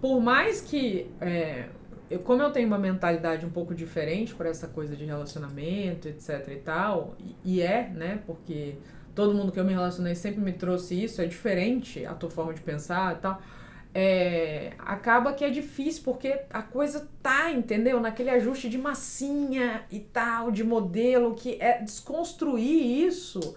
por 0.00 0.20
mais 0.20 0.60
que. 0.60 1.10
é, 1.20 1.66
eu, 2.10 2.20
como 2.20 2.42
eu 2.42 2.50
tenho 2.50 2.66
uma 2.66 2.78
mentalidade 2.78 3.44
um 3.44 3.50
pouco 3.50 3.74
diferente 3.74 4.34
para 4.34 4.48
essa 4.48 4.66
coisa 4.68 4.96
de 4.96 5.04
relacionamento, 5.04 6.08
etc 6.08 6.48
e 6.48 6.56
tal, 6.56 7.16
e, 7.18 7.56
e 7.56 7.62
é, 7.62 7.88
né? 7.88 8.20
Porque 8.26 8.76
todo 9.14 9.34
mundo 9.34 9.52
que 9.52 9.60
eu 9.60 9.64
me 9.64 9.72
relacionei 9.72 10.14
sempre 10.14 10.40
me 10.40 10.52
trouxe 10.52 11.02
isso, 11.02 11.20
é 11.20 11.26
diferente 11.26 12.06
a 12.06 12.14
tua 12.14 12.30
forma 12.30 12.54
de 12.54 12.60
pensar 12.60 13.16
e 13.16 13.18
tal. 13.18 13.42
É, 13.94 14.72
acaba 14.78 15.32
que 15.32 15.44
é 15.44 15.50
difícil 15.50 16.02
porque 16.04 16.42
a 16.50 16.62
coisa 16.62 17.08
tá, 17.22 17.50
entendeu? 17.50 18.00
Naquele 18.00 18.30
ajuste 18.30 18.68
de 18.68 18.78
massinha 18.78 19.82
e 19.90 19.98
tal, 19.98 20.50
de 20.50 20.62
modelo, 20.62 21.34
que 21.34 21.56
é 21.60 21.82
desconstruir 21.82 23.06
isso 23.06 23.56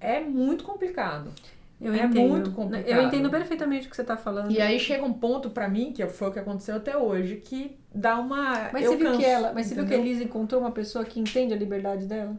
é 0.00 0.20
muito 0.20 0.64
complicado. 0.64 1.32
Eu 1.80 1.94
é 1.94 2.04
entendo. 2.04 2.28
muito 2.28 2.50
complicado. 2.50 2.88
Eu 2.88 3.02
entendo 3.02 3.30
perfeitamente 3.30 3.86
o 3.86 3.90
que 3.90 3.96
você 3.96 4.02
tá 4.02 4.16
falando. 4.16 4.50
E 4.50 4.60
aí 4.60 4.80
chega 4.80 5.04
um 5.04 5.12
ponto 5.12 5.50
pra 5.50 5.68
mim, 5.68 5.92
que 5.92 6.04
foi 6.08 6.28
o 6.28 6.32
que 6.32 6.38
aconteceu 6.38 6.74
até 6.76 6.96
hoje, 6.96 7.36
que 7.36 7.78
dá 7.94 8.18
uma. 8.18 8.70
Mas 8.72 8.84
eu 8.84 8.92
você 8.92 8.96
viu 8.96 9.06
canso, 9.06 9.18
que 9.20 9.24
ela, 9.24 9.52
mas 9.52 9.66
você 9.66 9.74
viu 9.74 9.84
que 9.86 9.92
a 9.92 9.96
entendeu? 9.96 10.12
Elisa 10.12 10.24
encontrou 10.24 10.60
uma 10.60 10.72
pessoa 10.72 11.04
que 11.04 11.20
entende 11.20 11.54
a 11.54 11.56
liberdade 11.56 12.06
dela? 12.06 12.36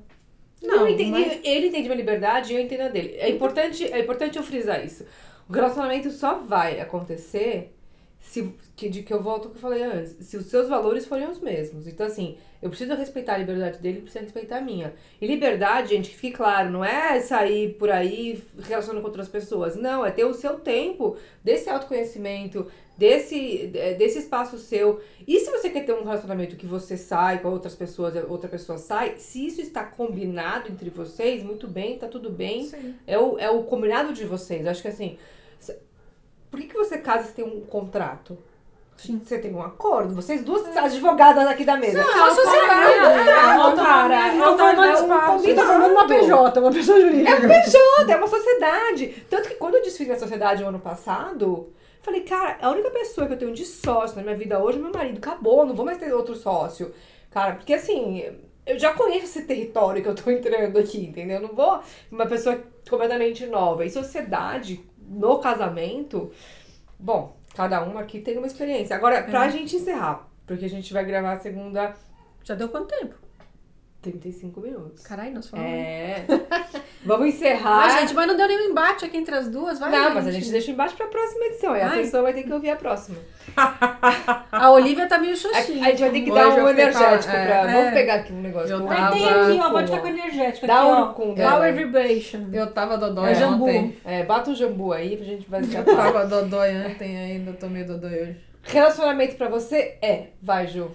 Não, 0.62 0.82
eu 0.82 0.90
entendi, 0.90 1.12
mas- 1.12 1.40
ele 1.44 1.68
entende 1.68 1.84
minha 1.88 1.96
liberdade 1.98 2.52
e 2.52 2.56
eu 2.58 2.62
entendo 2.62 2.82
a 2.82 2.88
dele. 2.90 3.16
É 3.18 3.30
importante, 3.30 3.86
é 3.86 4.00
importante 4.00 4.38
eu 4.38 4.44
frisar 4.44 4.84
isso. 4.84 5.06
O 5.48 5.54
relacionamento 5.54 6.12
só 6.12 6.36
vai 6.40 6.80
acontecer 6.82 7.74
se 8.20 8.54
que, 8.76 8.90
de 8.90 9.04
que 9.04 9.14
eu 9.14 9.22
volto 9.22 9.46
ao 9.46 9.52
que 9.52 9.58
eu 9.58 9.62
falei 9.62 9.84
antes, 9.84 10.16
se 10.22 10.38
os 10.38 10.46
seus 10.46 10.70
valores 10.70 11.06
forem 11.06 11.28
os 11.28 11.40
mesmos. 11.40 11.88
Então, 11.88 12.06
assim, 12.06 12.38
eu 12.62 12.70
preciso 12.70 12.94
respeitar 12.94 13.36
a 13.36 13.38
liberdade 13.38 13.80
dele, 13.80 13.98
ele 13.98 14.02
precisa 14.04 14.24
respeitar 14.24 14.58
a 14.58 14.62
minha. 14.62 14.94
E 15.20 15.26
liberdade, 15.26 15.90
gente, 15.90 16.10
que 16.10 16.16
fique 16.16 16.38
claro, 16.38 16.70
não 16.70 16.84
é 16.84 17.20
sair 17.22 17.74
por 17.76 17.90
aí 17.90 18.44
relacionando 18.68 19.02
com 19.02 19.08
outras 19.08 19.28
pessoas. 19.28 19.76
Não, 19.76 20.06
é 20.06 20.12
ter 20.12 20.26
o 20.26 20.34
seu 20.34 20.60
tempo 20.60 21.18
desse 21.44 21.70
autoconhecimento, 21.70 22.68
desse, 22.98 23.68
desse 23.98 24.20
espaço 24.20 24.58
seu. 24.58 25.02
E 25.26 25.40
se 25.40 25.50
você 25.50 25.70
quer 25.70 25.86
ter 25.86 25.94
um 25.94 26.04
relacionamento 26.04 26.58
que 26.58 26.66
você 26.66 26.98
sai 26.98 27.42
com 27.42 27.50
outras 27.50 27.76
pessoas, 27.76 28.14
outra 28.30 28.50
pessoa 28.50 28.78
sai, 28.78 29.16
se 29.18 29.48
isso 29.48 29.62
está 29.62 29.84
combinado 29.84 30.70
entre 30.70 30.90
vocês, 30.90 31.42
muito 31.42 31.68
bem, 31.68 31.98
tá 31.98 32.08
tudo 32.08 32.30
bem. 32.30 32.66
Sim. 32.66 32.96
É 33.08 33.18
o, 33.18 33.40
é 33.40 33.50
o 33.50 33.64
combinado 33.64 34.14
de 34.14 34.26
vocês. 34.26 34.68
Acho 34.68 34.82
que 34.82 34.90
assim. 34.90 35.18
Por 36.50 36.60
que, 36.60 36.68
que 36.68 36.78
você 36.78 36.98
casa 36.98 37.28
se 37.28 37.34
tem 37.34 37.46
um 37.46 37.62
contrato? 37.62 38.38
Sim. 38.98 39.22
Você 39.24 39.40
tem 39.40 39.54
um 39.54 39.62
acordo. 39.62 40.14
Vocês 40.14 40.44
duas 40.44 40.76
advogadas 40.76 41.48
aqui 41.48 41.64
da 41.64 41.78
mesa. 41.78 42.04
Não, 42.04 42.12
é 42.12 42.16
uma 42.16 42.36
sociedade. 42.36 42.94
É, 42.94 43.56
Não, 43.56 43.76
cara. 43.76 44.34
não, 44.34 44.58
É 45.46 45.52
é 45.52 45.56
tá 45.56 45.66
formando 45.66 45.92
uma 45.92 46.08
PJ, 46.08 46.60
uma 46.60 46.72
pessoa 46.72 47.00
jurídica. 47.00 47.30
É 47.30 47.36
um 47.36 47.48
PJ, 47.48 48.12
é 48.12 48.16
uma 48.18 48.28
sociedade. 48.28 49.26
Tanto 49.30 49.48
que 49.48 49.56
quando 49.56 49.76
eu 49.76 49.82
desfiz 49.82 50.08
na 50.08 50.20
sociedade 50.20 50.62
no 50.64 50.70
ano 50.70 50.80
passado, 50.80 51.72
falei, 52.02 52.22
cara, 52.22 52.58
a 52.62 52.70
única 52.72 52.90
pessoa 52.92 53.26
que 53.26 53.34
eu 53.34 53.38
tenho 53.38 53.54
de 53.54 53.66
sócio 53.66 54.18
na 54.18 54.24
minha 54.24 54.36
vida 54.36 54.60
hoje 54.60 54.78
é 54.78 54.82
meu 54.82 54.92
marido. 54.92 55.18
Acabou, 55.18 55.66
não 55.66 55.76
vou 55.76 55.86
mais 55.86 55.98
ter 55.98 56.14
outro 56.14 56.36
sócio. 56.36 56.94
Cara, 57.32 57.56
porque 57.56 57.74
assim, 57.74 58.26
eu 58.66 58.78
já 58.78 58.94
conheço 58.94 59.26
esse 59.26 59.44
território 59.44 60.02
que 60.02 60.10
eu 60.10 60.16
tô 60.16 60.30
entrando 60.32 60.78
aqui, 60.78 61.06
entendeu? 61.06 61.38
Eu 61.38 61.44
não 61.48 61.56
vou 61.56 61.80
uma 62.12 62.26
pessoa 62.26 62.60
completamente 62.90 63.46
nova. 63.46 63.86
E 63.86 63.90
sociedade, 63.90 64.84
no 65.10 65.40
casamento, 65.40 66.32
bom, 67.00 67.36
cada 67.56 67.84
uma 67.84 68.02
aqui 68.02 68.22
tem 68.22 68.38
uma 68.38 68.48
experiência. 68.48 68.96
Agora, 68.96 69.24
pra 69.24 69.50
gente 69.50 69.76
encerrar, 69.76 70.30
porque 70.46 70.66
a 70.66 70.70
gente 70.70 70.94
vai 70.94 71.04
gravar 71.04 71.34
a 71.34 71.40
segunda 71.40 71.96
Já 72.44 72.56
deu 72.56 72.70
quanto 72.70 72.88
tempo? 72.88 73.16
35 74.02 74.62
minutos. 74.62 75.04
Caralho, 75.04 75.34
nós 75.34 75.50
falamos. 75.50 75.72
É. 75.72 76.26
Vamos 77.06 77.28
encerrar. 77.28 77.78
Mas, 77.88 78.00
gente, 78.02 78.14
mas 78.14 78.28
não 78.28 78.36
deu 78.36 78.48
nenhum 78.48 78.72
embate 78.72 79.06
aqui 79.06 79.16
entre 79.18 79.34
as 79.34 79.48
duas, 79.48 79.80
vai, 79.80 79.90
Não, 79.90 80.14
mas 80.14 80.28
a 80.28 80.32
gente 80.32 80.50
deixa 80.52 80.70
embaixo 80.72 80.96
pra 80.98 81.08
próxima 81.08 81.46
edição. 81.46 81.74
Aí 81.74 81.82
a 81.82 81.90
pessoa 81.92 82.24
vai 82.24 82.34
ter 82.34 82.44
que 82.44 82.52
ouvir 82.52 82.70
a 82.72 82.76
próxima. 82.76 83.18
A 84.52 84.72
Olivia 84.72 85.08
tá 85.08 85.18
meio 85.18 85.32
A, 85.32 85.36
a 85.36 85.38
xoxinha. 85.38 85.86
gente 85.86 86.00
vai 86.02 86.10
ter 86.12 86.22
que 86.22 86.32
Hoje 86.32 86.42
dar 86.56 86.64
um 86.64 86.70
energético 86.70 87.32
com 87.34 87.40
a- 87.40 87.46
pra. 87.46 87.72
é. 87.72 87.74
Vamos 87.74 87.94
pegar 87.94 88.14
aqui 88.16 88.34
um 88.34 88.42
negócio. 88.42 88.70
Eu 88.72 88.86
tava- 88.86 89.02
Mas 89.02 89.14
tem 89.14 89.30
aqui, 89.30 89.60
ó, 89.60 89.70
pode 89.72 89.88
ficar 89.88 90.02
com 90.02 90.08
energética. 90.08 90.68
Dá 90.68 90.76
aqui, 90.82 90.86
um 90.86 90.92
ó. 90.92 91.06
com 91.08 91.24
Power 91.36 91.36
dela. 91.36 91.72
Vibration. 91.72 92.40
Eu 92.54 92.68
tava 92.72 92.98
dodói 92.98 93.32
É 93.32 93.36
jambu. 93.36 93.66
ontem. 93.66 93.98
É, 94.06 94.24
bata 94.24 94.52
o 94.52 94.56
jambu 94.56 94.92
aí 94.94 95.16
pra 95.18 95.26
gente 95.26 95.46
fazer 95.48 95.78
Eu 95.78 95.84
tava 95.86 96.26
dodói 96.26 96.70
ontem 96.86 97.18
ainda, 97.18 97.54
tô 97.54 97.68
meio 97.68 97.88
dodói 97.88 98.22
hoje. 98.24 98.38
Relacionamento 98.64 99.36
pra 99.36 99.48
você 99.48 99.98
é. 100.02 100.28
Vai, 100.44 100.68
Ju. 100.68 100.92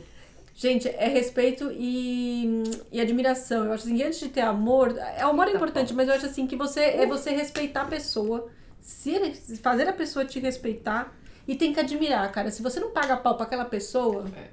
Gente, 0.56 0.88
é 0.88 1.08
respeito 1.08 1.70
e, 1.72 2.62
e 2.92 3.00
admiração. 3.00 3.64
Eu 3.64 3.72
acho 3.72 3.84
assim, 3.84 3.96
que 3.96 4.02
antes 4.04 4.20
de 4.20 4.28
ter 4.28 4.40
amor, 4.42 4.96
é 4.96 5.22
amor 5.22 5.48
é 5.48 5.52
importante, 5.52 5.92
mas 5.92 6.06
eu 6.08 6.14
acho 6.14 6.26
assim 6.26 6.46
que 6.46 6.54
você 6.54 6.80
é 6.80 7.06
você 7.06 7.30
respeitar 7.30 7.82
a 7.82 7.86
pessoa, 7.86 8.48
se 8.80 9.34
fazer 9.60 9.88
a 9.88 9.92
pessoa 9.92 10.24
te 10.24 10.38
respeitar 10.38 11.12
e 11.48 11.56
tem 11.56 11.72
que 11.72 11.80
admirar, 11.80 12.30
cara. 12.30 12.50
Se 12.52 12.62
você 12.62 12.78
não 12.78 12.90
paga 12.92 13.16
pau 13.16 13.34
pra 13.34 13.46
aquela 13.46 13.64
pessoa, 13.64 14.26
É. 14.36 14.44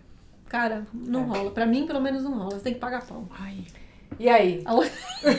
cara, 0.49 0.87
não 0.91 1.23
rola. 1.25 1.51
Pra 1.51 1.67
mim, 1.67 1.85
pelo 1.85 2.01
menos 2.01 2.23
não 2.23 2.33
rola. 2.35 2.51
Você 2.51 2.61
tem 2.63 2.73
que 2.73 2.79
pagar 2.79 3.05
pau. 3.05 3.27
Ai. 3.39 3.57
E 4.19 4.27
aí? 4.27 4.63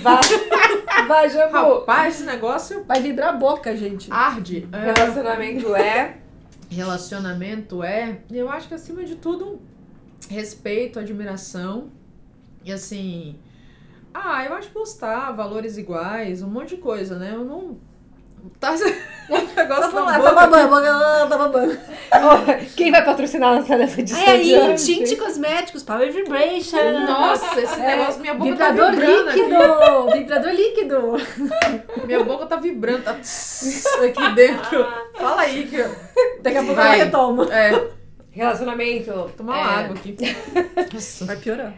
Vai, 0.01 1.07
vai 1.09 1.29
jambu. 1.29 1.81
Rapaz, 1.81 2.15
esse 2.15 2.25
negócio 2.25 2.85
Vai 2.85 3.03
vibrar 3.03 3.31
a 3.31 3.37
boca, 3.37 3.77
gente. 3.77 4.11
arde. 4.13 4.67
É. 4.73 4.93
Relacionamento 4.93 5.75
é. 5.75 6.19
Relacionamento 6.71 7.83
é, 7.83 8.19
eu 8.31 8.49
acho 8.49 8.67
que 8.69 8.75
acima 8.75 9.05
de 9.05 9.17
tudo, 9.17 9.61
respeito, 10.33 10.99
admiração. 10.99 11.91
E 12.65 12.73
assim. 12.73 13.37
Ah, 14.15 14.45
eu 14.45 14.55
acho 14.55 14.71
gostar, 14.71 15.33
valores 15.33 15.79
iguais, 15.79 16.43
um 16.43 16.49
monte 16.49 16.71
de 16.71 16.83
coisa, 16.83 17.17
né? 17.19 17.31
Eu 17.35 17.45
não. 17.45 17.79
Tá. 18.59 18.73
O 18.73 18.75
negócio 19.57 19.93
Tá 19.93 20.01
boca. 20.01 20.21
tá 20.21 20.33
babando, 20.33 20.69
tá 21.31 21.39
babando. 21.39 21.79
Quem 22.77 22.91
vai 22.91 23.05
patrocinar 23.05 23.55
nossa 23.55 23.77
nessa 23.79 24.01
edição? 24.01 24.21
Aí, 24.27 24.53
aí, 24.55 24.75
tinte 24.75 25.15
cosméticos, 25.17 25.85
Power 25.85 26.13
Vibration. 26.13 27.07
Nossa, 27.07 27.61
esse 27.61 27.81
É, 27.81 27.97
negócio, 27.97 28.21
minha 28.21 28.35
boca 28.35 28.51
Vibrador 28.51 28.85
tá 28.87 28.91
vibrando 28.91 29.31
líquido! 29.31 30.11
Vibrador 30.13 30.51
líquido! 30.53 31.15
aqui. 31.15 32.07
Minha 32.07 32.25
boca 32.25 32.47
tá 32.47 32.57
vibrando, 32.57 33.05
tá 33.05 33.13
aqui 33.13 34.35
dentro. 34.35 34.87
Fala 35.15 35.43
aí 35.43 35.67
que 35.69 35.77
eu... 35.77 35.95
Daqui 36.43 36.57
a 36.59 36.61
pouco 36.63 36.75
Vai. 36.75 36.87
ela 36.97 37.05
retoma. 37.05 37.55
É, 37.55 37.89
Relacionamento. 38.33 39.31
tomar 39.37 39.59
é, 39.59 39.61
uma 39.63 39.71
água 39.71 39.97
aqui. 39.97 40.17
Nossa. 40.93 41.27
Vai 41.27 41.37
piorar. 41.37 41.75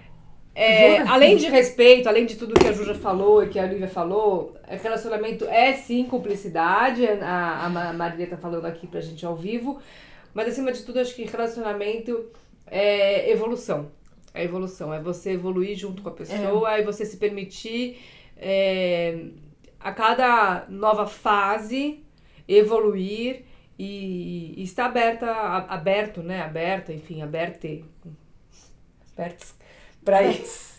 É, 0.56 0.98
além 0.98 1.36
de 1.36 1.48
respeito, 1.48 2.08
além 2.08 2.26
de 2.26 2.36
tudo 2.36 2.54
que 2.54 2.68
a 2.68 2.72
Juja 2.72 2.94
falou 2.94 3.42
e 3.42 3.48
que 3.48 3.58
a 3.58 3.64
Olivia 3.64 3.88
falou, 3.88 4.56
é, 4.68 4.76
relacionamento 4.76 5.44
é 5.46 5.72
sim 5.72 6.04
cumplicidade, 6.04 7.04
a, 7.06 7.64
a 7.64 7.68
Ma- 7.68 7.92
Marília 7.92 8.28
tá 8.28 8.36
falando 8.36 8.64
aqui 8.64 8.86
pra 8.86 9.00
gente 9.00 9.26
ao 9.26 9.34
vivo, 9.34 9.80
mas 10.32 10.46
acima 10.48 10.70
de 10.70 10.82
tudo, 10.82 11.00
acho 11.00 11.12
que 11.14 11.24
relacionamento 11.24 12.26
é 12.68 13.28
evolução. 13.32 13.90
É 14.32 14.44
evolução, 14.44 14.94
é 14.94 15.00
você 15.00 15.32
evoluir 15.32 15.76
junto 15.76 16.02
com 16.02 16.08
a 16.08 16.12
pessoa, 16.12 16.78
é, 16.78 16.82
você 16.82 17.04
se 17.04 17.16
permitir 17.16 17.98
é, 18.36 19.26
a 19.80 19.92
cada 19.92 20.66
nova 20.68 21.06
fase 21.06 22.00
evoluir 22.46 23.42
e, 23.78 24.54
e 24.56 24.62
estar 24.62 24.86
aberta, 24.86 25.30
aberto, 25.68 26.22
né? 26.22 26.42
Aberta, 26.42 26.92
enfim, 26.92 27.22
aberte. 27.22 27.84
Abertos. 29.16 29.54
Pra 30.04 30.22
isso. 30.22 30.73